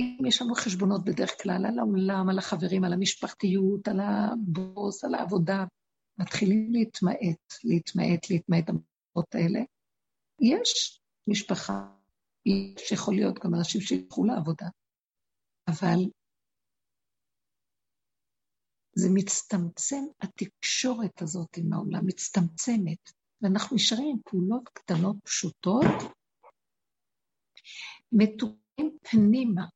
אם 0.00 0.26
יש 0.26 0.42
לנו 0.42 0.54
חשבונות 0.54 1.04
בדרך 1.04 1.42
כלל 1.42 1.66
על 1.66 1.78
העולם, 1.78 2.28
על 2.28 2.38
החברים, 2.38 2.84
על 2.84 2.92
המשפחתיות, 2.92 3.88
על 3.88 4.00
הבוס, 4.00 5.04
על 5.04 5.14
העבודה, 5.14 5.64
מתחילים 6.18 6.72
להתמעט, 6.72 7.54
להתמעט, 7.64 8.30
להתמעט 8.30 8.68
המקומות 8.68 9.34
האלה. 9.34 9.60
יש 10.40 11.00
משפחה, 11.26 11.88
יש 12.46 12.92
יכול 12.92 13.14
להיות 13.14 13.38
גם 13.44 13.54
אנשים 13.54 13.80
שילכו 13.80 14.24
לעבודה, 14.24 14.66
אבל 15.68 15.98
זה 18.98 19.08
מצטמצם, 19.14 20.04
התקשורת 20.20 21.22
הזאת 21.22 21.56
עם 21.56 21.72
העולם 21.72 22.06
מצטמצמת, 22.06 23.10
ואנחנו 23.42 23.76
נשארים 23.76 24.08
עם 24.08 24.16
פעולות 24.24 24.68
קטנות 24.68 25.16
פשוטות, 25.24 25.84
מתוקים 28.12 28.96
פנימה, 29.02 29.66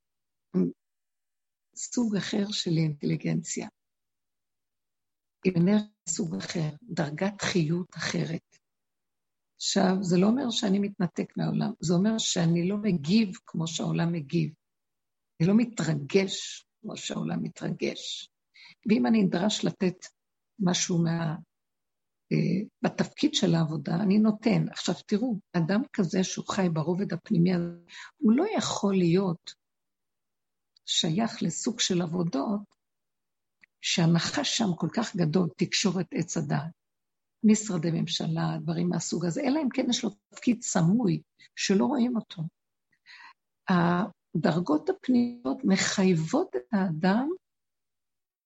סוג 1.75 2.15
אחר 2.15 2.51
של 2.51 2.71
אינטליגנציה. 2.77 3.67
עם 5.45 5.53
אנרגיה 5.57 5.87
סוג 6.09 6.35
אחר, 6.35 6.69
דרגת 6.83 7.41
חיות 7.41 7.95
אחרת. 7.95 8.57
עכשיו, 9.55 9.95
זה 10.01 10.17
לא 10.17 10.27
אומר 10.27 10.49
שאני 10.49 10.79
מתנתק 10.79 11.37
מהעולם, 11.37 11.71
זה 11.79 11.93
אומר 11.93 12.17
שאני 12.17 12.69
לא 12.69 12.77
מגיב 12.77 13.29
כמו 13.45 13.67
שהעולם 13.67 14.11
מגיב. 14.11 14.53
אני 15.39 15.47
לא 15.47 15.53
מתרגש 15.57 16.65
כמו 16.81 16.97
שהעולם 16.97 17.43
מתרגש. 17.43 18.29
ואם 18.89 19.05
אני 19.05 19.23
נדרש 19.23 19.65
לתת 19.65 20.05
משהו 20.59 21.03
מה... 21.03 21.35
בתפקיד 22.81 23.33
של 23.33 23.55
העבודה, 23.55 23.95
אני 23.95 24.19
נותן. 24.19 24.69
עכשיו 24.69 24.95
תראו, 25.05 25.39
אדם 25.53 25.81
כזה 25.93 26.23
שהוא 26.23 26.45
חי 26.47 26.67
ברובד 26.73 27.13
הפנימי 27.13 27.53
הזה, 27.53 27.75
הוא 28.17 28.33
לא 28.33 28.45
יכול 28.57 28.95
להיות 28.95 29.53
שייך 30.85 31.43
לסוג 31.43 31.79
של 31.79 32.01
עבודות 32.01 32.59
שהנחש 33.81 34.57
שם 34.57 34.75
כל 34.77 34.87
כך 34.95 35.15
גדול, 35.15 35.49
תקשורת 35.57 36.05
עץ 36.13 36.37
הדעת, 36.37 36.71
משרדי 37.43 37.91
ממשלה, 37.91 38.57
דברים 38.61 38.89
מהסוג 38.89 39.25
הזה, 39.25 39.41
אלא 39.41 39.59
אם 39.59 39.69
כן 39.73 39.85
יש 39.89 40.03
לו 40.03 40.09
תפקיד 40.29 40.61
סמוי 40.61 41.21
שלא 41.55 41.85
רואים 41.85 42.15
אותו. 42.15 42.43
הדרגות 43.69 44.89
הפנימיות 44.89 45.57
מחייבות 45.63 46.55
את 46.55 46.73
האדם 46.73 47.29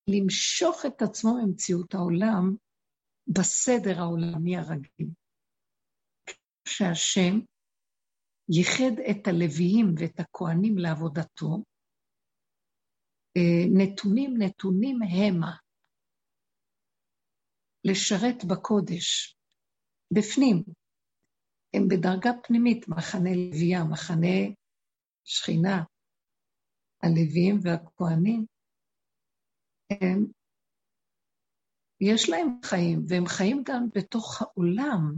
למשוך 0.10 0.86
את 0.86 1.02
עצמו 1.02 1.34
ממציאות 1.46 1.94
העולם 1.94 2.56
בסדר 3.28 4.00
העולמי 4.00 4.58
הרגיל. 4.58 5.10
שהשם 6.68 7.40
ייחד 8.50 9.00
את 9.10 9.28
הלוויים 9.28 9.96
ואת 10.00 10.20
הכוהנים 10.20 10.78
לעבודתו, 10.78 11.64
אה, 13.38 13.66
נתונים 13.78 14.34
נתונים 14.38 15.00
המה. 15.02 15.58
לשרת 17.84 18.46
בקודש, 18.52 19.38
בפנים. 20.12 20.64
הם 21.74 21.84
בדרגה 21.88 22.32
פנימית, 22.44 22.88
מחנה 22.88 23.30
לוויה, 23.36 23.84
מחנה 23.92 24.38
שכינה. 25.24 25.84
הלוויים 27.04 27.60
והכוהנים, 27.64 28.46
הם, 29.90 30.26
יש 32.02 32.30
להם 32.30 32.48
חיים, 32.64 33.06
והם 33.08 33.26
חיים 33.26 33.64
גם 33.66 33.88
בתוך 33.96 34.42
העולם. 34.42 35.16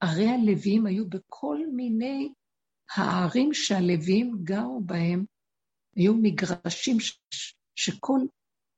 ערי 0.00 0.28
הלוויים 0.28 0.86
היו 0.86 1.08
בכל 1.08 1.58
מיני 1.74 2.32
הערים 2.96 3.54
שהלוויים 3.54 4.34
גרו 4.44 4.80
בהם 4.80 5.24
היו 5.96 6.14
מגרשים 6.22 7.00
ש... 7.00 7.18
שכל 7.74 8.20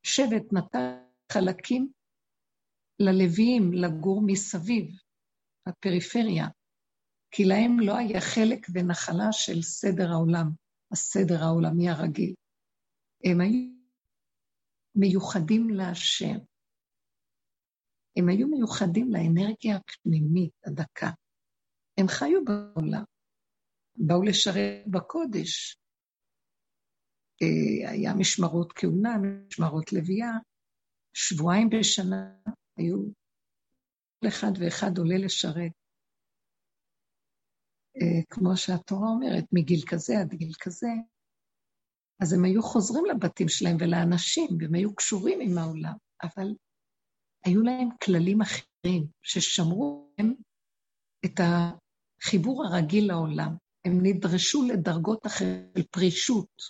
שבט 0.03 0.53
נתן 0.53 1.05
חלקים 1.33 1.93
ללוויים 3.01 3.73
לגור 3.73 4.23
מסביב, 4.27 4.87
בפריפריה, 5.69 6.47
כי 7.31 7.45
להם 7.45 7.81
לא 7.81 7.97
היה 7.97 8.21
חלק 8.21 8.67
ונחלה 8.75 9.33
של 9.33 9.63
סדר 9.63 10.11
העולם, 10.11 10.51
הסדר 10.93 11.45
העולמי 11.45 11.89
הרגיל. 11.89 12.35
הם 13.25 13.41
היו 13.41 13.80
מיוחדים 14.95 15.71
להשם. 15.71 16.39
הם 18.17 18.29
היו 18.29 18.49
מיוחדים 18.49 19.11
לאנרגיה 19.13 19.77
הפנימית 19.77 20.53
הדקה. 20.67 21.11
הם 21.99 22.09
חיו 22.09 22.45
בעולם, 22.45 23.05
באו 23.97 24.23
לשרת 24.23 24.85
בקודש, 24.87 25.81
אה, 27.43 27.91
היה 27.91 28.15
משמרות 28.15 28.73
כהונה, 28.73 29.17
משמרות 29.19 29.93
לוויה, 29.93 30.31
שבועיים 31.15 31.69
בשנה 31.71 32.35
היו 32.77 32.97
כל 34.21 34.29
אחד 34.29 34.53
ואחד 34.61 34.99
עולה 34.99 35.19
לשרת. 35.19 35.73
אה, 37.97 38.23
כמו 38.31 38.57
שהתורה 38.57 39.09
אומרת, 39.09 39.45
מגיל 39.53 39.81
כזה 39.91 40.21
עד 40.21 40.35
גיל 40.35 40.53
כזה, 40.61 40.89
אז 42.23 42.33
הם 42.33 42.45
היו 42.45 42.63
חוזרים 42.63 43.05
לבתים 43.05 43.49
שלהם 43.49 43.77
ולאנשים, 43.81 44.49
והם 44.61 44.75
היו 44.75 44.95
קשורים 44.95 45.41
עם 45.41 45.59
העולם, 45.59 45.95
אבל 46.23 46.55
היו 47.45 47.63
להם 47.63 47.89
כללים 48.05 48.41
אחרים 48.41 49.07
ששמרו 49.23 50.13
להם 50.19 50.35
את 51.25 51.41
החיבור 51.41 52.65
הרגיל 52.65 53.09
לעולם. 53.09 53.57
הם 53.85 53.93
נדרשו 54.03 54.63
לדרגות 54.63 55.27
אחרות 55.27 55.79
של 55.79 55.83
פרישות, 55.91 56.63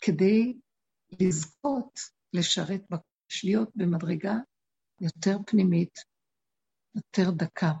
כדי 0.00 0.58
לזכות 1.20 2.00
לשרת 2.32 2.80
בקודש, 2.90 3.44
להיות 3.44 3.70
במדרגה 3.74 4.34
יותר 5.00 5.36
פנימית, 5.46 5.98
יותר 6.94 7.30
דקה. 7.36 7.72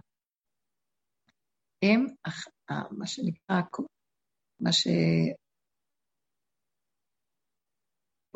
הם, 1.82 2.06
מה 2.90 3.06
שנקרא, 3.06 3.60
מה 4.60 4.72
ש... 4.72 4.88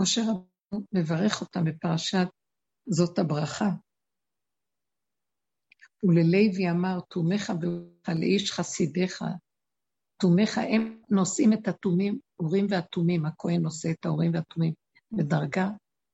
משה 0.01 0.21
רבנו 0.21 0.87
מברך 0.93 1.41
אותם 1.41 1.65
בפרשת 1.65 2.27
זאת 2.89 3.19
הברכה. 3.19 3.71
וללוי 6.03 6.71
אמר, 6.71 7.01
תומך 7.11 7.53
ואורך 7.61 8.09
לאיש 8.09 8.53
חסידיך, 8.53 9.25
תומך, 10.21 10.59
הם 10.59 11.03
נושאים 11.11 11.53
את 11.53 11.69
התומים, 11.69 12.19
אורים 12.39 12.67
והתומים, 12.71 13.27
הכהן 13.27 13.63
נושא 13.63 13.91
את 13.91 14.07
האורים 14.07 14.35
והתומים 14.35 14.75
בדרגה. 15.13 15.69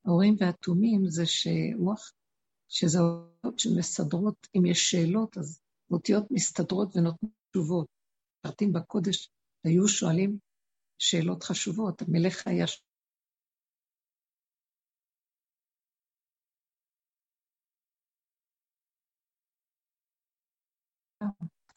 האורים 0.04 0.36
והתומים 0.38 1.08
זה 1.08 1.26
שרוח, 1.26 2.12
שזה 2.68 2.98
אותיות 3.00 3.58
שמסדרות, 3.58 4.48
אם 4.56 4.66
יש 4.66 4.90
שאלות, 4.90 5.38
אז 5.38 5.60
אותיות 5.90 6.24
מסתדרות 6.30 6.96
ונותנות 6.96 7.32
תשובות. 7.50 7.86
משרתים 8.46 8.72
בקודש 8.72 9.28
היו 9.64 9.88
שואלים 9.88 10.38
שאלות 10.98 11.42
חשובות. 11.42 12.02
המלך 12.02 12.46
היה 12.46 12.66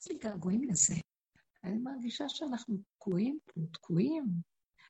יש 0.02 0.08
לי 0.08 0.18
געגועים 0.18 0.64
לזה. 0.64 0.94
אני 1.64 1.78
מרגישה 1.78 2.30
שאנחנו 2.30 2.78
תקועים 2.92 3.40
פה, 3.46 3.62
תקועים. 3.74 4.26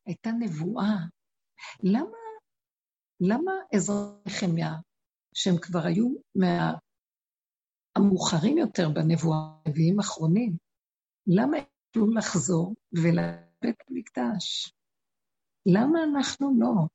הייתה 0.05 0.31
נבואה. 0.31 0.95
למה, 1.83 2.17
למה 3.19 3.51
עזרא 3.71 3.95
נחמיה, 4.27 4.73
שהם 5.33 5.55
כבר 5.61 5.85
היו 5.85 6.07
מה... 6.35 6.73
המאוחרים 7.95 8.57
יותר 8.57 8.89
בנבואה, 8.89 9.37
נביאים 9.67 9.99
אחרונים, 9.99 10.57
למה 11.27 11.57
הם 11.57 11.63
יכלו 11.89 12.13
לחזור 12.13 12.75
ולבית 12.93 13.75
המקדש? 13.87 14.73
למה 15.65 15.99
אנחנו 16.03 16.59
לא? 16.59 16.87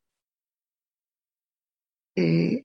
אה, 2.19 2.63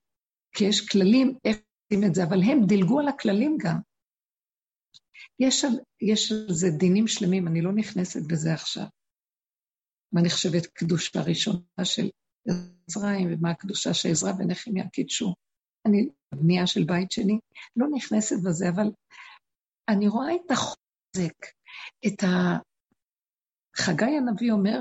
כי 0.52 0.64
יש 0.66 0.90
כללים 0.90 1.38
איך 1.46 1.58
עושים 1.58 2.10
את 2.10 2.16
זה, 2.16 2.24
אבל 2.24 2.38
הם 2.44 2.66
דילגו 2.68 3.00
על 3.00 3.08
הכללים 3.08 3.58
גם. 3.64 3.80
יש 5.40 5.66
על, 5.66 5.72
יש 6.02 6.32
על 6.32 6.54
זה 6.54 6.68
דינים 6.70 7.08
שלמים, 7.08 7.48
אני 7.48 7.62
לא 7.62 7.72
נכנסת 7.76 8.22
בזה 8.32 8.54
עכשיו. 8.54 8.86
מה 10.14 10.22
נחשבת 10.22 10.66
קדושה 10.66 11.22
ראשונה 11.22 11.84
של 11.84 12.10
עזריים, 12.88 13.34
ומה 13.34 13.52
הקדושה 13.52 13.94
של 13.94 14.10
עזרא 14.10 14.32
ונחמיה 14.40 14.90
קידשו. 14.90 15.34
אני, 15.88 16.10
בנייה 16.36 16.68
של 16.68 16.84
בית 16.84 17.12
שני, 17.12 17.40
לא 17.76 17.88
נכנסת 17.96 18.36
בזה, 18.46 18.70
אבל 18.70 18.92
אני 19.90 20.08
רואה 20.08 20.36
את 20.36 20.52
החוזק, 20.52 21.46
את 22.08 22.24
ה... 22.24 22.58
חגי 23.76 24.06
הנביא 24.06 24.52
אומר 24.52 24.80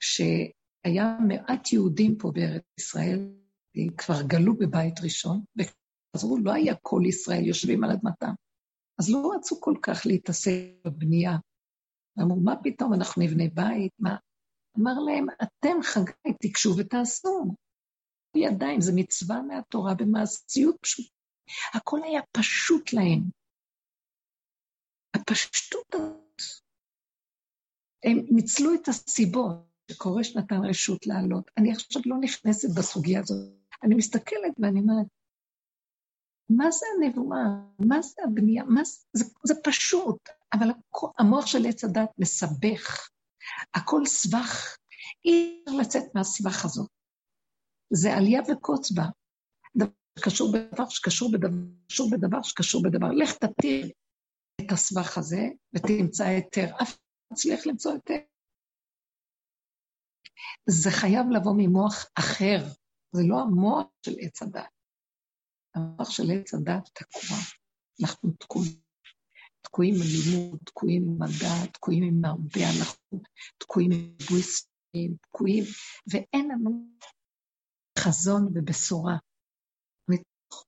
שהיה 0.00 1.18
מעט 1.28 1.72
יהודים 1.72 2.18
פה 2.18 2.30
בארץ 2.34 2.62
ישראל, 2.78 3.18
כבר 3.98 4.22
גלו 4.26 4.56
בבית 4.56 5.00
ראשון, 5.02 5.44
וחזרו, 5.56 6.38
לא 6.38 6.52
היה 6.52 6.74
כל 6.82 7.00
ישראל 7.08 7.44
יושבים 7.44 7.84
על 7.84 7.90
אדמתם. 7.90 8.34
אז 8.98 9.10
לא 9.10 9.30
רצו 9.36 9.60
כל 9.60 9.74
כך 9.82 10.06
להתעסק 10.06 10.50
בבנייה. 10.84 11.32
אמרו, 12.22 12.40
מה 12.40 12.54
פתאום, 12.62 12.94
אנחנו 12.94 13.22
נבנה 13.22 13.44
בית? 13.54 13.92
מה? 13.98 14.16
אמר 14.78 14.98
להם, 15.06 15.26
אתם 15.42 15.82
חגי, 15.82 16.32
תיגשו 16.40 16.74
ותעשו. 16.78 17.54
ידיים, 18.36 18.80
זה 18.80 18.92
מצווה 18.94 19.42
מהתורה 19.42 19.94
במעשיות 19.94 20.76
פשוט. 20.80 21.06
הכל 21.74 22.00
היה 22.04 22.20
פשוט 22.32 22.92
להם. 22.92 23.30
הפשטות 25.14 25.94
הזאת, 25.94 26.62
הם 28.04 28.18
ניצלו 28.30 28.74
את 28.74 28.88
הסיבות 28.88 29.56
שכורש 29.90 30.36
נתן 30.36 30.64
רשות 30.64 31.06
לעלות. 31.06 31.50
אני 31.56 31.72
עכשיו 31.72 32.02
לא 32.06 32.16
נכנסת 32.20 32.68
בסוגיה 32.78 33.20
הזאת. 33.20 33.54
אני 33.82 33.94
מסתכלת 33.94 34.54
ואני 34.58 34.80
אומרת, 34.80 35.06
מה 36.50 36.70
זה 36.70 36.86
הנבואה? 36.96 37.38
מה 37.78 38.02
זה 38.02 38.22
הבנייה? 38.24 38.64
מה 38.64 38.84
זה, 38.84 38.98
זה, 39.12 39.24
זה 39.44 39.54
פשוט, 39.64 40.28
אבל 40.52 40.68
המוח 41.18 41.46
של 41.46 41.66
עץ 41.66 41.84
הדת 41.84 42.10
מסבך. 42.18 43.08
הכל 43.74 44.06
סבך, 44.06 44.76
אי 45.24 45.62
אפשר 45.64 45.76
לצאת 45.78 46.02
מהסבך 46.14 46.64
הזאת. 46.64 46.90
זה 47.90 48.14
עלייה 48.14 48.40
וקוץ 48.52 48.90
בה. 48.90 49.04
דבר 49.76 49.90
שקשור 50.18 50.52
בדבר 50.52 50.88
שקשור 50.88 51.32
בדבר, 51.32 51.56
שקשור 51.88 52.10
בדבר 52.10 52.42
שקשור 52.42 52.82
בדבר. 52.82 53.08
לך 53.08 53.32
תתיר 53.32 53.90
את 54.60 54.72
הסבך 54.72 55.18
הזה 55.18 55.42
ותמצא 55.74 56.24
היתר. 56.24 56.66
אף 56.82 56.88
אחד 56.88 56.98
לא 57.30 57.32
מצליח 57.32 57.66
למצוא 57.66 57.92
היתר. 57.92 58.18
זה 60.66 60.90
חייב 60.90 61.26
לבוא 61.30 61.54
ממוח 61.56 62.06
אחר, 62.18 62.58
זה 63.12 63.22
לא 63.28 63.40
המוח 63.40 63.86
של 64.06 64.14
עץ 64.20 64.42
הדת. 64.42 64.73
המוח 65.74 66.10
של 66.10 66.22
עץ 66.30 66.54
הדת 66.54 66.90
תקוע. 66.92 67.36
אנחנו 68.02 68.30
תקועים. 68.38 68.84
תקועים 69.60 69.94
עם 69.94 70.00
לימוד, 70.00 70.58
תקועים 70.64 71.02
עם 71.02 71.14
מדע, 71.18 71.72
תקועים 71.72 72.02
עם 72.04 72.24
הרבה 72.24 72.60
הלכות, 72.68 73.28
תקועים 73.58 73.90
עם 73.92 74.16
בויסטים, 74.30 75.16
תקועים, 75.22 75.64
ואין 76.12 76.50
לנו 76.50 76.88
חזון 77.98 78.46
ובשורה. 78.54 79.16
מתוך 80.08 80.66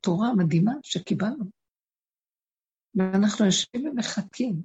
תורה 0.00 0.34
מדהימה 0.36 0.72
שקיבלנו. 0.82 1.44
ואנחנו 2.94 3.44
יושבים 3.44 3.86
ומחכים. 3.86 4.62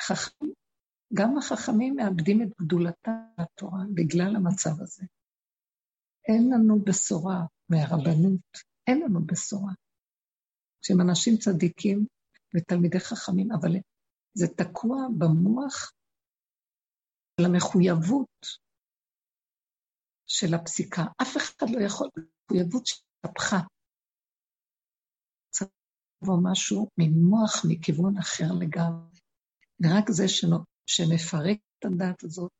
חכמים, 0.00 0.52
גם 1.14 1.38
החכמים 1.38 1.96
מאבדים 1.96 2.42
את 2.42 2.48
גדולתה 2.60 3.10
בתורה 3.40 3.84
בגלל 3.94 4.36
המצב 4.36 4.80
הזה. 4.80 5.04
אין 6.28 6.50
לנו 6.54 6.84
בשורה 6.84 7.44
מהרבנות, 7.74 8.50
אין 8.86 9.00
לנו 9.00 9.26
בשורה. 9.26 9.72
שהם 10.82 11.00
אנשים 11.00 11.36
צדיקים 11.36 12.06
ותלמידי 12.54 13.00
חכמים, 13.00 13.52
אבל 13.52 13.70
זה 14.34 14.46
תקוע 14.56 14.96
במוח 15.18 15.92
של 17.40 17.46
המחויבות 17.46 18.46
של 20.26 20.54
הפסיקה. 20.54 21.02
אף 21.22 21.36
אחד 21.36 21.66
לא 21.70 21.80
יכול, 21.86 22.08
מחויבות 22.16 22.86
שהתהפכה. 22.86 23.56
צריך 25.50 25.70
לבוא 26.22 26.38
משהו 26.52 26.88
ממוח 26.98 27.64
מכיוון 27.68 28.18
אחר 28.18 28.52
לגמרי. 28.60 29.18
ורק 29.80 30.10
זה 30.10 30.24
שנפרק 30.86 31.58
את 31.78 31.84
הדת 31.84 32.22
הזאת, 32.24 32.52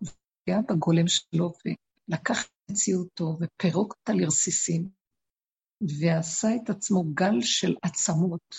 ופגע 0.00 0.60
בגולם 0.68 1.08
שלו, 1.08 1.52
ולקח 1.64 2.48
מציאותו 2.72 3.38
ופירוק 3.40 3.94
אותה 3.98 4.12
לרסיסים, 4.12 4.88
ועשה 6.00 6.48
את 6.56 6.70
עצמו 6.70 7.04
גל 7.14 7.40
של 7.40 7.74
עצמות. 7.82 8.54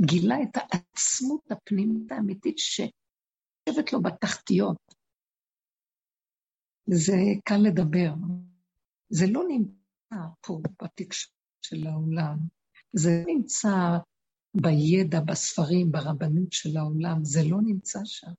גילה 0.00 0.34
את 0.42 0.56
העצמות 0.56 1.50
הפנימית 1.50 2.12
האמיתית 2.12 2.58
שיושבת 2.58 3.92
לו 3.92 4.02
בתחתיות. 4.02 4.94
זה 6.86 7.16
קל 7.44 7.60
לדבר. 7.68 8.12
זה 9.08 9.24
לא 9.30 9.42
נמצא 9.48 10.16
פה 10.46 10.60
בתקשורת 10.82 11.34
של 11.62 11.86
העולם. 11.86 12.38
זה 12.92 13.10
נמצא 13.26 13.68
בידע, 14.54 15.20
בספרים, 15.20 15.92
ברבנות 15.92 16.52
של 16.52 16.76
העולם. 16.76 17.24
זה 17.24 17.40
לא 17.50 17.58
נמצא 17.64 17.98
שם. 18.04 18.32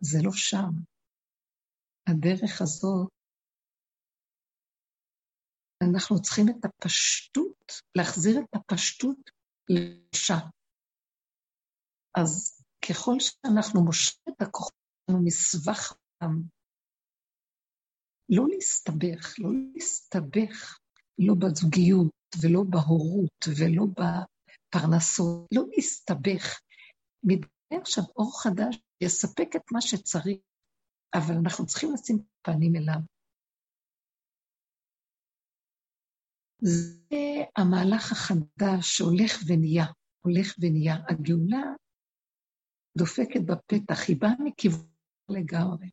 זה 0.00 0.18
לא 0.22 0.32
שם. 0.32 0.70
הדרך 2.06 2.60
הזאת, 2.60 3.15
אנחנו 5.82 6.22
צריכים 6.22 6.48
את 6.48 6.64
הפשטות, 6.64 7.72
להחזיר 7.94 8.40
את 8.40 8.54
הפשטות 8.54 9.30
לאישה. 9.68 10.36
אז 12.16 12.62
ככל 12.88 13.14
שאנחנו 13.18 13.84
מושכים 13.84 14.34
את 14.36 14.42
הכוחות 14.42 14.74
שלנו 15.06 15.24
מסבך 15.24 15.96
העם, 16.20 16.42
לא 18.28 18.44
להסתבך, 18.48 19.38
לא 19.38 19.50
להסתבך, 19.74 20.78
לא 21.18 21.34
בזוגיות 21.34 22.12
ולא 22.42 22.62
בהורות 22.70 23.44
ולא 23.58 23.84
בפרנסות, 23.96 25.48
לא 25.54 25.62
להסתבך. 25.76 26.60
מתגלה 27.22 27.80
עכשיו 27.82 28.04
אור 28.16 28.42
חדש 28.42 28.78
יספק 29.00 29.48
את 29.56 29.72
מה 29.72 29.80
שצריך, 29.80 30.38
אבל 31.14 31.34
אנחנו 31.34 31.66
צריכים 31.66 31.92
לשים 31.94 32.18
פנים 32.42 32.76
אליו. 32.76 33.15
זה 36.58 37.16
המהלך 37.56 38.12
החדש 38.12 38.96
שהולך 38.96 39.32
ונהיה, 39.48 39.84
הולך 40.20 40.54
ונהיה. 40.60 40.94
הגאולה 41.08 41.62
דופקת 42.98 43.40
בפתח, 43.46 44.08
היא 44.08 44.16
באה 44.20 44.34
מכיוון 44.44 44.86
לגמרי. 45.28 45.90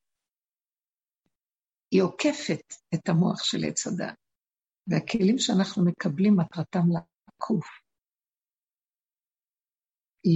היא 1.91 2.01
עוקפת 2.01 2.73
את 2.95 3.09
המוח 3.09 3.43
של 3.43 3.57
עץ 3.67 3.87
הדת, 3.87 4.17
והכלים 4.87 5.37
שאנחנו 5.37 5.85
מקבלים 5.85 6.33
מטרתם 6.39 6.85
לעקוף. 6.93 7.65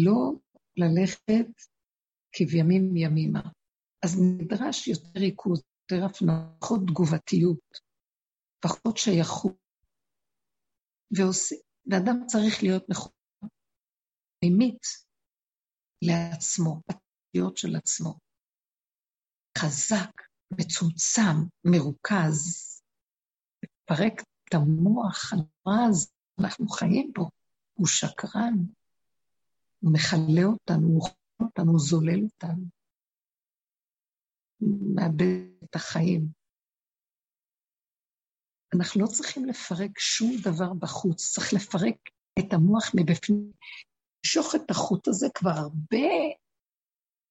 לא 0.04 0.34
ללכת 0.78 1.52
כבימים 2.32 2.98
ימימה. 2.98 3.42
אז 4.06 4.22
נדרש 4.22 4.88
יותר 4.88 5.20
ריכוז, 5.20 5.62
יותר 5.92 6.06
הפנמה, 6.06 6.58
פחות 6.60 6.80
תגובתיות, 6.88 7.80
פחות 8.60 8.98
שייכות. 8.98 9.67
ואדם 11.12 12.26
צריך 12.28 12.64
להיות 12.64 12.90
מחובר, 12.90 13.48
מימית 14.44 14.84
לעצמו, 16.02 16.82
בתיות 16.90 17.58
של 17.58 17.76
עצמו. 17.76 18.20
חזק, 19.58 20.12
מצומצם, 20.52 21.48
מרוכז, 21.66 22.64
לפרק 23.64 24.22
את 24.22 24.54
המוח 24.54 25.34
הנורא 25.34 25.88
אנחנו 26.40 26.68
חיים 26.68 27.12
בו, 27.16 27.30
הוא 27.74 27.88
שקרן, 27.88 28.54
הוא 29.80 29.94
מכלה 29.94 30.44
אותנו, 30.44 30.88
הוא 30.88 30.96
אוכל 30.96 31.14
אותנו, 31.42 31.72
הוא 31.72 31.80
זולל 31.80 32.24
אותנו, 32.24 32.66
הוא 34.58 34.96
מאבד 34.96 35.64
את 35.64 35.76
החיים. 35.76 36.37
אנחנו 38.78 39.02
לא 39.02 39.08
צריכים 39.08 39.46
לפרק 39.46 40.00
שום 40.00 40.32
דבר 40.44 40.74
בחוץ, 40.74 41.34
צריך 41.34 41.54
לפרק 41.54 41.98
את 42.40 42.54
המוח 42.54 42.92
מבפנים. 42.96 43.52
למשוך 44.26 44.56
את 44.56 44.72
החוט 44.72 45.08
הזה 45.08 45.28
כבר 45.36 45.50
הרבה, 45.50 46.08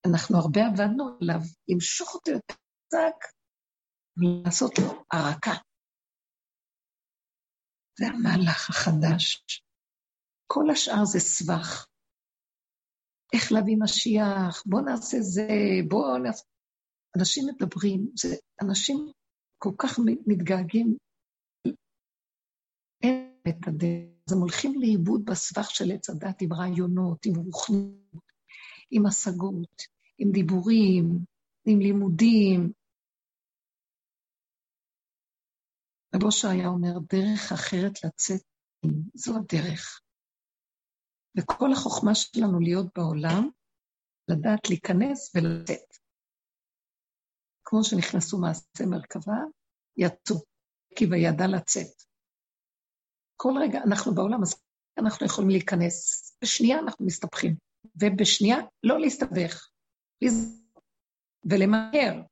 אנחנו 0.07 0.38
הרבה 0.38 0.61
עבדנו 0.66 1.18
עליו, 1.20 1.40
למשוך 1.68 2.14
אותו 2.14 2.30
יותר 2.30 2.55
חזק 2.55 3.18
ולעשות 4.16 4.78
לו 4.78 5.05
הרקה. 5.12 5.55
זה 7.99 8.07
המהלך 8.07 8.70
החדש. 8.70 9.44
כל 10.47 10.70
השאר 10.72 11.05
זה 11.05 11.18
סבך. 11.20 11.86
איך 13.34 13.53
להביא 13.53 13.76
משיח, 13.80 14.62
בואו 14.66 14.84
נעשה 14.84 15.16
זה, 15.20 15.49
בואו 15.88 16.18
נעשה... 16.18 16.44
אנשים 17.18 17.44
מדברים, 17.47 18.11
זה, 18.14 18.28
אנשים 18.62 19.12
כל 19.59 19.70
כך 19.78 19.99
מתגעגעים, 20.26 20.97
אין 23.03 23.32
את 23.49 23.68
הדרך. 23.68 24.16
אז 24.26 24.32
הם 24.32 24.38
הולכים 24.38 24.80
לאיבוד 24.80 25.24
בסבך 25.24 25.70
של 25.70 25.84
עץ 25.94 26.11
הדת 26.11 26.42
עם 26.42 26.53
רעיונות, 26.53 27.26
עם 27.26 27.34
רוחנות, 27.34 28.26
עם 28.90 29.07
השגות, 29.07 29.82
עם 30.18 30.32
דיבורים, 30.32 31.18
עם 31.66 31.78
לימודים. 31.78 32.72
רב 36.14 36.24
אושר 36.24 36.49
היה 36.49 36.68
אומר, 36.68 36.99
דרך 37.12 37.53
אחרת 37.53 38.05
לצאת, 38.05 38.42
זו 39.14 39.36
הדרך. 39.36 40.01
וכל 41.38 41.72
החוכמה 41.72 42.14
שלנו 42.14 42.61
להיות 42.61 42.86
בעולם, 42.97 43.49
לדעת 44.28 44.68
להיכנס 44.68 45.32
ולצאת. 45.34 45.97
כמו 47.64 47.84
שנכנסו 47.84 48.38
מעשי 48.38 48.86
מרכבה, 48.90 49.38
יצאו, 49.97 50.36
כי 50.97 51.05
וידע 51.11 51.44
לצאת. 51.57 52.06
כל 53.37 53.53
רגע 53.62 53.78
אנחנו 53.87 54.14
בעולם, 54.14 54.43
אז 54.43 54.62
אנחנו 54.99 55.26
יכולים 55.26 55.51
להיכנס. 55.51 56.22
בשנייה 56.43 56.78
אנחנו 56.78 57.07
מסתבכים, 57.07 57.57
ובשנייה 57.97 58.57
לא 58.82 59.01
להסתבך, 59.01 59.70
ולמהר, 61.51 62.22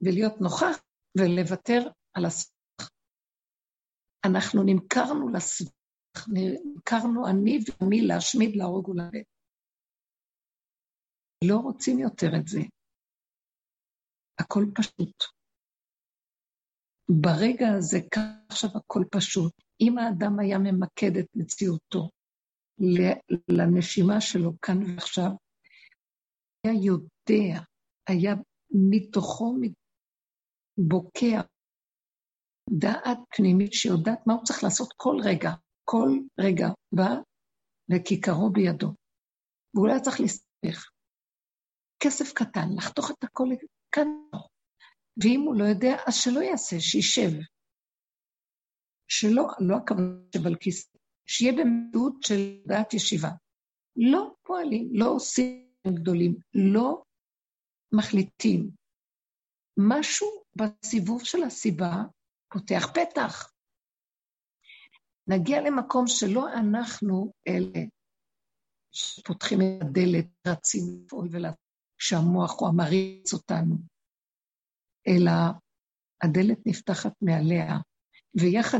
ולהיות 0.00 0.40
נוכח, 0.40 0.82
ולוותר 1.18 1.90
על 2.14 2.24
הסבך. 2.24 2.90
אנחנו 4.26 4.62
נמכרנו 4.62 5.28
לסבך, 5.28 6.28
נמכרנו 6.28 7.28
אני 7.28 7.58
ועמי 7.66 8.00
להשמיד, 8.00 8.56
להרוג 8.56 8.88
ולבית. 8.88 9.26
לא 11.44 11.56
רוצים 11.56 11.98
יותר 11.98 12.26
את 12.40 12.48
זה. 12.48 12.60
הכל 14.40 14.64
פשוט. 14.74 15.24
ברגע 17.08 17.68
הזה, 17.76 17.98
ככה 18.14 18.22
עכשיו 18.48 18.70
הכל 18.74 19.04
פשוט. 19.10 19.52
אם 19.80 19.98
האדם 19.98 20.38
היה 20.38 20.58
ממקד 20.58 21.16
את 21.16 21.26
מציאותו 21.34 22.10
לנשימה 23.48 24.20
שלו 24.20 24.52
כאן 24.62 24.82
ועכשיו, 24.82 25.30
היה 26.64 26.74
יודע, 26.74 27.60
היה 28.08 28.34
מתוכו 28.70 29.56
בוקע 30.78 31.40
דעת 32.70 33.18
פנימית 33.36 33.72
שיודעת 33.72 34.26
מה 34.26 34.34
הוא 34.34 34.44
צריך 34.44 34.64
לעשות 34.64 34.88
כל 34.96 35.16
רגע. 35.24 35.50
כל 35.84 36.08
רגע 36.40 36.66
בא 36.92 37.08
וכיכרו 37.90 38.50
בידו. 38.52 38.94
והוא 39.74 39.86
לא 39.86 39.92
היה 39.92 40.00
צריך 40.00 40.20
להסתבך. 40.20 40.90
כסף 42.00 42.32
קטן, 42.32 42.68
לחתוך 42.76 43.10
את 43.10 43.24
הכל 43.24 43.48
כאן. 43.92 44.08
ואם 45.22 45.40
הוא 45.40 45.56
לא 45.58 45.64
יודע, 45.64 45.96
אז 46.06 46.14
שלא 46.14 46.40
יעשה, 46.40 46.80
שישב. 46.80 47.30
שלא, 49.08 49.46
לא 49.60 49.76
הכוונה 49.76 50.18
ישב 50.34 50.46
על 50.46 50.56
כיסא, 50.56 50.98
שיהיה 51.26 51.52
במציאות 51.52 52.22
של 52.22 52.62
דעת 52.66 52.94
ישיבה. 52.94 53.30
לא 53.96 54.34
פועלים, 54.42 54.88
לא 54.92 55.08
עושים 55.08 55.68
גדולים, 55.86 56.36
לא 56.54 57.02
מחליטים. 57.92 58.70
משהו 59.78 60.26
בסיבוב 60.56 61.24
של 61.24 61.42
הסיבה 61.42 61.92
פותח 62.52 62.86
פתח. 62.94 63.52
נגיע 65.26 65.60
למקום 65.60 66.06
שלא 66.06 66.52
אנחנו 66.52 67.32
אלה 67.48 67.84
שפותחים 68.92 69.58
את 69.60 69.82
הדלת, 69.82 70.26
רצים 70.46 70.82
לפעול 71.04 71.28
ולעשות, 71.30 71.58
שהמוח 71.98 72.60
הוא 72.60 72.68
המריץ 72.68 73.32
אותנו. 73.32 73.93
אלא 75.08 75.32
הדלת 76.22 76.58
נפתחת 76.66 77.12
מעליה, 77.22 77.78
ויחד 78.40 78.78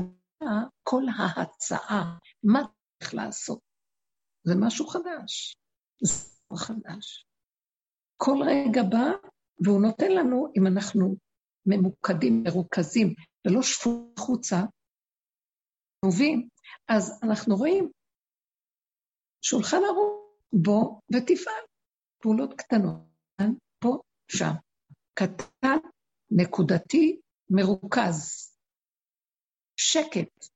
כל 0.83 1.03
ההצעה, 1.19 2.19
מה 2.43 2.61
צריך 2.99 3.15
לעשות? 3.15 3.59
זה 4.45 4.55
משהו 4.61 4.87
חדש, 4.87 5.57
זה 6.03 6.57
חדש. 6.57 7.27
כל 8.17 8.37
רגע 8.47 8.83
בא, 8.83 9.29
והוא 9.65 9.83
נותן 9.83 10.13
לנו, 10.13 10.47
אם 10.59 10.67
אנחנו 10.67 11.17
ממוקדים, 11.67 12.43
מרוכזים, 12.43 13.15
ולא 13.47 13.63
שפו 13.63 14.13
החוצה, 14.19 14.57
טובים, 16.05 16.49
אז 16.89 17.21
אנחנו 17.23 17.57
רואים 17.57 17.91
שולחן 19.43 19.77
ערוך, 19.89 20.25
בוא 20.53 21.01
ותפעל. 21.15 21.65
פעולות 22.23 22.55
קטנות, 22.55 23.01
פה, 23.79 23.99
שם. 24.29 24.53
קטן 25.15 25.79
נקודתי, 26.31 27.21
מרוכז. 27.51 28.51
שקט. 29.77 30.47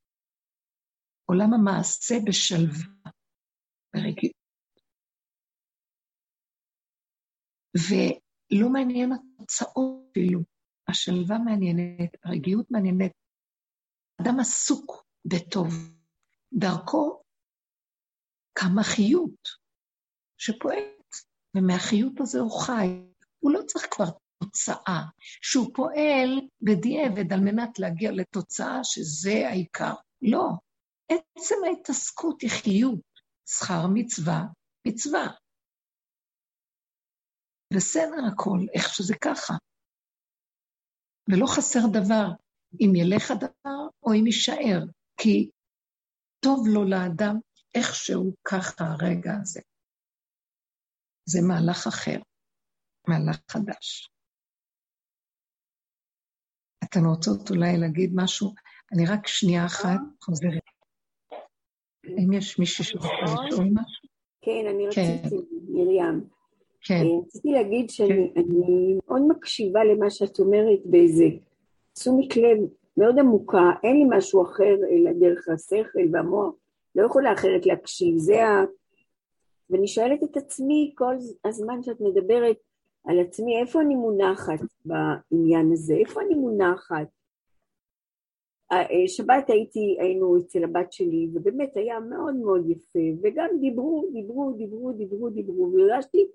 עולם 1.25 1.55
המעשה 1.55 2.15
בשלווה, 2.27 3.11
ברגיעות. 3.95 4.37
ולא 7.75 8.69
מעניין 8.73 9.13
התוצאות 9.13 9.99
אפילו. 10.11 10.41
השלווה 10.89 11.39
מעניינת, 11.39 12.11
הרגיעות 12.25 12.71
מעניינת. 12.71 13.13
אדם 14.21 14.41
עסוק 14.41 15.05
בטוב. 15.25 15.69
דרכו 16.53 17.23
קמה 18.53 18.83
חיות 18.83 19.49
שפועלת, 20.39 21.15
ומהחיות 21.57 22.21
הזה 22.21 22.39
הוא 22.39 22.61
חי. 22.61 22.87
הוא 23.39 23.53
לא 23.53 23.61
צריך 23.67 23.87
כבר 23.91 24.05
תוצאה, 24.41 25.03
שהוא 25.43 25.71
פועל 25.75 26.41
בדיעבד 26.63 27.33
על 27.33 27.41
מנת 27.41 27.79
להגיע 27.79 28.11
לתוצאה 28.13 28.85
שזה 28.85 29.49
העיקר. 29.49 29.95
לא, 30.23 30.49
עצם 31.09 31.55
ההתעסקות 31.67 32.41
היא 32.41 32.51
חיות, 32.51 33.01
שכר 33.47 33.87
מצווה, 33.95 34.45
מצווה. 34.87 35.27
בסדר 37.75 38.21
הכל, 38.33 38.59
איך 38.75 38.95
שזה 38.95 39.15
ככה. 39.25 39.55
ולא 41.29 41.47
חסר 41.57 41.81
דבר, 41.93 42.27
אם 42.81 42.93
ילך 42.97 43.31
הדבר 43.31 43.81
או 44.03 44.13
אם 44.13 44.27
יישאר, 44.27 44.81
כי 45.21 45.51
טוב 46.41 46.67
לו 46.75 46.85
לאדם 46.85 47.35
איכשהו 47.75 48.35
ככה 48.45 48.85
הרגע 48.85 49.33
הזה. 49.41 49.61
זה 51.25 51.39
מהלך 51.49 51.87
אחר, 51.87 52.21
מהלך 53.09 53.39
חדש. 53.51 54.11
אתן 56.89 57.05
רוצות 57.05 57.51
אולי 57.51 57.77
להגיד 57.77 58.11
משהו? 58.15 58.55
אני 58.93 59.07
רק 59.07 59.27
שנייה 59.27 59.67
אחת 59.67 60.01
חוזרת. 60.23 60.63
האם 62.05 62.33
יש 62.33 62.59
מישהו 62.59 62.85
שרוצה 62.85 63.09
לשאול 63.25 63.69
משהו? 63.73 64.09
כן, 64.41 64.65
אני 64.71 64.85
כן. 64.93 65.19
רציתי, 65.23 65.37
מרים. 65.69 66.25
כן. 66.81 66.95
אה, 66.95 67.19
רציתי 67.27 67.49
להגיד 67.51 67.91
שאני 67.91 68.33
כן. 68.35 68.43
מאוד 69.07 69.23
מקשיבה 69.29 69.85
למה 69.85 70.11
שאת 70.11 70.39
אומרת 70.39 70.79
באיזה 70.85 71.25
תשומת 71.93 72.37
לב 72.37 72.59
מאוד 72.97 73.19
עמוקה, 73.19 73.71
אין 73.83 73.97
לי 73.97 74.19
משהו 74.19 74.43
אחר 74.43 74.75
אלא 74.91 75.13
דרך 75.21 75.49
השכל 75.49 75.99
והמוח, 76.13 76.55
לא 76.95 77.07
יכולה 77.07 77.33
אחרת 77.33 77.67
להקשיב, 77.67 78.17
זה 78.17 78.45
ה... 78.45 78.65
ואני 79.71 79.89
שואלת 79.89 80.23
את 80.23 80.37
עצמי 80.37 80.93
כל 80.95 81.15
הזמן 81.45 81.83
שאת 81.83 82.01
מדברת 82.01 82.57
על 83.05 83.21
עצמי, 83.21 83.61
איפה 83.61 83.81
אני 83.81 83.95
מונחת 83.95 84.61
בעניין 84.85 85.73
הזה? 85.73 85.95
איפה 85.95 86.21
אני 86.23 86.35
מונחת? 86.35 87.07
אה, 88.73 89.09
שבת 89.09 89.51
הייתי, 89.51 89.97
היינו 90.01 90.39
אצל 90.39 90.65
הבת 90.65 90.93
שלי, 90.93 91.29
ובאמת 91.35 91.77
היה 91.77 92.01
מאוד 92.01 92.35
מאוד 92.35 92.71
יפה, 92.71 92.99
וגם 93.23 93.49
דיברו, 93.61 94.09
דיברו, 94.13 94.53
דיברו, 94.53 94.93
דיברו, 94.93 95.31
דיברו, 95.31 95.73
והרגשתי 95.73 96.29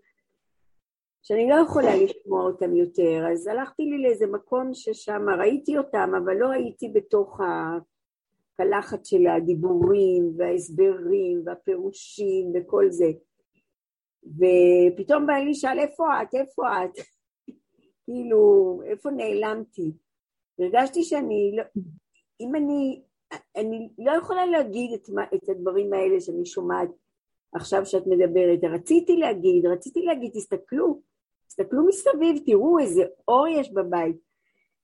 שאני 1.23 1.49
לא 1.49 1.55
יכולה 1.55 1.95
לשמוע 1.95 2.43
אותם 2.43 2.75
יותר, 2.75 3.25
אז 3.31 3.47
הלכתי 3.47 3.83
לי 3.83 3.97
לאיזה 4.03 4.27
מקום 4.27 4.73
ששם 4.73 5.25
ראיתי 5.39 5.77
אותם, 5.77 6.11
אבל 6.23 6.33
לא 6.33 6.49
הייתי 6.51 6.89
בתוך 6.89 7.39
הקלחת 8.59 9.05
של 9.05 9.27
הדיבורים 9.27 10.33
וההסברים 10.37 11.41
והפירושים 11.45 12.51
וכל 12.55 12.85
זה. 12.89 13.11
ופתאום 14.25 15.27
בעלי 15.27 15.53
שאל, 15.53 15.79
איפה 15.79 16.21
את? 16.21 16.35
איפה 16.35 16.63
את? 16.85 16.91
כאילו, 18.05 18.81
איפה 18.85 19.09
נעלמתי? 19.11 19.91
הרגשתי 20.59 21.03
שאני 21.03 21.51
לא... 21.57 21.63
אם 22.41 22.55
אני... 22.55 23.01
אני 23.55 23.89
לא 23.97 24.11
יכולה 24.11 24.45
להגיד 24.45 24.93
את, 24.93 25.09
את 25.35 25.49
הדברים 25.49 25.93
האלה 25.93 26.21
שאני 26.21 26.45
שומעת 26.45 26.89
עכשיו 27.55 27.85
שאת 27.85 28.07
מדברת. 28.07 28.59
רציתי 28.63 29.17
להגיד, 29.17 29.65
רציתי 29.65 30.01
להגיד, 30.01 30.31
תסתכלו, 30.33 31.01
תסתכלו 31.47 31.87
מסביב, 31.87 32.43
תראו 32.45 32.79
איזה 32.79 33.03
אור 33.27 33.47
יש 33.47 33.73
בבית, 33.73 34.15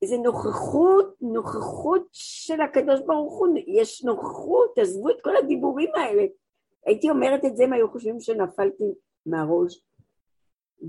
איזה 0.01 0.17
נוכחות, 0.17 1.15
נוכחות 1.21 2.07
של 2.11 2.61
הקדוש 2.61 2.99
ברוך 3.05 3.39
הוא, 3.39 3.47
יש 3.67 4.03
נוכחות, 4.03 4.77
עזבו 4.77 5.09
את 5.09 5.21
כל 5.21 5.37
הדיבורים 5.37 5.89
האלה. 5.95 6.23
הייתי 6.85 7.09
אומרת 7.09 7.45
את 7.45 7.57
זה 7.57 7.63
אם 7.63 7.73
היו 7.73 7.91
חושבים 7.91 8.19
שנפלתי 8.19 8.83
מהראש. 9.29 9.83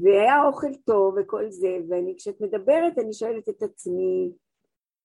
והיה 0.03 0.45
אוכל 0.45 0.74
טוב 0.74 1.14
וכל 1.20 1.51
זה, 1.51 1.76
ואני 1.88 2.14
כשאת 2.16 2.41
מדברת 2.41 2.99
אני 2.99 3.12
שואלת 3.12 3.49
את 3.49 3.62
עצמי, 3.62 4.32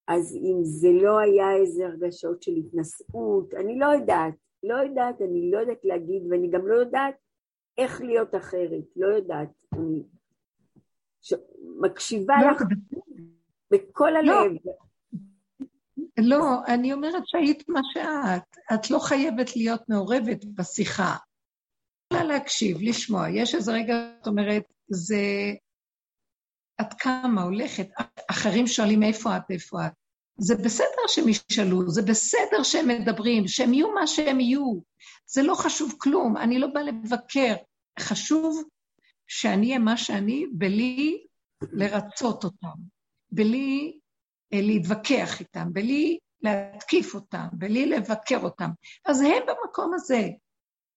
אז 0.08 0.36
אם 0.36 0.64
זה 0.64 0.88
לא 0.92 1.18
היה 1.18 1.56
איזה 1.56 1.86
הרגשות 1.86 2.42
של 2.42 2.52
התנשאות, 2.52 3.54
אני 3.54 3.78
לא 3.78 3.86
יודעת, 3.86 4.34
לא 4.62 4.74
יודעת, 4.74 5.22
אני 5.22 5.50
לא 5.50 5.58
יודעת 5.58 5.84
להגיד, 5.84 6.22
ואני 6.30 6.50
גם 6.50 6.66
לא 6.66 6.74
יודעת 6.74 7.14
איך 7.78 8.00
להיות 8.00 8.34
אחרת, 8.34 8.84
לא 8.96 9.06
יודעת. 9.06 9.48
אני 9.72 10.02
ש... 11.20 11.34
מקשיבה 11.80 12.34
לא, 12.42 12.50
לך 12.50 12.62
בכל 13.70 14.10
לא. 14.22 14.40
הלב. 14.40 14.52
לא, 16.18 16.64
אני 16.68 16.92
אומרת 16.92 17.22
שהיית 17.26 17.68
מה 17.68 17.80
שאת. 17.92 18.56
את 18.74 18.90
לא 18.90 18.98
חייבת 18.98 19.56
להיות 19.56 19.80
מעורבת 19.88 20.44
בשיחה. 20.44 21.16
יכולה 22.16 22.34
להקשיב, 22.34 22.76
לשמוע. 22.80 23.28
יש 23.30 23.54
איזה 23.54 23.72
רגע, 23.72 23.94
את 24.22 24.26
אומרת, 24.26 24.62
זה... 24.88 25.20
את 26.80 26.94
כמה 26.98 27.42
הולכת, 27.42 27.88
אחרים 28.30 28.66
שואלים 28.66 29.02
איפה 29.02 29.36
את, 29.36 29.42
איפה 29.50 29.86
את. 29.86 29.92
זה 30.38 30.54
בסדר 30.56 31.06
שהם 31.08 31.24
ישאלו, 31.28 31.90
זה 31.90 32.02
בסדר 32.02 32.62
שהם 32.62 32.88
מדברים, 32.88 33.48
שהם 33.48 33.74
יהיו 33.74 33.92
מה 33.92 34.06
שהם 34.06 34.40
יהיו. 34.40 34.80
זה 35.26 35.42
לא 35.42 35.54
חשוב 35.54 35.94
כלום, 35.98 36.36
אני 36.36 36.58
לא 36.58 36.66
באה 36.66 36.82
לבקר. 36.82 37.54
חשוב 38.00 38.62
שאני 39.26 39.66
אהיה 39.66 39.78
מה 39.78 39.96
שאני, 39.96 40.46
בלי 40.52 41.26
לרצות 41.72 42.44
אותם, 42.44 42.78
בלי 43.32 43.98
אה, 44.52 44.60
להתווכח 44.60 45.40
איתם, 45.40 45.72
בלי 45.72 46.18
להתקיף 46.42 47.14
אותם, 47.14 47.46
בלי 47.52 47.86
לבקר 47.86 48.38
אותם. 48.42 48.70
אז 49.04 49.20
הם 49.20 49.42
במקום 49.46 49.94
הזה. 49.94 50.28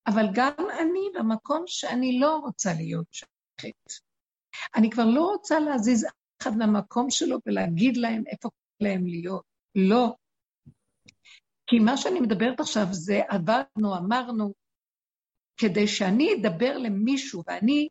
אבל 0.09 0.25
גם 0.33 0.53
אני 0.81 1.09
במקום 1.19 1.63
שאני 1.67 2.19
לא 2.19 2.35
רוצה 2.37 2.69
להיות 2.73 3.07
שייכת. 3.11 4.01
אני 4.75 4.89
כבר 4.89 5.05
לא 5.05 5.21
רוצה 5.21 5.59
להזיז 5.59 6.05
אחד 6.41 6.51
מהמקום 6.57 7.09
שלו 7.09 7.37
ולהגיד 7.45 7.97
להם 7.97 8.23
איפה 8.27 8.49
להם 8.81 9.05
להיות. 9.05 9.43
לא. 9.75 10.15
כי 11.67 11.79
מה 11.79 11.97
שאני 11.97 12.19
מדברת 12.19 12.59
עכשיו 12.59 12.85
זה 12.91 13.21
עבדנו, 13.29 13.97
אמרנו, 13.97 14.53
כדי 15.57 15.87
שאני 15.87 16.27
אדבר 16.33 16.77
למישהו 16.77 17.43
ואני 17.47 17.87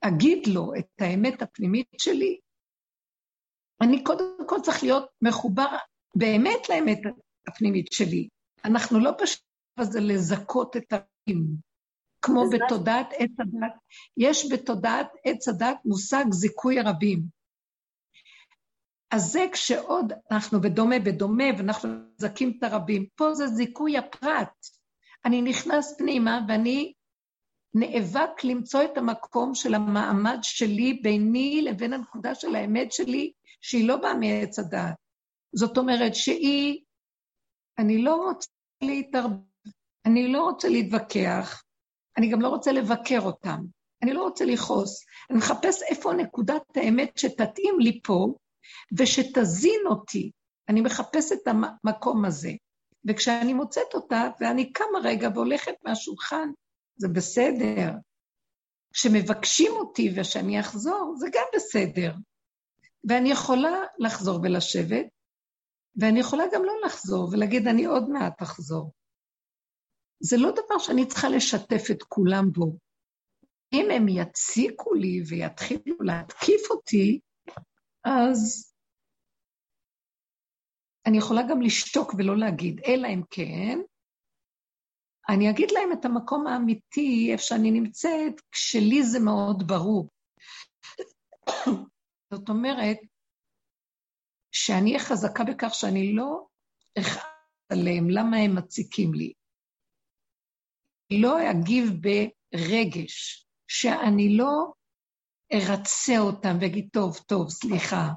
אגיד 0.00 0.46
לו 0.54 0.72
את 0.78 1.00
האמת 1.00 1.42
הפנימית 1.42 1.88
שלי, 1.98 2.40
אני 3.82 4.04
קודם 4.04 4.48
כל 4.48 4.56
צריך 4.62 4.82
להיות 4.82 5.10
מחובר 5.22 5.76
באמת 6.14 6.68
לאמת 6.68 6.98
הפנימית 7.48 7.86
שלי. 7.92 8.28
אנחנו 8.64 9.00
לא 9.00 9.10
פשוט 9.18 9.45
זה 9.84 10.00
לזכות 10.00 10.76
את 10.76 10.92
הרבים, 10.92 11.46
כמו 12.22 12.44
בתודעת 12.50 13.06
עץ 13.12 13.30
הדת. 13.40 13.72
יש 14.16 14.52
בתודעת 14.52 15.08
עץ 15.24 15.48
הדת 15.48 15.76
מושג 15.84 16.24
זיכוי 16.30 16.80
הרבים. 16.80 17.22
אז 19.10 19.22
זה 19.32 19.46
כשעוד 19.52 20.12
אנחנו 20.30 20.60
בדומה 20.60 20.98
בדומה 20.98 21.44
ואנחנו 21.58 21.88
מזכים 22.14 22.54
את 22.58 22.62
הרבים. 22.62 23.06
פה 23.14 23.34
זה 23.34 23.46
זיכוי 23.46 23.98
הפרט. 23.98 24.66
אני 25.24 25.42
נכנס 25.42 25.94
פנימה 25.98 26.40
ואני 26.48 26.92
נאבק 27.74 28.44
למצוא 28.44 28.82
את 28.84 28.98
המקום 28.98 29.54
של 29.54 29.74
המעמד 29.74 30.38
שלי 30.42 31.00
ביני 31.02 31.62
לבין 31.62 31.92
הנקודה 31.92 32.34
של 32.34 32.54
האמת 32.54 32.92
שלי, 32.92 33.32
שהיא 33.60 33.88
לא 33.88 33.96
באה 33.96 34.14
מעץ 34.14 34.58
הדעת. 34.58 34.94
זאת 35.52 35.78
אומרת 35.78 36.14
שהיא, 36.14 36.80
אני 37.78 38.02
לא 38.02 38.14
רוצה 38.14 38.48
להתערב, 38.82 39.30
אני 40.06 40.32
לא 40.32 40.42
רוצה 40.42 40.68
להתווכח, 40.68 41.62
אני 42.18 42.30
גם 42.30 42.40
לא 42.40 42.48
רוצה 42.48 42.72
לבקר 42.72 43.20
אותם, 43.20 43.60
אני 44.02 44.12
לא 44.12 44.22
רוצה 44.22 44.44
לכעוס. 44.44 45.04
אני 45.30 45.38
מחפש 45.38 45.82
איפה 45.82 46.12
נקודת 46.12 46.62
האמת 46.76 47.18
שתתאים 47.18 47.80
לי 47.80 48.00
פה, 48.04 48.34
ושתזין 48.98 49.80
אותי. 49.86 50.30
אני 50.68 50.80
מחפש 50.80 51.32
את 51.32 51.48
המקום 51.84 52.24
הזה. 52.24 52.50
וכשאני 53.08 53.52
מוצאת 53.54 53.94
אותה, 53.94 54.28
ואני 54.40 54.72
קמה 54.72 54.98
רגע 55.02 55.28
והולכת 55.34 55.74
מהשולחן, 55.84 56.48
זה 56.96 57.08
בסדר. 57.08 57.92
כשמבקשים 58.92 59.72
אותי 59.72 60.12
ושאני 60.16 60.60
אחזור, 60.60 61.14
זה 61.18 61.26
גם 61.32 61.44
בסדר. 61.54 62.14
ואני 63.08 63.30
יכולה 63.30 63.80
לחזור 63.98 64.40
ולשבת, 64.42 65.06
ואני 65.96 66.20
יכולה 66.20 66.44
גם 66.52 66.64
לא 66.64 66.72
לחזור 66.84 67.28
ולהגיד, 67.32 67.68
אני 67.68 67.84
עוד 67.84 68.10
מעט 68.10 68.42
אחזור. 68.42 68.92
זה 70.20 70.36
לא 70.36 70.50
דבר 70.50 70.78
שאני 70.78 71.06
צריכה 71.06 71.28
לשתף 71.28 71.90
את 71.90 72.02
כולם 72.02 72.52
בו. 72.52 72.76
אם 73.72 73.90
הם 73.90 74.08
יציקו 74.08 74.94
לי 74.94 75.22
ויתחילו 75.28 75.96
להתקיף 76.00 76.70
אותי, 76.70 77.20
אז 78.04 78.72
אני 81.06 81.18
יכולה 81.18 81.42
גם 81.50 81.62
לשתוק 81.62 82.14
ולא 82.18 82.36
להגיד, 82.36 82.80
אלא 82.86 83.08
אם 83.08 83.22
כן, 83.30 83.78
אני 85.28 85.50
אגיד 85.50 85.70
להם 85.70 85.92
את 85.92 86.04
המקום 86.04 86.46
האמיתי, 86.46 87.28
איפה 87.32 87.42
שאני 87.42 87.70
נמצאת, 87.70 88.40
כשלי 88.52 89.02
זה 89.02 89.18
מאוד 89.20 89.68
ברור. 89.68 90.08
זאת 92.32 92.48
אומרת, 92.48 92.96
שאני 94.52 94.90
אהיה 94.90 95.04
חזקה 95.04 95.44
בכך 95.44 95.74
שאני 95.74 96.12
לא 96.12 96.46
אכעס 96.98 97.22
עליהם, 97.72 98.10
למה 98.10 98.36
הם 98.36 98.56
מציקים 98.56 99.14
לי. 99.14 99.32
לא 101.10 101.50
אגיב 101.50 101.90
ברגש, 102.00 103.46
שאני 103.68 104.36
לא 104.36 104.72
ארצה 105.52 106.18
אותם 106.18 106.56
ואגיד, 106.60 106.88
טוב, 106.92 107.18
טוב, 107.28 107.50
סליחה, 107.50 108.08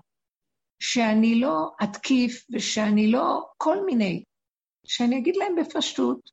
שאני 0.82 1.40
לא 1.42 1.72
אתקיף 1.84 2.46
ושאני 2.56 3.12
לא, 3.12 3.50
כל 3.58 3.78
מיני, 3.86 4.24
שאני 4.86 5.20
אגיד 5.20 5.36
להם 5.36 5.56
בפשטות, 5.62 6.30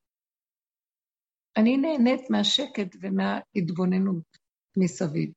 אני 1.57 1.77
נהנית 1.77 2.31
מהשקט 2.31 2.97
ומההתבוננות 3.01 4.39
מסביב. 4.77 5.33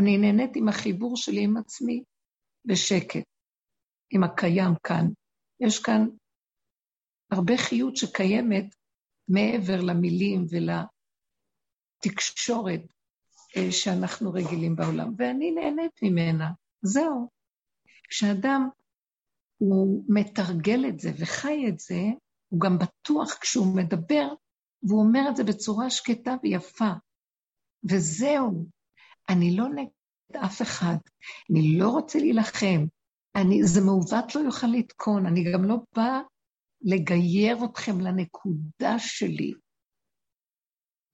אני 0.00 0.18
נהנית 0.18 0.56
עם 0.56 0.68
החיבור 0.68 1.16
שלי 1.16 1.44
עם 1.44 1.56
עצמי 1.56 2.02
בשקט, 2.64 3.24
עם 4.10 4.24
הקיים 4.24 4.74
כאן. 4.86 5.06
יש 5.60 5.82
כאן 5.82 6.06
הרבה 7.30 7.56
חיות 7.56 7.96
שקיימת 7.96 8.74
מעבר 9.28 9.80
למילים 9.80 10.46
התקשורת 11.98 12.80
אה, 13.56 13.72
שאנחנו 13.72 14.32
רגילים 14.32 14.76
בעולם, 14.76 15.12
ואני 15.18 15.50
נהנית 15.50 16.02
ממנה. 16.02 16.50
זהו. 16.82 17.28
כשאדם 18.08 18.68
הוא 19.58 20.04
מתרגל 20.08 20.84
את 20.88 21.00
זה 21.00 21.10
וחי 21.18 21.68
את 21.68 21.78
זה, 21.78 22.00
הוא 22.48 22.60
גם 22.60 22.78
בטוח 22.78 23.38
כשהוא 23.40 23.76
מדבר, 23.76 24.28
והוא 24.82 25.02
אומר 25.02 25.26
את 25.30 25.36
זה 25.36 25.44
בצורה 25.44 25.90
שקטה 25.90 26.34
ויפה. 26.42 26.90
וזהו. 27.90 28.66
אני 29.28 29.56
לא 29.56 29.68
נגד 29.68 30.44
אף 30.44 30.62
אחד, 30.62 30.96
אני 31.50 31.78
לא 31.78 31.88
רוצה 31.88 32.18
להילחם. 32.18 32.86
אני, 33.36 33.62
זה 33.62 33.80
מעוות 33.80 34.34
לא 34.34 34.40
יוכל 34.40 34.66
לתקון, 34.66 35.26
אני 35.26 35.52
גם 35.52 35.64
לא 35.64 35.76
באה 35.96 36.20
לגייר 36.86 37.64
אתכם 37.64 38.00
לנקודה 38.00 38.98
שלי. 38.98 39.52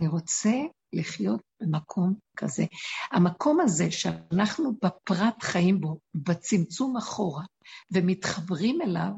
אני 0.01 0.09
רוצה 0.09 0.51
לחיות 0.93 1.43
במקום 1.61 2.15
כזה. 2.37 2.65
המקום 3.13 3.61
הזה 3.61 3.91
שאנחנו 3.91 4.73
בפרט 4.85 5.43
חיים 5.43 5.81
בו, 5.81 5.99
בצמצום 6.15 6.97
אחורה, 6.97 7.45
ומתחברים 7.91 8.83
אליו, 8.83 9.11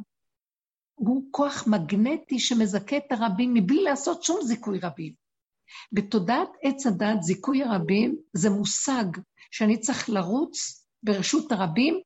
הוא 0.94 1.24
כוח 1.30 1.66
מגנטי 1.66 2.38
שמזכה 2.38 2.96
את 2.96 3.12
הרבים 3.12 3.54
מבלי 3.54 3.82
לעשות 3.82 4.22
שום 4.22 4.38
זיכוי 4.42 4.78
רבים. 4.82 5.14
בתודעת 5.92 6.48
עץ 6.62 6.86
הדת, 6.86 7.22
זיכוי 7.22 7.62
הרבים 7.62 8.16
זה 8.32 8.50
מושג 8.50 9.04
שאני 9.50 9.80
צריך 9.80 10.10
לרוץ 10.10 10.86
ברשות 11.02 11.52
הרבים 11.52 12.00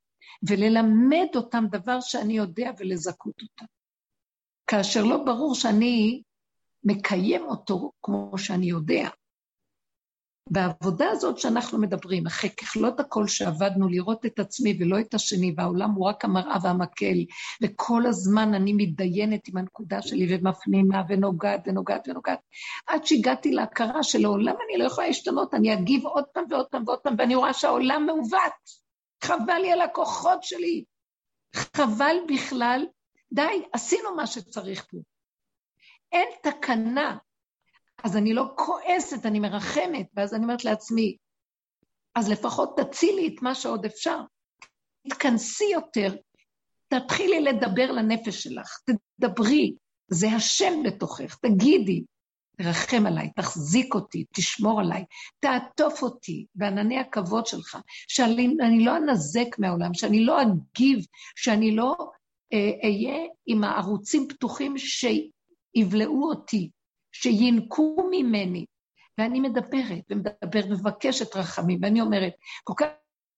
וללמד 0.49 1.27
אותם 1.37 1.65
דבר 1.71 2.01
שאני 2.01 2.37
יודע 2.37 2.71
ולזכות 2.79 3.43
אותם. 3.43 3.78
כאשר 4.69 5.03
לא 5.05 5.25
ברור 5.25 5.55
שאני 5.55 6.23
מקיים 6.85 7.43
אותו 7.45 7.93
כמו 8.03 8.39
שאני 8.39 8.67
יודע. 8.67 9.09
בעבודה 10.51 11.11
הזאת 11.11 11.39
שאנחנו 11.39 11.79
מדברים, 11.79 12.27
אחרי 12.27 12.51
ככלות 12.51 13.01
הכל 13.01 13.27
שעבדנו 13.27 13.89
לראות 13.89 14.27
את 14.27 14.39
עצמי 14.39 14.77
ולא 14.81 15.01
את 15.01 15.15
השני, 15.15 15.55
והעולם 15.57 15.91
הוא 15.91 16.09
רק 16.09 16.25
המראה 16.25 16.57
והמקל, 16.63 17.17
וכל 17.63 18.07
הזמן 18.07 18.55
אני 18.55 18.73
מתדיינת 18.73 19.49
עם 19.49 19.57
הנקודה 19.57 20.03
שלי 20.03 20.37
ומפנימה 20.37 21.03
ונוגעת 21.09 21.61
ונוגעת 21.67 22.09
ונוגעת, 22.09 22.39
עד 22.87 23.07
שהגעתי 23.07 23.53
להכרה 23.53 24.03
שלעולם 24.03 24.55
אני 24.69 24.79
לא 24.79 24.85
יכולה 24.85 25.07
להשתנות, 25.07 25.55
אני 25.55 25.75
אגיב 25.75 26.07
עוד 26.07 26.25
פעם 26.25 26.45
ועוד 26.51 26.67
פעם 26.67 26.83
ועוד 26.87 26.99
פעם, 26.99 27.15
ואני 27.19 27.35
רואה 27.35 27.55
שהעולם 27.55 28.07
מעוות. 28.07 28.89
חבל 29.25 29.59
לי 29.63 29.73
על 29.73 29.81
הכוחות 29.81 30.43
שלי. 30.43 30.85
חבל 31.55 32.17
בכלל, 32.29 32.85
די, 33.33 33.63
עשינו 33.73 34.17
מה 34.17 34.27
שצריך 34.27 34.87
פה. 34.91 34.99
אין 36.13 36.29
תקנה 36.43 37.19
אז 38.05 38.17
אני 38.17 38.35
לא 38.35 38.45
כועסת, 38.57 39.27
אני 39.27 39.41
מרחמת, 39.41 40.07
ואז 40.15 40.35
אני 40.35 40.43
אומרת 40.43 40.65
לעצמי, 40.65 41.17
אז 42.15 42.31
לפחות 42.31 42.77
תצילי 42.81 43.35
את 43.35 43.43
מה 43.43 43.55
שעוד 43.55 43.85
אפשר. 43.85 44.21
תתכנסי 45.09 45.65
יותר, 45.73 46.17
תתחילי 46.89 47.41
לדבר 47.41 47.93
לנפש 47.93 48.43
שלך, 48.43 48.79
תדברי, 49.19 49.75
זה 50.09 50.29
השם 50.29 50.83
בתוכך, 50.85 51.37
תגידי, 51.37 52.05
תרחם 52.57 53.07
עליי, 53.07 53.31
תחזיק 53.37 53.95
אותי, 53.95 54.25
תשמור 54.35 54.81
עליי, 54.81 55.05
תעטוף 55.41 56.03
אותי 56.03 56.47
בענני 56.55 56.99
הכבוד 56.99 57.47
שלך, 57.47 57.79
שאני 58.09 58.85
לא 58.85 58.97
אנזק 58.97 59.59
מהעולם, 59.59 59.95
שאני 59.95 60.25
לא 60.25 60.43
אגיב, 60.43 61.07
שאני 61.37 61.77
לא 61.77 61.97
אהיה 62.53 63.15
אה, 63.15 63.27
עם 63.47 63.65
הערוצים 63.65 64.29
פתוחים 64.29 64.75
שיבלעו 64.79 66.31
אותי, 66.31 66.71
שינקו 67.13 68.09
ממני. 68.11 68.65
ואני 69.19 69.41
מדברת 69.41 70.05
ומדברת, 70.11 70.65
מבקשת 70.71 71.37
רחמים, 71.37 71.79
ואני 71.83 72.01
אומרת, 72.01 72.33
כל 72.65 72.75
כך 72.77 72.87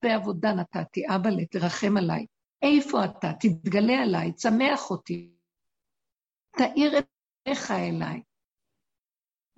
הרבה 0.03 0.15
עבודה 0.15 0.53
נתתי, 0.53 1.03
אבא, 1.09 1.31
תרחם 1.51 1.97
עליי. 1.97 2.27
איפה 2.63 3.05
אתה? 3.05 3.33
תתגלה 3.41 4.03
עליי, 4.03 4.33
צמח 4.33 4.91
אותי. 4.91 5.31
תאיר 6.57 6.99
את 6.99 7.05
עיניך 7.45 7.71
אליי. 7.71 8.23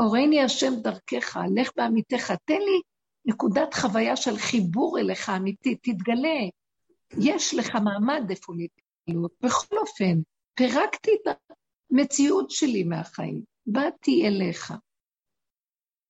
הורני 0.01 0.43
השם 0.43 0.73
דרכך, 0.83 1.37
לך 1.55 1.71
בעמיתך, 1.77 2.33
תן 2.45 2.59
לי 2.59 2.81
נקודת 3.25 3.75
חוויה 3.75 4.17
של 4.17 4.37
חיבור 4.37 4.99
אליך 4.99 5.29
אמיתי, 5.29 5.75
תתגלה. 5.75 6.41
יש 7.21 7.55
לך 7.55 7.75
מעמד 7.75 8.31
איפה. 8.31 8.53
בכל 9.43 9.79
אופן, 9.79 10.21
פירקתי 10.55 11.11
את 11.15 11.37
המציאות 11.91 12.51
שלי 12.51 12.83
מהחיים. 12.83 13.43
באתי 13.67 14.27
אליך. 14.27 14.73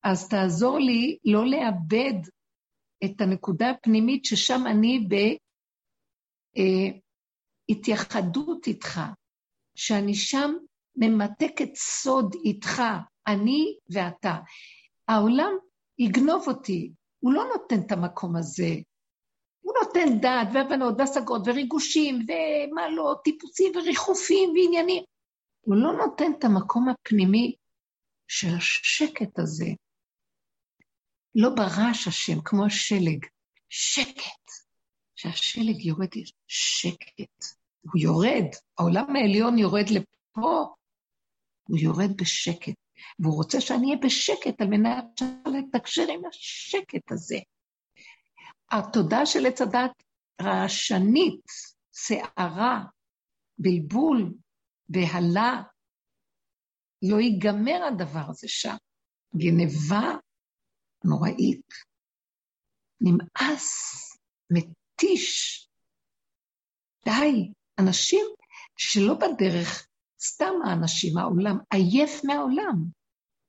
אז 0.03 0.29
תעזור 0.29 0.79
לי 0.79 1.17
לא 1.25 1.45
לאבד 1.45 2.29
את 3.05 3.21
הנקודה 3.21 3.69
הפנימית 3.69 4.25
ששם 4.25 4.61
אני 4.67 5.07
בהתייחדות 7.69 8.67
איתך, 8.67 8.99
שאני 9.75 10.15
שם 10.15 10.53
ממתקת 10.95 11.75
סוד 11.75 12.35
איתך, 12.45 12.81
אני 13.27 13.77
ואתה. 13.89 14.37
העולם 15.07 15.53
יגנוב 15.99 16.47
אותי, 16.47 16.91
הוא 17.19 17.33
לא 17.33 17.43
נותן 17.53 17.75
את 17.85 17.91
המקום 17.91 18.35
הזה. 18.35 18.69
נותן 19.95 20.19
דעת 20.19 20.47
והבנות 20.53 20.95
והשגות 20.97 21.41
וריגושים 21.45 22.15
ומה 22.15 22.89
לא, 22.89 23.15
טיפוסים 23.23 23.71
וריחופים 23.75 24.49
ועניינים. 24.49 25.03
הוא 25.61 25.75
לא 25.75 25.93
נותן 25.93 26.31
את 26.39 26.43
המקום 26.43 26.89
הפנימי 26.89 27.55
של 28.27 28.47
השקט 28.57 29.39
הזה. 29.39 29.65
לא 31.35 31.49
ברעש 31.49 32.07
השם, 32.07 32.41
כמו 32.45 32.65
השלג, 32.65 33.25
שקט. 33.69 34.43
שהשלג 35.15 35.85
יורד, 35.85 36.09
שקט. 36.47 37.45
הוא 37.81 38.01
יורד, 38.01 38.45
העולם 38.77 39.15
העליון 39.15 39.57
יורד 39.57 39.89
לפה, 39.89 40.65
הוא 41.67 41.77
יורד 41.77 42.17
בשקט. 42.17 42.73
והוא 43.19 43.35
רוצה 43.35 43.61
שאני 43.61 43.87
אהיה 43.87 43.97
בשקט 43.97 44.61
על 44.61 44.67
מנת 44.67 45.21
לתקשר 45.47 46.05
עם 46.11 46.21
השקט 46.25 47.11
הזה. 47.11 47.39
התודעה 48.73 49.25
של 49.25 49.45
עץ 49.45 49.61
הדת 49.61 50.03
רעשנית, 50.41 51.45
שערה, 51.95 52.83
בלבול, 53.57 54.33
בהלה, 54.89 55.61
לא 57.01 57.19
ייגמר 57.19 57.83
הדבר 57.87 58.29
הזה 58.29 58.47
שם. 58.47 58.75
גנבה 59.37 60.17
נוראית. 61.05 61.67
נמאס, 63.01 63.69
מתיש. 64.51 65.59
די, 67.05 67.51
אנשים 67.79 68.25
שלא 68.77 69.13
בדרך, 69.13 69.87
סתם 70.21 70.53
האנשים, 70.65 71.17
העולם, 71.17 71.57
עייף 71.73 72.25
מהעולם. 72.25 72.75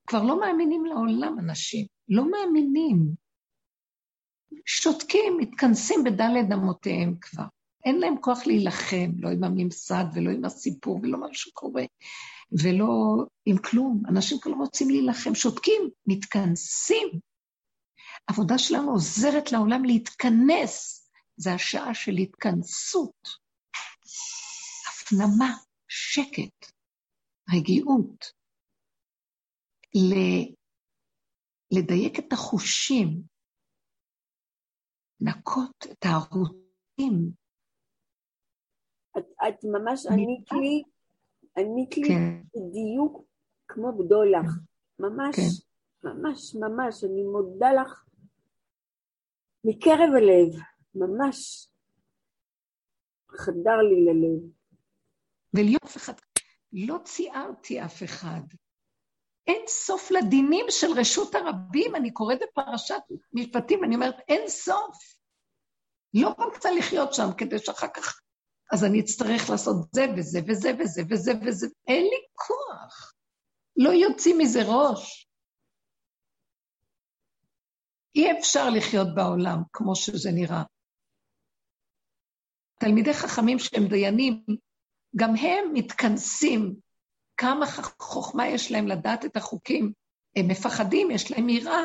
כבר 0.06 0.22
לא 0.22 0.40
מאמינים 0.40 0.84
לעולם 0.84 1.38
אנשים, 1.38 1.86
לא 2.08 2.30
מאמינים. 2.30 3.23
שותקים, 4.66 5.36
מתכנסים 5.40 6.04
בדלת 6.04 6.52
אמותיהם 6.52 7.14
כבר. 7.20 7.44
אין 7.84 7.98
להם 7.98 8.14
כוח 8.20 8.46
להילחם, 8.46 9.10
לא 9.18 9.28
עם 9.28 9.44
הממסד 9.44 10.04
ולא 10.14 10.30
עם 10.30 10.44
הסיפור 10.44 11.00
ולא 11.02 11.20
מה 11.20 11.26
שקורה, 11.32 11.82
ולא 12.62 13.24
עם 13.46 13.58
כלום. 13.58 14.02
אנשים 14.08 14.38
כבר 14.40 14.52
רוצים 14.52 14.90
להילחם, 14.90 15.34
שותקים, 15.34 15.90
מתכנסים. 16.06 17.08
העבודה 18.28 18.58
שלנו 18.58 18.90
עוזרת 18.90 19.52
לעולם 19.52 19.84
להתכנס. 19.84 21.04
זה 21.36 21.52
השעה 21.52 21.94
של 21.94 22.12
התכנסות. 22.12 23.28
הפנמה, 24.88 25.56
שקט, 25.88 26.72
רגיעות. 27.54 28.32
לדייק 31.70 32.18
את 32.18 32.32
החושים, 32.32 33.22
לנקות 35.20 35.86
את 35.92 36.04
הערוצים, 36.04 37.30
את, 39.18 39.24
את 39.48 39.64
ממש 39.64 40.06
ענית 40.06 40.52
לי, 40.52 40.82
ענית 41.56 41.96
לי 41.96 42.08
כן. 42.08 42.42
בדיוק 42.54 43.24
כמו 43.68 43.98
בדולח. 43.98 44.58
ממש, 44.98 45.36
כן. 45.36 46.08
ממש, 46.08 46.54
ממש, 46.54 47.04
אני 47.04 47.22
מודה 47.22 47.72
לך 47.72 48.04
מקרב 49.64 50.10
הלב, 50.16 50.62
ממש 50.94 51.68
חדר 53.30 53.76
לי 53.82 54.04
ללב. 54.04 54.50
ולהיות 55.54 55.96
אחד, 55.96 56.12
לא 56.72 56.98
ציערתי 57.04 57.84
אף 57.84 58.02
אחד. 58.02 58.40
אין 59.46 59.62
סוף 59.68 60.10
לדינים 60.10 60.66
של 60.68 60.86
רשות 60.96 61.34
הרבים, 61.34 61.94
אני 61.94 62.10
קוראת 62.10 62.38
בפרשת 62.42 63.02
משפטים, 63.32 63.84
אני 63.84 63.94
אומרת, 63.94 64.16
אין 64.28 64.48
סוף. 64.48 64.96
לא 66.14 66.28
רוצה 66.38 66.70
לחיות 66.70 67.14
שם 67.14 67.28
כדי 67.38 67.58
שאחר 67.58 67.88
כך 67.94 68.20
אז 68.72 68.84
אני 68.84 69.00
אצטרך 69.00 69.50
לעשות 69.50 69.76
זה 69.92 70.06
וזה 70.16 70.40
וזה 70.48 70.70
וזה 70.78 71.02
וזה 71.10 71.32
וזה, 71.46 71.66
אין 71.88 72.04
לי 72.04 72.26
כוח. 72.32 73.14
לא 73.76 73.90
יוציא 73.90 74.34
מזה 74.38 74.58
ראש. 74.62 75.28
אי 78.14 78.38
אפשר 78.38 78.70
לחיות 78.70 79.08
בעולם 79.14 79.62
כמו 79.72 79.96
שזה 79.96 80.30
נראה. 80.32 80.62
תלמידי 82.80 83.14
חכמים 83.14 83.58
שהם 83.58 83.88
דיינים, 83.88 84.44
גם 85.16 85.30
הם 85.36 85.72
מתכנסים. 85.72 86.74
כמה 87.36 87.66
חוכמה 87.98 88.48
יש 88.48 88.72
להם 88.72 88.86
לדעת 88.86 89.24
את 89.24 89.36
החוקים. 89.36 89.92
הם 90.36 90.48
מפחדים, 90.48 91.10
יש 91.10 91.30
להם 91.30 91.48
יראה, 91.48 91.82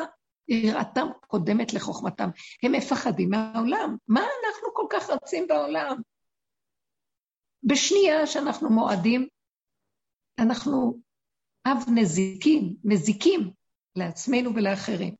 יראתם 0.48 1.06
קודמת 1.26 1.74
לחוכמתם. 1.74 2.28
הם 2.62 2.72
מפחדים 2.72 3.30
מהעולם. 3.30 3.96
מה 4.08 4.20
אנחנו 4.20 4.74
כל 4.74 4.86
כך 4.90 5.10
רצים 5.10 5.46
בעולם? 5.48 5.96
בשנייה 7.62 8.26
שאנחנו 8.26 8.70
מועדים, 8.70 9.28
אנחנו 10.38 10.98
אב 11.66 11.78
נזיקים, 11.94 12.76
מזיקים 12.84 13.50
לעצמנו 13.96 14.54
ולאחרים. 14.54 15.14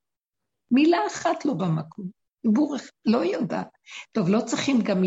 מילה 0.70 0.98
אחת 1.07 1.44
לא 1.44 1.55
במקום. 1.55 2.11
דיבור 2.47 2.77
לא 3.05 3.24
יודעת. 3.24 3.69
טוב, 4.12 4.28
לא 4.28 4.40
צריכים 4.47 4.77
גם 4.85 5.02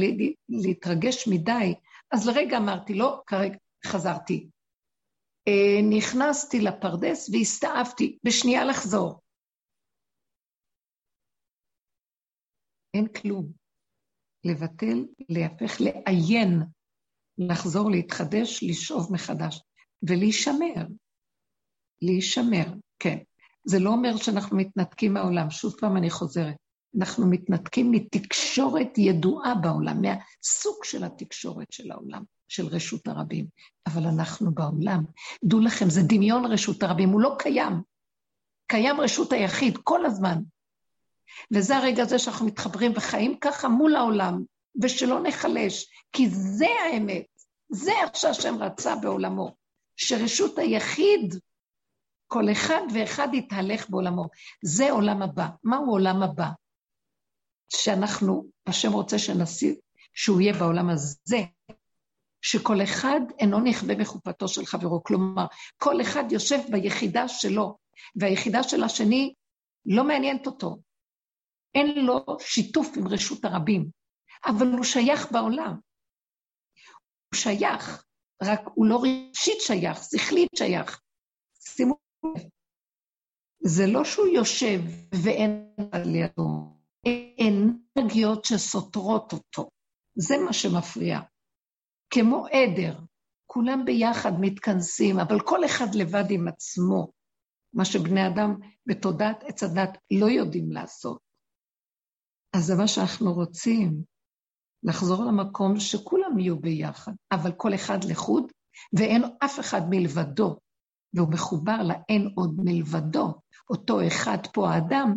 להתרגש 0.49 1.27
מדי. 1.27 1.73
אז 2.11 2.27
לרגע 2.27 2.57
אמרתי, 2.57 2.93
לא, 2.93 3.21
כרגע 3.27 3.57
חזרתי. 3.85 4.47
אה, 5.48 5.98
נכנסתי 5.98 6.61
לפרדס 6.61 7.30
והסתאבתי, 7.30 8.18
בשנייה 8.24 8.65
לחזור. 8.65 9.22
אין 12.94 13.07
כלום. 13.07 13.52
לבטל, 14.45 15.06
להפך, 15.30 15.82
לעיין, 15.82 16.60
לחזור, 17.38 17.91
להתחדש, 17.91 18.64
לשאוב 18.64 19.14
מחדש, 19.14 19.61
ולהישמר. 20.03 20.88
להישמר, 22.02 22.65
כן. 22.99 23.18
זה 23.65 23.80
לא 23.80 23.90
אומר 23.90 24.18
שאנחנו 24.18 24.57
מתנתקים 24.57 25.14
מהעולם, 25.14 25.49
שוב 25.49 25.74
פעם 25.80 25.98
אני 25.98 26.10
חוזרת. 26.10 26.56
אנחנו 26.98 27.30
מתנתקים 27.30 27.91
מתקשורת 27.91 28.98
ידועה 28.98 29.56
בעולם, 29.56 30.02
מהסוג 30.02 30.84
של 30.84 31.03
התקשורת 31.03 31.72
של 31.72 31.91
העולם, 31.91 32.24
של 32.48 32.68
רשות 32.68 33.07
הרבים. 33.07 33.45
אבל 33.88 34.07
אנחנו 34.07 34.53
בעולם. 34.53 35.03
דעו 35.44 35.60
לכם, 35.60 35.90
זה 35.90 36.02
דמיון 36.03 36.45
רשות 36.45 36.84
הרבים, 36.84 37.10
הוא 37.10 37.22
לא 37.22 37.36
קיים. 37.40 37.82
קיים 38.68 39.02
רשות 39.02 39.32
היחיד 39.34 39.78
כל 39.84 40.06
הזמן. 40.06 40.41
וזה 41.53 41.78
הרגע 41.78 42.03
הזה 42.03 42.20
שאנחנו 42.20 42.45
מתחברים 42.45 42.91
וחיים 42.95 43.38
ככה 43.41 43.68
מול 43.68 43.95
העולם, 43.95 44.44
ושלא 44.82 45.24
נחלש, 45.24 45.91
כי 46.11 46.30
זה 46.30 46.68
האמת. 46.86 47.26
זה 47.70 47.91
איך 47.91 48.15
שהשם 48.15 48.56
רצה 48.60 48.95
בעולמו, 48.95 49.56
שרשות 49.95 50.60
היחיד, 50.60 51.36
כל 52.28 52.52
אחד 52.52 52.82
ואחד 52.94 53.28
יתהלך 53.34 53.90
בעולמו. 53.90 54.26
זה 54.64 54.91
עולם 54.91 55.22
הבא. 55.22 55.48
מהו 55.64 55.91
עולם 55.91 56.24
הבא? 56.24 56.48
שאנחנו, 57.70 58.45
השם 58.68 58.91
רוצה 58.91 59.20
שנשיא, 59.20 59.76
שהוא 60.14 60.41
יהיה 60.41 60.53
בעולם 60.53 60.90
הזה, 60.90 61.40
שכל 62.44 62.84
אחד 62.84 63.22
אינו 63.40 63.60
נכווה 63.60 63.95
בחופתו 63.95 64.48
של 64.48 64.65
חברו. 64.65 65.03
כלומר, 65.03 65.45
כל 65.78 66.02
אחד 66.02 66.24
יושב 66.32 66.60
ביחידה 66.72 67.28
שלו, 67.28 67.78
והיחידה 68.15 68.64
של 68.64 68.84
השני 68.84 69.34
לא 69.86 70.03
מעניינת 70.03 70.48
אותו. 70.48 70.78
אין 71.76 72.06
לו 72.06 72.26
שיתוף 72.40 72.88
עם 72.98 73.07
רשות 73.07 73.45
הרבים, 73.45 73.90
אבל 74.45 74.68
הוא 74.68 74.84
שייך 74.84 75.32
בעולם. 75.32 75.80
הוא 77.34 77.36
שייך, 77.36 78.03
רק 78.44 78.61
הוא 78.76 78.86
לא 78.86 79.02
רגשית 79.03 79.61
שייך, 79.61 79.99
שכלית 80.03 80.49
שייך. 80.56 81.02
שימו 81.60 81.95
לב, 82.24 82.44
זה 83.64 83.88
לא 83.88 84.03
שהוא 84.03 84.28
יושב 84.28 84.82
ואין 85.24 85.74
על 85.91 86.02
לידו, 86.03 86.78
אנרגיות 87.41 88.45
שסותרות 88.45 89.34
אותו. 89.34 89.70
זה 90.15 90.36
מה 90.45 90.53
שמפריע. 90.53 91.20
כמו 92.14 92.45
עדר, 92.45 92.99
כולם 93.45 93.85
ביחד 93.85 94.31
מתכנסים, 94.40 95.19
אבל 95.19 95.40
כל 95.40 95.65
אחד 95.65 95.95
לבד 95.95 96.23
עם 96.30 96.48
עצמו, 96.48 97.11
מה 97.73 97.85
שבני 97.85 98.27
אדם 98.27 98.56
בתודעת 98.85 99.44
עץ 99.44 99.64
הדת 99.64 99.98
לא 100.11 100.26
יודעים 100.26 100.72
לעשות. 100.72 101.19
אז 102.56 102.65
זה 102.65 102.76
מה 102.76 102.88
שאנחנו 102.88 103.34
רוצים, 103.34 104.03
לחזור 104.84 105.26
למקום 105.26 105.80
שכולם 105.80 106.40
יהיו 106.40 106.60
ביחד, 106.60 107.11
אבל 107.31 107.52
כל 107.52 107.76
אחד 107.76 108.03
לחוד, 108.03 108.52
ואין 108.98 109.23
אף 109.45 109.60
אחד 109.60 109.81
מלבדו, 109.90 110.57
והוא 111.14 111.31
מחובר 111.31 111.77
לאין 111.84 112.30
עוד 112.35 112.56
מלבדו. 112.57 113.34
אותו 113.69 114.07
אחד 114.07 114.38
פה, 114.53 114.69
האדם, 114.69 115.15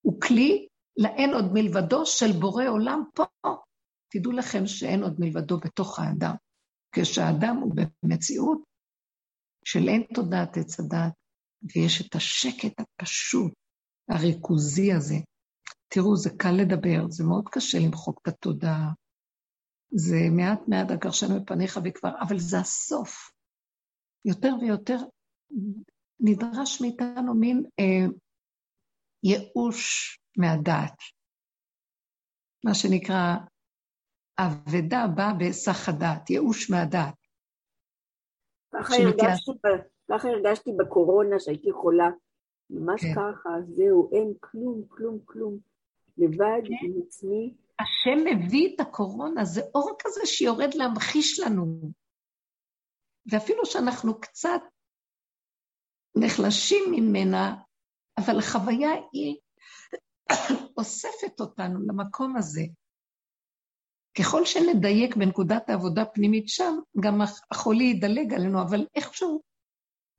הוא 0.00 0.20
כלי 0.20 0.68
לאין 0.96 1.34
עוד 1.34 1.44
מלבדו 1.52 2.06
של 2.06 2.32
בורא 2.40 2.64
עולם 2.64 3.02
פה. 3.14 3.24
תדעו 4.10 4.32
לכם 4.32 4.66
שאין 4.66 5.02
עוד 5.02 5.16
מלבדו 5.18 5.60
בתוך 5.60 5.98
האדם. 5.98 6.34
כשהאדם 6.92 7.56
הוא 7.56 7.74
במציאות 8.02 8.62
של 9.64 9.88
אין 9.88 10.06
תודעת 10.14 10.56
עץ 10.56 10.80
הדת, 10.80 11.12
ויש 11.62 12.00
את 12.00 12.14
השקט 12.14 12.80
הפשוט, 12.80 13.52
הריכוזי 14.08 14.92
הזה. 14.92 15.16
תראו, 15.88 16.16
זה 16.16 16.30
קל 16.38 16.52
לדבר, 16.52 17.10
זה 17.10 17.24
מאוד 17.24 17.48
קשה 17.48 17.78
למחוק 17.78 18.20
את 18.22 18.28
התודעה. 18.28 18.92
זה 19.92 20.16
מעט 20.36 20.60
מעט 20.68 20.90
הגרשנו 20.90 21.40
מפניך 21.40 21.80
וכבר, 21.84 22.10
אבל 22.20 22.38
זה 22.38 22.58
הסוף. 22.58 23.32
יותר 24.24 24.52
ויותר 24.60 24.96
נדרש 26.20 26.80
מאיתנו 26.80 27.34
מין 27.34 27.64
אה, 27.80 28.06
ייאוש 29.24 30.18
מהדעת. 30.36 30.96
מה 32.64 32.74
שנקרא, 32.74 33.36
אבדה 34.46 35.06
באה 35.16 35.34
בהיסח 35.34 35.88
הדעת, 35.88 36.30
ייאוש 36.30 36.70
מהדעת. 36.70 37.14
ככה 38.74 38.94
הרגשתי, 38.94 39.52
ככה 40.10 40.28
הרגשתי 40.28 40.70
בקורונה 40.78 41.40
שהייתי 41.40 41.72
חולה, 41.72 42.08
ממש 42.70 43.00
כן. 43.00 43.14
ככה, 43.14 43.48
זהו, 43.76 44.10
אין 44.12 44.32
כלום, 44.40 44.82
כלום, 44.88 45.18
כלום. 45.24 45.58
לבד 46.18 46.62
כן. 46.64 46.86
עם 46.86 46.92
עצמי. 47.06 47.54
השם 47.78 48.24
מביא 48.24 48.74
את 48.74 48.80
הקורונה, 48.80 49.44
זה 49.44 49.60
אור 49.74 49.90
כזה 49.98 50.26
שיורד 50.26 50.74
להמחיש 50.74 51.40
לנו. 51.40 51.92
ואפילו 53.32 53.66
שאנחנו 53.66 54.20
קצת 54.20 54.60
נחלשים 56.16 56.84
ממנה, 56.90 57.56
אבל 58.18 58.38
החוויה 58.38 58.90
היא 59.12 59.36
אוספת 60.78 61.40
אותנו 61.40 61.80
למקום 61.86 62.36
הזה. 62.36 62.62
ככל 64.18 64.44
שנדייק 64.44 65.16
בנקודת 65.16 65.70
העבודה 65.70 66.02
הפנימית 66.02 66.48
שם, 66.48 66.78
גם 67.00 67.20
החולי 67.50 67.84
ידלג 67.84 68.34
עלינו, 68.34 68.62
אבל 68.62 68.86
איכשהו, 68.94 69.40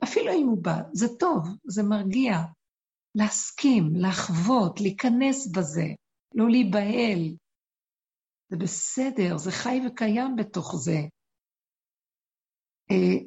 אפילו 0.04 0.34
אם 0.34 0.48
הוא 0.48 0.64
בא, 0.64 0.82
זה 0.94 1.08
טוב, 1.20 1.48
זה 1.64 1.84
מרגיע. 1.84 2.34
להסכים, 3.16 3.96
לחוות, 3.96 4.82
להיכנס 4.82 5.48
בזה, 5.48 5.88
לא 6.36 6.50
להיבהל. 6.50 7.36
זה 8.50 8.58
בסדר, 8.58 9.38
זה 9.38 9.52
חי 9.52 9.82
וקיים 9.88 10.36
בתוך 10.36 10.76
זה. 10.76 10.98
אה, 12.92 13.24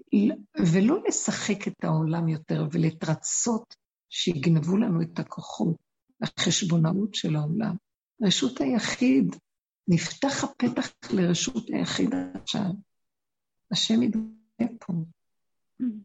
ולא 0.73 0.97
לשחק 1.09 1.69
את 1.69 1.85
העולם 1.85 2.28
יותר 2.28 2.65
ולהתרצות 2.73 3.74
שיגנבו 4.09 4.77
לנו 4.77 5.03
את 5.03 5.19
הכוחות. 5.19 5.85
החשבונאות 6.23 7.15
של 7.15 7.36
העולם. 7.36 7.77
רשות 8.23 8.61
היחיד, 8.61 9.36
נפתח 9.89 10.44
הפתח 10.44 11.12
לרשות 11.12 11.69
היחיד 11.69 12.11
עכשיו. 12.35 12.70
השם 13.70 14.02
יתגלה 14.02 14.78
פה. 14.81 14.93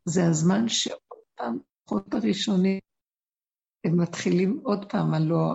זה 0.06 0.22
הזמן 0.30 0.68
שעוד 0.68 1.24
פעם, 1.36 1.60
כוחות 1.84 2.14
הראשונים, 2.14 2.80
הם 3.84 4.02
מתחילים 4.02 4.60
עוד 4.64 4.92
פעם, 4.92 5.14
הלא... 5.14 5.54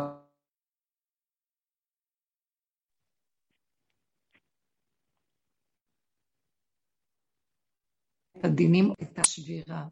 הדינים 8.45 8.93
את 9.03 9.19
השבירה, 9.19 9.89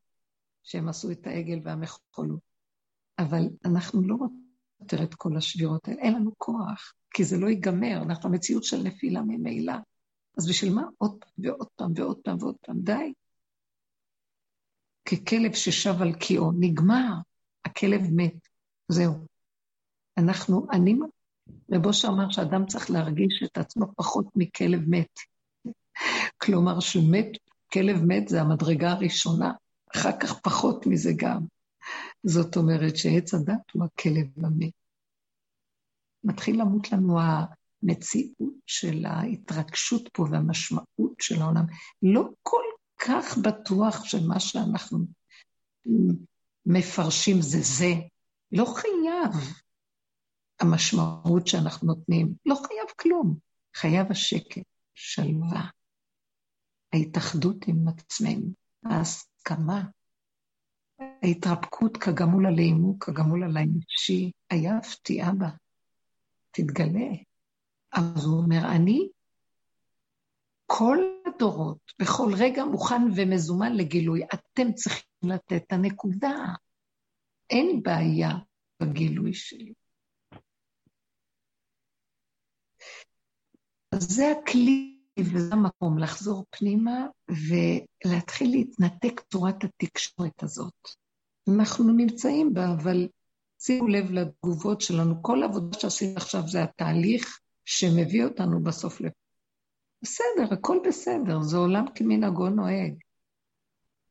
שהם 0.63 0.89
עשו 0.89 1.11
את 1.11 1.27
העגל 1.27 1.59
והמחולות. 1.65 2.41
אבל 3.19 3.43
אנחנו 3.65 4.03
לא 4.03 4.15
רוצים 4.15 4.41
יותר 4.83 5.03
את 5.03 5.15
כל 5.15 5.37
השבירות 5.37 5.89
האלה, 5.89 6.01
אין 6.01 6.15
לנו 6.15 6.31
כוח, 6.39 6.93
כי 7.15 7.25
זה 7.25 7.39
לא 7.39 7.47
ייגמר, 7.47 8.03
אנחנו 8.03 8.31
במציאות 8.31 8.65
של 8.65 8.83
נפילה 8.83 9.23
ממילא. 9.23 9.75
אז 10.39 10.49
בשביל 10.49 10.73
מה 10.75 10.83
עוד 10.99 11.17
פעם 11.19 11.31
ועוד 11.39 11.67
פעם 11.77 11.93
ועוד 11.97 12.19
פעם 12.25 12.37
ועוד 12.41 12.57
פעם? 12.67 12.81
די. 12.81 13.13
ככלב 15.05 15.53
ששב 15.53 16.03
על 16.03 16.13
קיאו, 16.13 16.53
נגמר, 16.61 17.13
הכלב 17.65 18.01
מת, 18.11 18.49
זהו. 18.89 19.27
אנחנו, 20.19 20.67
אני, 20.73 20.97
רב 21.73 21.87
אושר 21.87 22.09
אמר 22.09 22.31
שאדם 22.31 22.67
צריך 22.67 22.91
להרגיש 22.91 23.43
את 23.45 23.59
עצמו 23.59 23.87
פחות 23.97 24.27
מכלב 24.37 24.81
מת. 24.89 25.19
כלומר, 26.43 26.81
שמת, 26.81 27.29
כלב 27.73 28.05
מת 28.05 28.29
זה 28.29 28.41
המדרגה 28.41 28.93
הראשונה, 28.93 29.53
אחר 29.97 30.19
כך 30.21 30.41
פחות 30.41 30.87
מזה 30.87 31.11
גם. 31.17 31.41
זאת 32.23 32.56
אומרת 32.56 32.97
שעץ 32.97 33.35
הדת 33.35 33.70
הוא 33.73 33.85
הכלב 33.85 34.44
המת. 34.44 34.73
מתחיל 36.24 36.60
למות 36.60 36.93
לנו 36.93 37.19
המציאות 37.20 38.55
של 38.66 39.06
ההתרגשות 39.06 40.09
פה 40.12 40.27
והמשמעות 40.31 41.20
של 41.20 41.43
העולם. 41.43 41.64
לא 42.02 42.28
כל 42.43 42.64
כך 42.98 43.39
בטוח 43.39 44.05
שמה 44.05 44.40
שאנחנו 44.40 44.98
מפרשים 46.66 47.36
זה 47.40 47.59
זה. 47.62 47.94
לא 48.52 48.64
חייב 48.64 49.55
המשמעות 50.60 51.47
שאנחנו 51.47 51.86
נותנים, 51.86 52.35
לא 52.47 52.55
חייב 52.55 52.86
כלום. 53.01 53.39
חייב 53.77 54.06
השקט, 54.10 54.62
שלווה, 54.94 55.66
ההתאחדות 56.93 57.56
עם 57.66 57.89
עצמנו, 57.89 58.52
ההסכמה, 58.85 59.82
ההתרפקות 61.23 61.97
כגמול 61.97 62.47
עלינו, 62.47 62.97
כגמול 63.01 63.45
על 63.45 63.57
היה 64.51 64.77
הפתיעה 64.77 65.33
בה, 65.33 65.49
תתגלה. 66.51 67.09
אז 67.93 68.24
הוא 68.24 68.39
אומר, 68.39 68.61
אני 68.77 69.09
כל 70.66 70.99
הדורות, 71.27 71.93
בכל 72.03 72.33
רגע 72.39 72.65
מוכן 72.65 73.03
ומזומן 73.16 73.73
לגילוי. 73.73 74.23
אתם 74.35 74.73
צריכים 74.73 75.05
לתת 75.23 75.53
את 75.53 75.73
הנקודה. 75.73 76.35
אין 77.51 77.83
בעיה 77.83 78.31
בגילוי 78.83 79.35
שלי. 79.35 79.73
אז 83.93 84.03
זה 84.03 84.24
הכלי 84.31 84.91
וזה 85.19 85.55
המקום 85.55 85.99
לחזור 85.99 86.45
פנימה 86.51 87.07
ולהתחיל 87.29 88.51
להתנתק 88.51 89.21
צורת 89.33 89.65
התקשורת 89.65 90.43
הזאת. 90.43 90.89
אנחנו 91.49 91.93
נמצאים 91.93 92.55
בה, 92.55 92.73
אבל 92.73 93.09
שימו 93.61 93.89
לב 93.89 94.11
לתגובות 94.11 94.81
שלנו. 94.81 95.23
כל 95.23 95.43
העבודה 95.43 95.81
שעשינו 95.81 96.17
עכשיו 96.17 96.49
זה 96.49 96.63
התהליך 96.63 97.39
שמביא 97.65 98.25
אותנו 98.25 98.63
בסוף 98.63 99.01
לפה. 99.01 99.23
בסדר, 100.03 100.55
הכל 100.55 100.79
בסדר, 100.89 101.43
זה 101.43 101.57
עולם 101.57 101.85
כמנהגו 101.95 102.49
נוהג. 102.49 102.95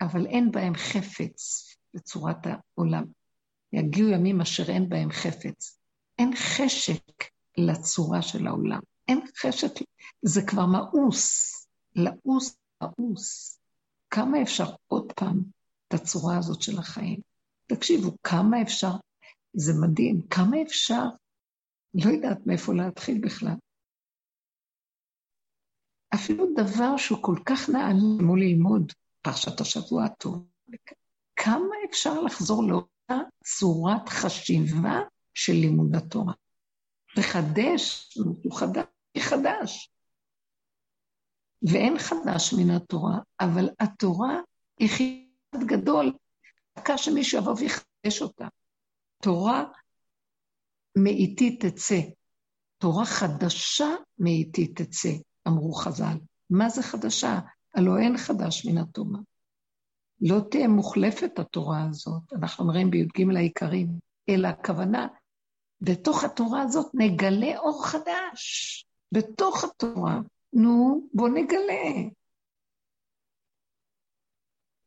אבל 0.02 0.26
אין 0.26 0.52
בהם 0.52 0.76
חפץ 0.76 1.68
בצורת 1.94 2.38
העולם. 2.44 3.04
יגיעו 3.74 4.10
ימים 4.10 4.42
אשר 4.42 4.72
אין 4.72 4.90
בהם 4.90 5.12
חפץ. 5.12 5.80
אין 6.20 6.32
חשק 6.36 7.24
לצורה 7.58 8.22
של 8.22 8.48
העולם. 8.48 8.80
אין 9.12 9.22
חשק, 9.38 9.74
זה 10.22 10.42
כבר 10.48 10.66
מאוס, 10.66 11.52
לעוס, 11.96 12.58
מאוס. 12.82 13.60
כמה 14.10 14.42
אפשר 14.42 14.66
עוד 14.88 15.12
פעם 15.16 15.44
את 15.88 15.94
הצורה 15.94 16.38
הזאת 16.38 16.62
של 16.62 16.80
החיים? 16.80 17.20
תקשיבו, 17.68 18.12
כמה 18.24 18.62
אפשר, 18.62 18.92
זה 19.54 19.74
מדהים, 19.82 20.22
כמה 20.22 20.62
אפשר, 20.62 21.04
לא 21.94 22.10
יודעת 22.10 22.38
מאיפה 22.46 22.74
להתחיל 22.74 23.22
בכלל. 23.22 23.56
אפילו 26.14 26.46
דבר 26.56 26.98
שהוא 26.98 27.24
כל 27.24 27.36
כך 27.46 27.70
נענה 27.70 28.24
מול 28.24 28.40
ללמוד 28.40 28.92
פרשת 29.22 29.62
השבוע 29.62 30.06
הטוב, 30.06 30.46
כמה 31.36 31.76
אפשר 31.90 32.22
לחזור 32.22 32.64
לאותה 32.64 33.18
צורת 33.44 34.10
חשיבה 34.10 35.00
של 35.34 35.54
לימוד 35.54 35.96
התורה? 35.96 36.34
לחדש, 37.18 38.14
הוא 38.44 38.60
חדש, 38.60 38.86
חדש. 39.20 39.92
ואין 41.64 42.00
חדש 42.00 42.54
מן 42.54 42.72
התורה, 42.72 43.20
אבל 43.40 43.70
התורה 43.80 44.40
היא 44.80 44.90
חיד 44.90 45.64
גדול, 45.66 46.14
דקה 46.80 46.98
שמישהו 46.98 47.38
יבוא 47.40 47.56
ויחדש 47.58 48.22
אותה. 48.22 48.48
תורה 49.24 49.64
מאיתי 50.98 51.58
תצא, 51.58 52.00
תורה 52.78 53.06
חדשה 53.06 53.90
מאיתי 54.20 54.68
תצא. 54.68 55.10
אמרו 55.48 55.74
חז"ל. 55.74 56.18
מה 56.50 56.70
זה 56.70 56.84
חדשה? 56.84 57.40
הלא 57.74 57.98
אין 57.98 58.18
חדש 58.18 58.66
מן 58.66 58.78
התורה. 58.78 59.20
לא 60.22 60.40
תהיה 60.52 60.68
מוחלפת 60.68 61.40
התורה 61.40 61.86
הזאת, 61.90 62.34
אנחנו 62.34 62.64
אומרים 62.64 62.92
בי"ג 62.92 63.36
העיקרים, 63.38 63.88
אלא 64.30 64.48
הכוונה, 64.48 65.08
בתוך 65.82 66.24
התורה 66.24 66.62
הזאת 66.62 66.92
נגלה 66.94 67.58
אור 67.58 67.86
חדש, 67.86 68.86
בתוך 69.12 69.64
התורה. 69.64 70.20
נו, 70.54 71.08
בוא 71.14 71.30
נגלה. 71.30 72.10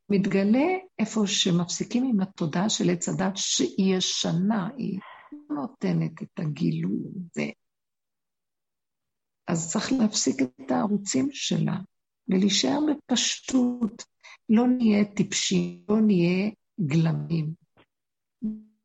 מתגלה 0.09 0.67
איפה 0.99 1.21
שמפסיקים 1.25 2.03
עם 2.03 2.21
התודעה 2.21 2.69
של 2.69 2.89
עץ 2.89 3.09
הדת 3.09 3.33
שהיא 3.35 3.95
ישנה, 3.97 4.69
היא 4.77 4.99
נותנת 5.49 6.21
את 6.21 6.39
הגילוי 6.39 6.99
הזה. 7.15 7.51
אז 9.47 9.71
צריך 9.71 9.91
להפסיק 9.99 10.35
את 10.41 10.71
הערוצים 10.71 11.27
שלה 11.31 11.75
ולהישאר 12.27 12.79
בפשטות. 12.89 14.03
לא 14.49 14.67
נהיה 14.67 15.05
טיפשים, 15.15 15.85
לא 15.89 16.01
נהיה 16.01 16.51
גלמים. 16.79 17.53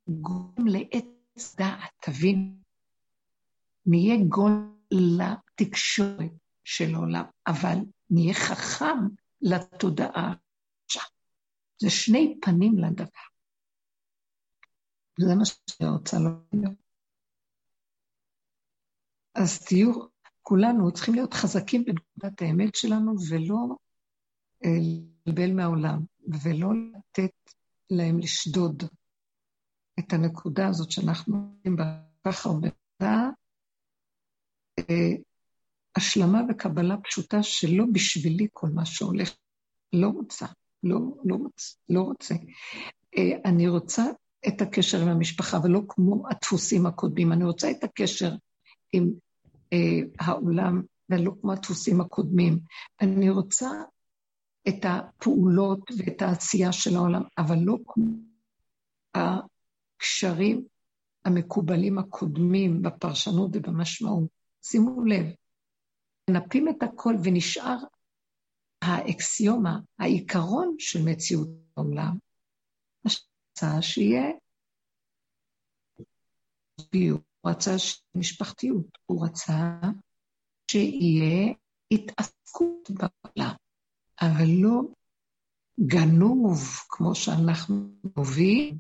גורם 0.09 0.67
לעץ 0.67 1.55
דעת, 1.57 1.91
תבין. 2.03 2.57
נהיה 3.87 4.17
גול 4.29 4.80
לתקשורת 4.91 6.33
של 6.65 6.95
העולם, 6.95 7.25
אבל 7.47 7.79
נהיה 8.11 8.35
חכם 8.35 8.99
לתודעה. 9.41 10.35
זה 11.83 11.91
שני 11.91 12.39
פנים 12.43 12.79
לדבר. 12.79 13.21
וזה 15.21 15.35
מה 15.35 15.45
שאני 15.45 15.91
רוצה 15.91 16.17
לומר. 16.19 16.71
אז 19.35 19.65
תהיו 19.65 19.93
כולנו 20.43 20.93
צריכים 20.93 21.15
להיות 21.15 21.35
חזקים 21.35 21.85
בנקודת 21.85 22.43
האמת 22.43 22.75
שלנו 22.75 23.15
ולא 23.31 23.77
אה, 24.65 24.71
לבלבל 25.27 25.53
מהעולם, 25.53 26.05
ולא 26.43 26.69
לתת 26.75 27.51
להם 27.91 28.19
לשדוד 28.19 28.83
את 29.99 30.13
הנקודה 30.13 30.69
הזאת 30.69 30.91
שאנחנו 30.91 31.35
רואים 31.37 31.77
בה 31.77 32.03
כך 32.25 32.47
הרבה 32.47 32.69
אה, 33.03 33.29
השלמה 35.97 36.43
וקבלה 36.49 36.97
פשוטה 36.97 37.43
שלא 37.43 37.85
בשבילי 37.93 38.47
כל 38.53 38.69
מה 38.75 38.87
שהולך. 38.87 39.35
לא 39.93 40.09
רוצה, 40.09 40.47
לא, 40.83 40.99
לא, 41.25 41.37
רוצה, 41.37 41.77
לא 41.89 42.01
רוצה. 42.01 42.35
אה, 43.17 43.33
אני 43.45 43.69
רוצה 43.69 44.05
את 44.49 44.63
הקשר 44.63 45.03
עם 45.03 45.09
המשפחה, 45.09 45.59
ולא 45.65 45.81
כמו 45.89 46.23
הדפוסים 46.31 46.87
הקודמים. 46.87 47.33
אני 47.33 47.45
רוצה 47.45 47.71
את 47.71 47.85
הקשר 47.85 48.33
עם 48.93 49.11
אה, 49.73 50.01
העולם, 50.21 50.83
ולא 51.11 51.33
כמו 51.41 51.53
הדפוסים 51.53 52.01
הקודמים. 52.01 52.59
אני 53.01 53.31
רוצה 53.31 53.71
את 54.69 54.85
הפעולות 54.85 55.91
ואת 55.99 56.23
העשייה 56.23 56.73
של 56.73 56.97
העולם, 56.97 57.23
אבל 57.39 57.59
לא 57.59 57.77
כמו 57.87 58.13
הקשרים 59.15 60.65
המקובלים 61.25 61.99
הקודמים 61.99 62.83
בפרשנות 62.83 63.51
ובמשמעות. 63.55 64.40
שימו 64.63 65.05
לב, 65.05 65.27
מנפים 66.31 66.69
את 66.69 66.83
הכל 66.83 67.15
ונשאר 67.25 67.77
האקסיומה, 68.83 69.79
העיקרון 69.99 70.77
של 70.79 70.99
מציאות 71.05 71.49
העולם, 71.77 72.19
רצה 73.07 73.83
שיהיה 73.83 74.31
ביור. 76.93 77.21
הוא 77.41 77.53
רצה 77.53 77.71
משפחתיות, 78.15 78.99
הוא 79.07 79.27
רצה 79.27 79.81
שיהיה 80.71 81.55
התעסקות 81.91 82.91
בעולם, 82.91 83.55
אבל 84.21 84.47
לא 84.63 84.81
גנוב 85.81 86.59
כמו 86.89 87.15
שאנחנו 87.15 87.91
גובים, 88.17 88.79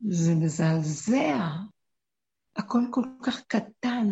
זה 0.00 0.34
מזעזע. 0.34 1.48
הכל 2.56 2.80
כל 2.90 3.04
כך 3.22 3.40
קטן 3.40 4.06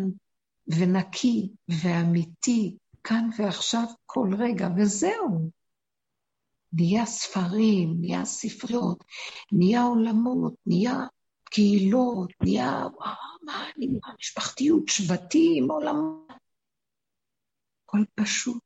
ונקי 0.67 1.49
ואמיתי, 1.83 2.77
כאן 3.03 3.29
ועכשיו 3.37 3.83
כל 4.05 4.29
רגע, 4.39 4.67
וזהו. 4.77 5.51
נהיה 6.73 7.05
ספרים, 7.05 7.97
נהיה 7.99 8.25
ספריות, 8.25 9.03
נהיה 9.51 9.83
עולמות, 9.83 10.53
נהיה 10.65 10.93
קהילות, 11.43 12.29
נהיה, 12.43 12.83
מה, 13.43 13.63
נהיה 13.77 13.99
משפחתיות, 14.19 14.83
שבטים, 14.87 15.71
עולם. 15.71 16.25
הכל 17.85 18.03
פשוט. 18.15 18.63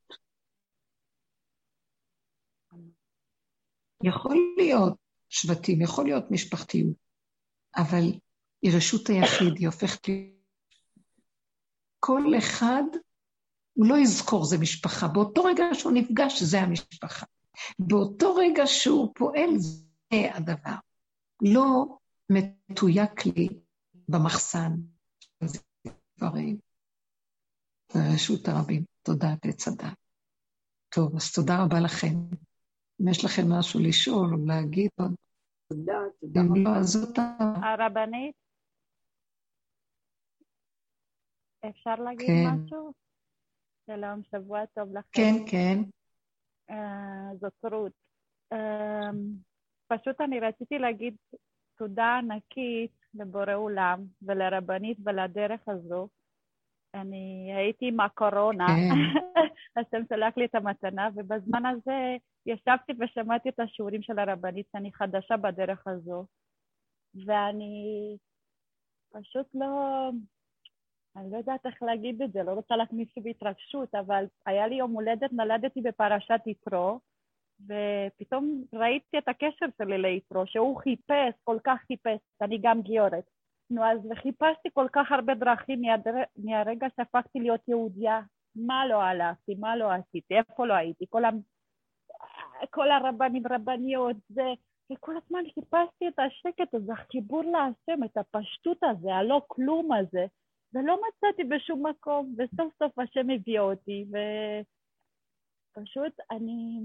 יכול 4.04 4.38
להיות 4.58 4.94
שבטים, 5.30 5.82
יכול 5.82 6.06
להיות 6.06 6.24
משפחתיות, 6.32 6.96
אבל 7.76 8.04
היא 8.66 8.78
רשות 8.78 9.10
היחיד, 9.10 9.58
היא 9.58 9.68
הופכת 9.68 10.08
להיות... 10.08 10.36
כל 12.00 12.24
אחד, 12.38 12.84
הוא 13.74 13.88
לא 13.88 13.98
יזכור 13.98 14.46
זה 14.46 14.58
משפחה. 14.58 15.08
באותו 15.08 15.44
רגע 15.44 15.64
שהוא 15.74 15.92
נפגש, 15.92 16.44
זה 16.44 16.62
המשפחה. 16.62 17.26
באותו 17.80 18.36
רגע 18.36 18.64
שהוא 18.66 19.14
פועל, 19.16 19.50
זה 19.58 20.36
הדבר. 20.36 20.76
לא 21.42 21.98
מתויק 22.30 23.26
לי 23.26 23.48
במחסן 24.10 24.72
דברים. 26.18 26.58
ברשות 27.96 28.48
הרבים. 28.48 28.84
תודה 29.04 29.28
עץ 29.44 29.68
הדת. 29.68 29.98
טוב, 30.90 31.16
אז 31.16 31.34
תודה 31.34 31.64
רבה 31.64 31.80
לכם. 31.80 32.16
אם 33.02 33.08
יש 33.08 33.26
לכם 33.26 33.52
משהו 33.52 33.80
לשאול 33.80 34.34
או 34.34 34.46
להגיד 34.46 34.90
עוד. 34.96 35.16
תודה, 35.70 35.94
תודה. 36.22 36.42
אם 36.42 36.66
לא, 36.66 36.76
אז 36.76 36.96
אותה. 37.04 37.38
הרבנית, 37.40 38.36
אפשר 41.70 41.96
להגיד 41.96 42.28
כן. 42.28 42.48
משהו? 42.48 42.94
שלום, 43.86 44.22
שבוע 44.32 44.66
טוב 44.66 44.98
לכם. 44.98 45.10
כן, 45.12 45.34
כן. 45.52 45.78
אה, 46.70 47.36
זאת 47.40 47.74
רות. 47.74 47.92
אה, 48.54 49.10
פשוט 49.88 50.22
אני 50.22 50.40
רציתי 50.40 50.80
להגיד 50.80 51.16
תודה 51.78 52.18
ענקית 52.18 52.92
לבורא 53.14 53.54
עולם 53.54 54.04
ולרבנית 54.22 54.98
ולדרך 55.06 55.62
הזו. 55.68 56.08
אני 56.94 57.54
הייתי 57.56 57.88
עם 57.88 58.00
הקורונה, 58.00 58.68
כן. 58.68 58.96
השם 59.80 60.06
שלח 60.10 60.38
לי 60.38 60.46
את 60.46 60.56
המתנה, 60.56 61.10
ובזמן 61.16 61.66
הזה 61.66 62.18
ישבתי 62.46 62.94
ושמעתי 63.00 63.50
את 63.50 63.60
השיעורים 63.60 64.02
של 64.02 64.20
הרבנית, 64.20 64.68
אני 64.76 64.94
חדשה 64.94 65.38
בדרך 65.38 65.88
הזו, 65.88 66.26
ואני 67.26 68.18
פשוט 69.12 69.48
לא, 69.54 70.10
אני 71.16 71.32
לא 71.32 71.38
יודעת 71.38 71.66
איך 71.66 71.84
להגיד 71.84 72.22
את 72.22 72.32
זה, 72.32 72.44
לא 72.44 72.52
רוצה 72.52 72.76
להכניס 72.76 73.08
לי 73.18 73.24
בהתרגשות, 73.24 73.96
אבל 73.96 74.26
היה 74.46 74.68
לי 74.68 74.76
יום 74.76 74.92
הולדת, 74.92 75.34
נולדתי 75.34 75.82
בפרשת 75.82 76.40
יתרו, 76.46 77.00
ופתאום 77.62 78.64
ראיתי 78.74 79.18
את 79.18 79.28
הקשר 79.28 79.66
שלי 79.78 79.98
ליתרו, 79.98 80.48
שהוא 80.48 80.78
חיפש, 80.78 81.34
כל 81.44 81.58
כך 81.64 81.80
חיפש, 81.88 82.20
אני 82.42 82.58
גם 82.62 82.82
גיורת. 82.82 83.30
נו, 83.70 83.86
אז 83.86 84.00
וחיפשתי 84.12 84.70
כל 84.74 84.88
כך 84.92 85.12
הרבה 85.12 85.34
דרכים 85.36 85.82
מהדר... 85.82 86.14
מהרגע 86.38 86.88
שהפכתי 86.98 87.40
להיות 87.40 87.62
יהודייה. 87.68 88.22
מה 88.56 88.88
לא 88.88 89.02
הלכתי, 89.02 89.56
מה 89.56 89.76
לא 89.76 89.92
עשיתי, 89.92 90.38
איפה 90.38 90.66
לא 90.66 90.74
הייתי, 90.74 91.06
כל, 91.10 91.26
ה... 91.26 91.30
כל 92.70 92.92
הרבנים, 92.92 93.44
רבניות, 93.50 94.18
זה... 94.30 94.54
וכל 94.92 95.14
הזמן 95.18 95.44
חיפשתי 95.54 96.08
את 96.08 96.20
השקט 96.20 96.74
הזה, 96.74 96.94
החיבור 96.94 97.44
להשם, 97.44 98.04
את 98.04 98.18
הפשטות 98.18 98.84
הזה, 98.84 99.16
הלא 99.16 99.42
כלום 99.48 99.92
הזה, 99.92 100.26
ולא 100.76 100.98
מצאתי 101.08 101.44
בשום 101.44 101.88
מקום, 101.88 102.36
וסוף 102.38 102.74
סוף 102.80 103.00
השם 103.00 103.30
הביא 103.30 103.60
אותי, 103.60 104.06
ופשוט 105.78 106.14
אני... 106.32 106.80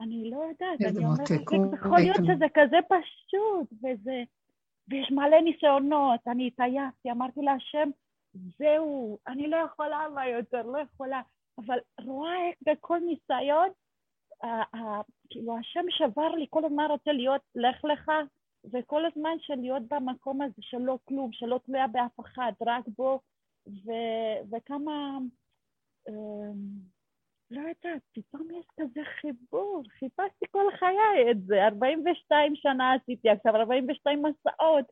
אני 0.00 0.30
לא 0.30 0.36
יודעת, 0.36 0.80
אני 0.80 1.04
אומרת, 1.04 1.30
יכול 1.74 1.98
להיות 1.98 2.16
שזה 2.16 2.46
כזה 2.54 2.76
פשוט, 2.88 3.72
וזה... 3.72 4.22
ויש 4.88 5.10
מלא 5.10 5.40
ניסיונות, 5.40 6.20
אני 6.26 6.46
התעייפתי, 6.46 7.10
אמרתי 7.10 7.40
להשם, 7.40 7.90
זהו, 8.34 9.18
אני 9.26 9.50
לא 9.50 9.56
יכולה 9.56 10.06
מה 10.14 10.28
יותר, 10.28 10.62
לא 10.62 10.78
יכולה. 10.78 11.22
אבל 11.58 11.78
רואה 12.00 12.46
איך 12.46 12.54
בכל 12.66 12.98
ניסיון, 12.98 13.68
כאילו 15.30 15.58
השם 15.58 15.84
שבר 15.90 16.28
לי, 16.28 16.46
כל 16.50 16.64
הזמן 16.64 16.84
רוצה 16.90 17.12
להיות, 17.12 17.40
לך 17.54 17.84
לך, 17.84 18.10
וכל 18.64 19.06
הזמן 19.06 19.36
של 19.40 19.54
להיות 19.54 19.82
במקום 19.88 20.42
הזה 20.42 20.54
שלא 20.60 20.98
כלום, 21.04 21.32
שלא 21.32 21.60
תלויה 21.64 21.86
באף 21.86 22.20
אחד, 22.20 22.52
רק 22.66 22.84
בו, 22.88 23.20
ו- 23.66 24.40
וכמה, 24.50 25.18
אמ, 26.08 26.90
לא 27.50 27.60
יודעת, 27.60 28.02
פתאום 28.12 28.48
יש 28.50 28.66
כזה 28.80 29.00
חיבור, 29.20 29.82
חיפשתי 29.98 30.44
כל 30.50 30.64
חיי 30.78 31.30
את 31.30 31.42
זה, 31.46 31.64
42 31.66 32.56
שנה 32.56 32.92
עשיתי 32.94 33.28
עכשיו, 33.28 33.56
42 33.56 34.22
מסעות, 34.22 34.84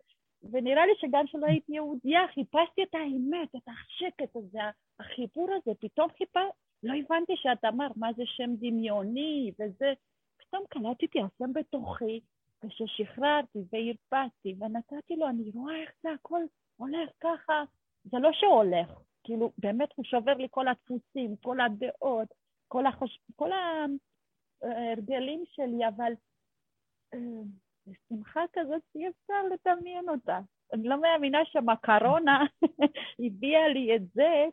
ונראה 0.42 0.86
לי 0.86 0.92
שגם 1.00 1.26
כשלא 1.26 1.46
הייתי 1.46 1.72
יהודייה, 1.72 2.20
חיפשתי 2.34 2.82
את 2.82 2.94
האמת, 2.94 3.48
את 3.56 3.68
השקט 3.68 4.36
הזה, 4.36 4.58
החיבור 5.00 5.48
הזה, 5.54 5.70
פתאום 5.80 6.08
חיפשתי, 6.10 6.58
לא 6.82 6.92
הבנתי 6.92 7.32
שאת 7.36 7.64
אמרת 7.64 7.96
מה 7.96 8.12
זה 8.16 8.22
שם 8.26 8.50
דמיוני? 8.58 9.52
וזה, 9.60 9.92
פתאום 10.38 10.62
קלטתי 10.68 11.18
השם 11.20 11.52
בתוכי, 11.52 12.20
כששחררתי 12.66 13.58
והרפאתי 13.72 14.54
ונתתי 14.60 15.16
לו, 15.16 15.28
אני 15.28 15.50
רואה 15.54 15.82
איך 15.82 15.90
זה 16.02 16.08
הכל 16.12 16.40
הולך 16.76 17.10
ככה, 17.20 17.62
זה 18.04 18.18
לא 18.18 18.32
שהולך, 18.32 18.88
כאילו 19.24 19.52
באמת 19.58 19.88
הוא 19.94 20.04
שובר 20.04 20.34
לי 20.34 20.46
כל 20.50 20.68
הדפוסים, 20.68 21.36
כל 21.36 21.60
הדעות, 21.60 22.28
כל, 22.68 22.86
החוש... 22.86 23.18
כל 23.36 23.50
ההרגלים 24.62 25.44
שלי, 25.46 25.88
אבל 25.88 26.12
אה, 27.14 27.18
שמחה 28.08 28.40
כזאת 28.52 28.82
שאי 28.92 29.08
אפשר 29.08 29.42
לדמיין 29.52 30.08
אותה. 30.08 30.40
אני 30.72 30.88
לא 30.88 31.00
מאמינה 31.00 31.38
שהקורונה 31.44 32.44
הביאה 33.26 33.68
לי 33.68 33.96
את 33.96 34.02
זה, 34.14 34.44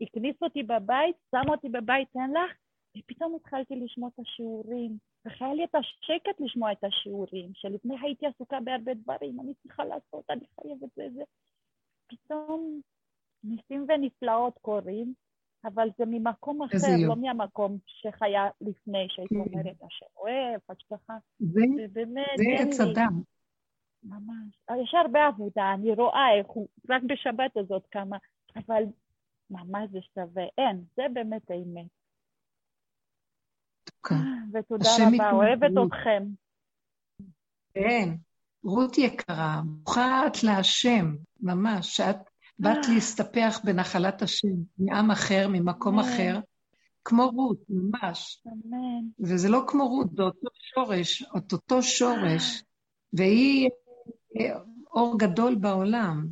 הכניס 0.00 0.36
אותי 0.42 0.62
בבית, 0.62 1.16
שם 1.30 1.50
אותי 1.50 1.68
בבית, 1.68 2.08
אין 2.14 2.30
לך, 2.30 2.56
ופתאום 2.96 3.34
התחלתי 3.34 3.76
לשמוע 3.76 4.10
את 4.14 4.18
השיעורים, 4.18 4.98
והיה 5.24 5.54
לי 5.54 5.64
את 5.64 5.74
השקט 5.74 6.40
לשמוע 6.40 6.72
את 6.72 6.84
השיעורים, 6.84 7.50
שלפני 7.54 7.96
הייתי 8.02 8.26
עסוקה 8.26 8.60
בהרבה 8.60 8.94
דברים, 8.94 9.40
אני 9.40 9.54
צריכה 9.54 9.84
לעשות, 9.84 10.30
אני 10.30 10.44
חייבת 10.60 10.94
זה, 10.96 11.08
זה. 11.14 11.22
פתאום 12.06 12.80
ניסים 13.44 13.86
ונפלאות 13.88 14.58
קורים, 14.62 15.14
אבל 15.64 15.88
זה 15.98 16.04
ממקום 16.06 16.62
אחר, 16.62 16.76
לא. 17.08 17.16
מהמקום 17.16 17.78
שחיה 17.86 18.48
לפני, 18.60 19.06
שהייתי 19.08 19.34
כן. 19.34 19.40
אומרת, 19.40 19.76
השם 19.86 20.06
אוהב, 20.16 20.60
השגחה, 20.68 21.18
זה 21.38 21.60
זה 22.04 22.12
עץ 22.60 22.80
אדם. 22.80 23.22
ממש. 24.04 24.58
יש 24.82 24.94
הרבה 24.94 25.26
עבודה, 25.26 25.72
אני 25.74 25.92
רואה 25.94 26.38
איך 26.38 26.46
הוא, 26.46 26.68
רק 26.90 27.02
בשבת 27.02 27.56
הזאת 27.56 27.86
כמה, 27.90 28.16
אבל 28.56 28.82
ממש 29.50 29.90
זה 29.90 29.98
שווה, 30.14 30.44
אין, 30.58 30.84
זה 30.96 31.02
באמת 31.12 31.50
האמת. 31.50 31.99
כן. 34.02 34.14
ותודה 34.54 34.90
רבה, 35.00 35.30
אוהבת. 35.30 35.70
אתכם. 35.86 36.22
כן. 37.74 38.14
רות 38.64 38.98
יקרה, 38.98 39.62
ברוכה 39.64 40.26
את 40.26 40.42
להשם, 40.42 41.14
ממש, 41.40 41.96
שאת 41.96 42.16
באת 42.58 42.84
אה. 42.88 42.94
להסתפח 42.94 43.60
בנחלת 43.64 44.22
השם, 44.22 44.48
מעם 44.78 45.10
אחר, 45.10 45.48
ממקום 45.48 45.98
אמן. 45.98 46.08
אחר, 46.08 46.40
כמו 47.04 47.30
רות, 47.30 47.58
ממש. 47.68 48.42
אמן. 48.46 49.06
וזה 49.20 49.48
לא 49.48 49.64
כמו 49.66 49.88
רות, 49.88 50.06
זה 50.16 50.22
אותו 50.22 50.48
שורש, 50.74 51.22
את 51.36 51.52
אותו 51.52 51.82
שורש, 51.82 52.62
והיא 53.12 53.68
אה, 54.40 54.58
אור 54.92 55.18
גדול 55.18 55.54
בעולם, 55.54 56.26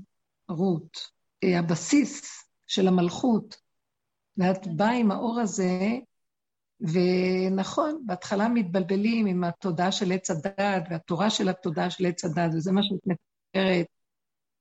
רות, 0.48 1.10
אה, 1.44 1.58
הבסיס 1.58 2.44
של 2.66 2.88
המלכות. 2.88 3.68
ואת 4.36 4.66
באה 4.76 4.92
עם 4.92 5.10
האור 5.10 5.40
הזה, 5.40 5.98
ונכון, 6.80 8.02
בהתחלה 8.06 8.48
מתבלבלים 8.48 9.26
עם 9.26 9.44
התודעה 9.44 9.92
של 9.92 10.12
עץ 10.12 10.30
הדעת, 10.30 10.82
והתורה 10.90 11.30
של 11.30 11.48
התודעה 11.48 11.90
של 11.90 12.06
עץ 12.06 12.24
הדעת, 12.24 12.50
וזה 12.54 12.72
מה 12.72 12.82
שאת 12.82 13.06
מתארת. 13.06 13.86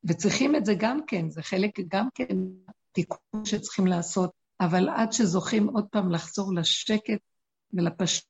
וצריכים 0.03 0.55
את 0.55 0.65
זה 0.65 0.73
גם 0.77 0.99
כן, 1.07 1.29
זה 1.29 1.41
חלק 1.41 1.79
גם 1.87 2.07
כן 2.15 2.37
תיקון 2.91 3.45
שצריכים 3.45 3.87
לעשות, 3.87 4.31
אבל 4.59 4.89
עד 4.89 5.11
שזוכים 5.11 5.67
עוד 5.67 5.85
פעם 5.91 6.11
לחזור 6.11 6.53
לשקט 6.53 7.19
ולפשטות. 7.73 8.27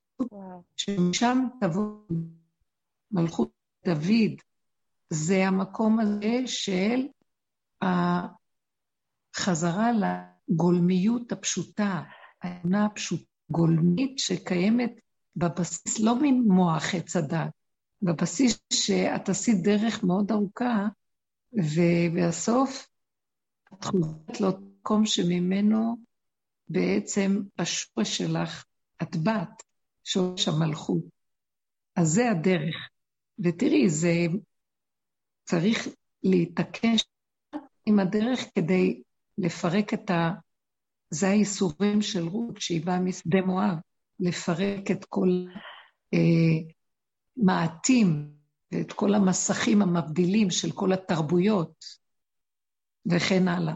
שמשם 0.75 1.47
תבוא 1.61 1.99
מלכות 3.11 3.51
דוד, 3.85 4.41
זה 5.09 5.47
המקום 5.47 5.99
הזה 5.99 6.41
של 6.45 7.07
החזרה 9.35 9.91
לגולמיות 9.91 11.31
הפשוטה, 11.31 12.01
האמונה 12.43 12.85
הפשוטה, 12.85 13.36
גולמית 13.49 14.19
שקיימת 14.19 14.91
בבסיס, 15.35 15.99
לא 15.99 16.13
ממוח 16.21 16.95
עץ 16.95 17.15
הדת, 17.15 17.49
בבסיס 18.01 18.59
שאת 18.73 19.29
עשית 19.29 19.63
דרך 19.63 20.03
מאוד 20.03 20.31
ארוכה, 20.31 20.87
ובסוף 21.53 22.87
את 23.73 23.83
חוזרת 23.83 24.41
למקום 24.41 25.05
שממנו 25.05 25.97
בעצם 26.69 27.41
השורש 27.59 28.17
שלך, 28.17 28.65
את 29.01 29.15
בת, 29.15 29.63
שורש 30.03 30.47
המלכות. 30.47 31.03
אז 31.95 32.07
זה 32.07 32.31
הדרך. 32.31 32.89
ותראי, 33.39 33.89
זה 33.89 34.25
צריך 35.43 35.87
להתעקש 36.23 37.03
עם 37.85 37.99
הדרך 37.99 38.39
כדי 38.55 39.01
לפרק 39.37 39.93
את 39.93 40.09
ה... 40.09 40.31
זה 41.09 41.29
הייסורים 41.29 42.01
של 42.01 42.27
רות, 42.27 42.61
שהיא 42.61 42.85
באה 42.85 42.99
משדה 42.99 43.41
מואב, 43.41 43.77
לפרק 44.19 44.91
את 44.91 45.05
כל 45.05 45.29
אה, 46.13 46.73
מעטים 47.37 48.31
ואת 48.71 48.93
כל 48.93 49.13
המסכים 49.13 49.81
המבדילים 49.81 50.49
של 50.49 50.71
כל 50.71 50.93
התרבויות 50.93 51.85
וכן 53.11 53.47
הלאה. 53.47 53.73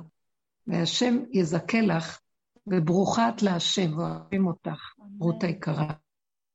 והשם 0.68 1.18
יזכה 1.32 1.82
לך, 1.82 2.20
וברוכה 2.68 3.30
את 3.30 3.41
להשם, 3.41 3.98
ואוהבים 3.98 4.48
אותך, 4.48 4.94
רות 5.20 5.44
אמן. 5.44 5.45
היקרה. 5.45 5.94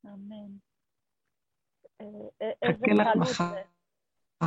אמן. 0.06 0.52
אה, 2.00 2.06
חכה 2.72 2.92
לך 2.92 3.08
מחר. 3.16 3.50
זה. 3.50 3.60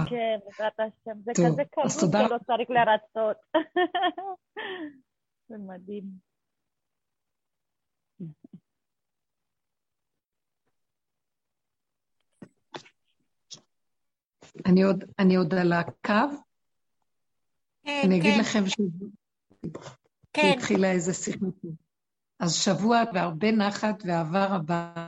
כן, 0.10 0.40
בעזרת 0.46 0.80
השם. 0.80 1.20
זה 1.24 1.32
כזה 1.36 1.64
קלות 1.72 1.88
תודה. 2.00 2.28
שלא 2.28 2.38
צריך 2.48 2.70
לרצות. 2.70 3.38
זה 5.50 5.58
מדהים. 5.58 6.04
אני 14.66 14.84
עוד, 14.84 15.04
אני 15.20 15.36
עוד 15.36 15.54
על 15.54 15.74
הקו, 15.74 16.14
כן, 17.84 18.02
אני 18.06 18.20
אגיד 18.20 18.34
כן, 18.34 18.40
לכם 18.40 18.64
כן. 20.34 20.42
שהתחילה 20.42 20.92
איזה 20.92 21.14
שיחה 21.14 21.46
פה. 21.62 21.68
אז 22.40 22.54
שבוע 22.54 23.04
והרבה 23.14 23.52
נחת 23.52 24.04
ואהבה 24.06 24.46
רבה, 24.46 25.08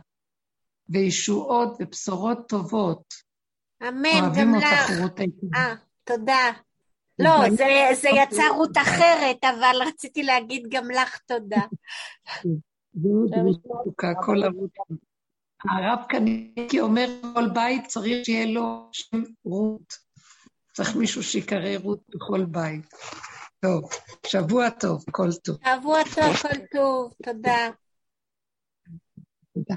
וישועות 0.89 1.77
ובשורות 1.79 2.49
טובות. 2.49 3.13
אמן, 3.81 4.09
אוהבים 4.21 4.47
גם 4.47 4.55
אותך, 4.55 4.67
לך. 4.67 5.01
רות 5.01 5.19
היקרה. 5.19 5.49
אה, 5.55 5.75
תודה. 6.03 6.51
לא, 7.23 7.49
זה, 7.49 7.89
זה 8.01 8.09
יצא 8.09 8.43
רות 8.55 8.77
אחרת, 8.77 9.43
אבל 9.43 9.75
רציתי 9.87 10.23
להגיד 10.23 10.67
גם 10.69 10.91
לך 10.91 11.17
תודה. 11.17 11.61
רות, 13.03 13.31
רות 13.43 13.57
מתוקה, 13.65 14.13
כל 14.25 14.43
הרות. 14.43 14.71
הרב 15.69 15.99
קניקי 16.09 16.79
אומר, 16.79 17.07
כל 17.33 17.49
בית 17.53 17.85
צריך 17.87 18.25
שיהיה 18.25 18.45
לו 18.45 18.89
שם 18.91 19.23
רות. 19.45 19.93
צריך 20.73 20.95
מישהו 20.95 21.23
שיקרא 21.23 21.77
רות 21.83 21.99
בכל 22.09 22.45
בית. 22.45 22.93
טוב, 23.59 23.89
שבוע 24.27 24.69
טוב, 24.69 25.03
כל 25.11 25.29
טוב. 25.43 25.57
שבוע 25.63 25.99
טוב, 26.15 26.35
כל 26.41 26.65
טוב, 26.71 27.13
תודה. 27.23 27.69
תודה. 29.53 29.75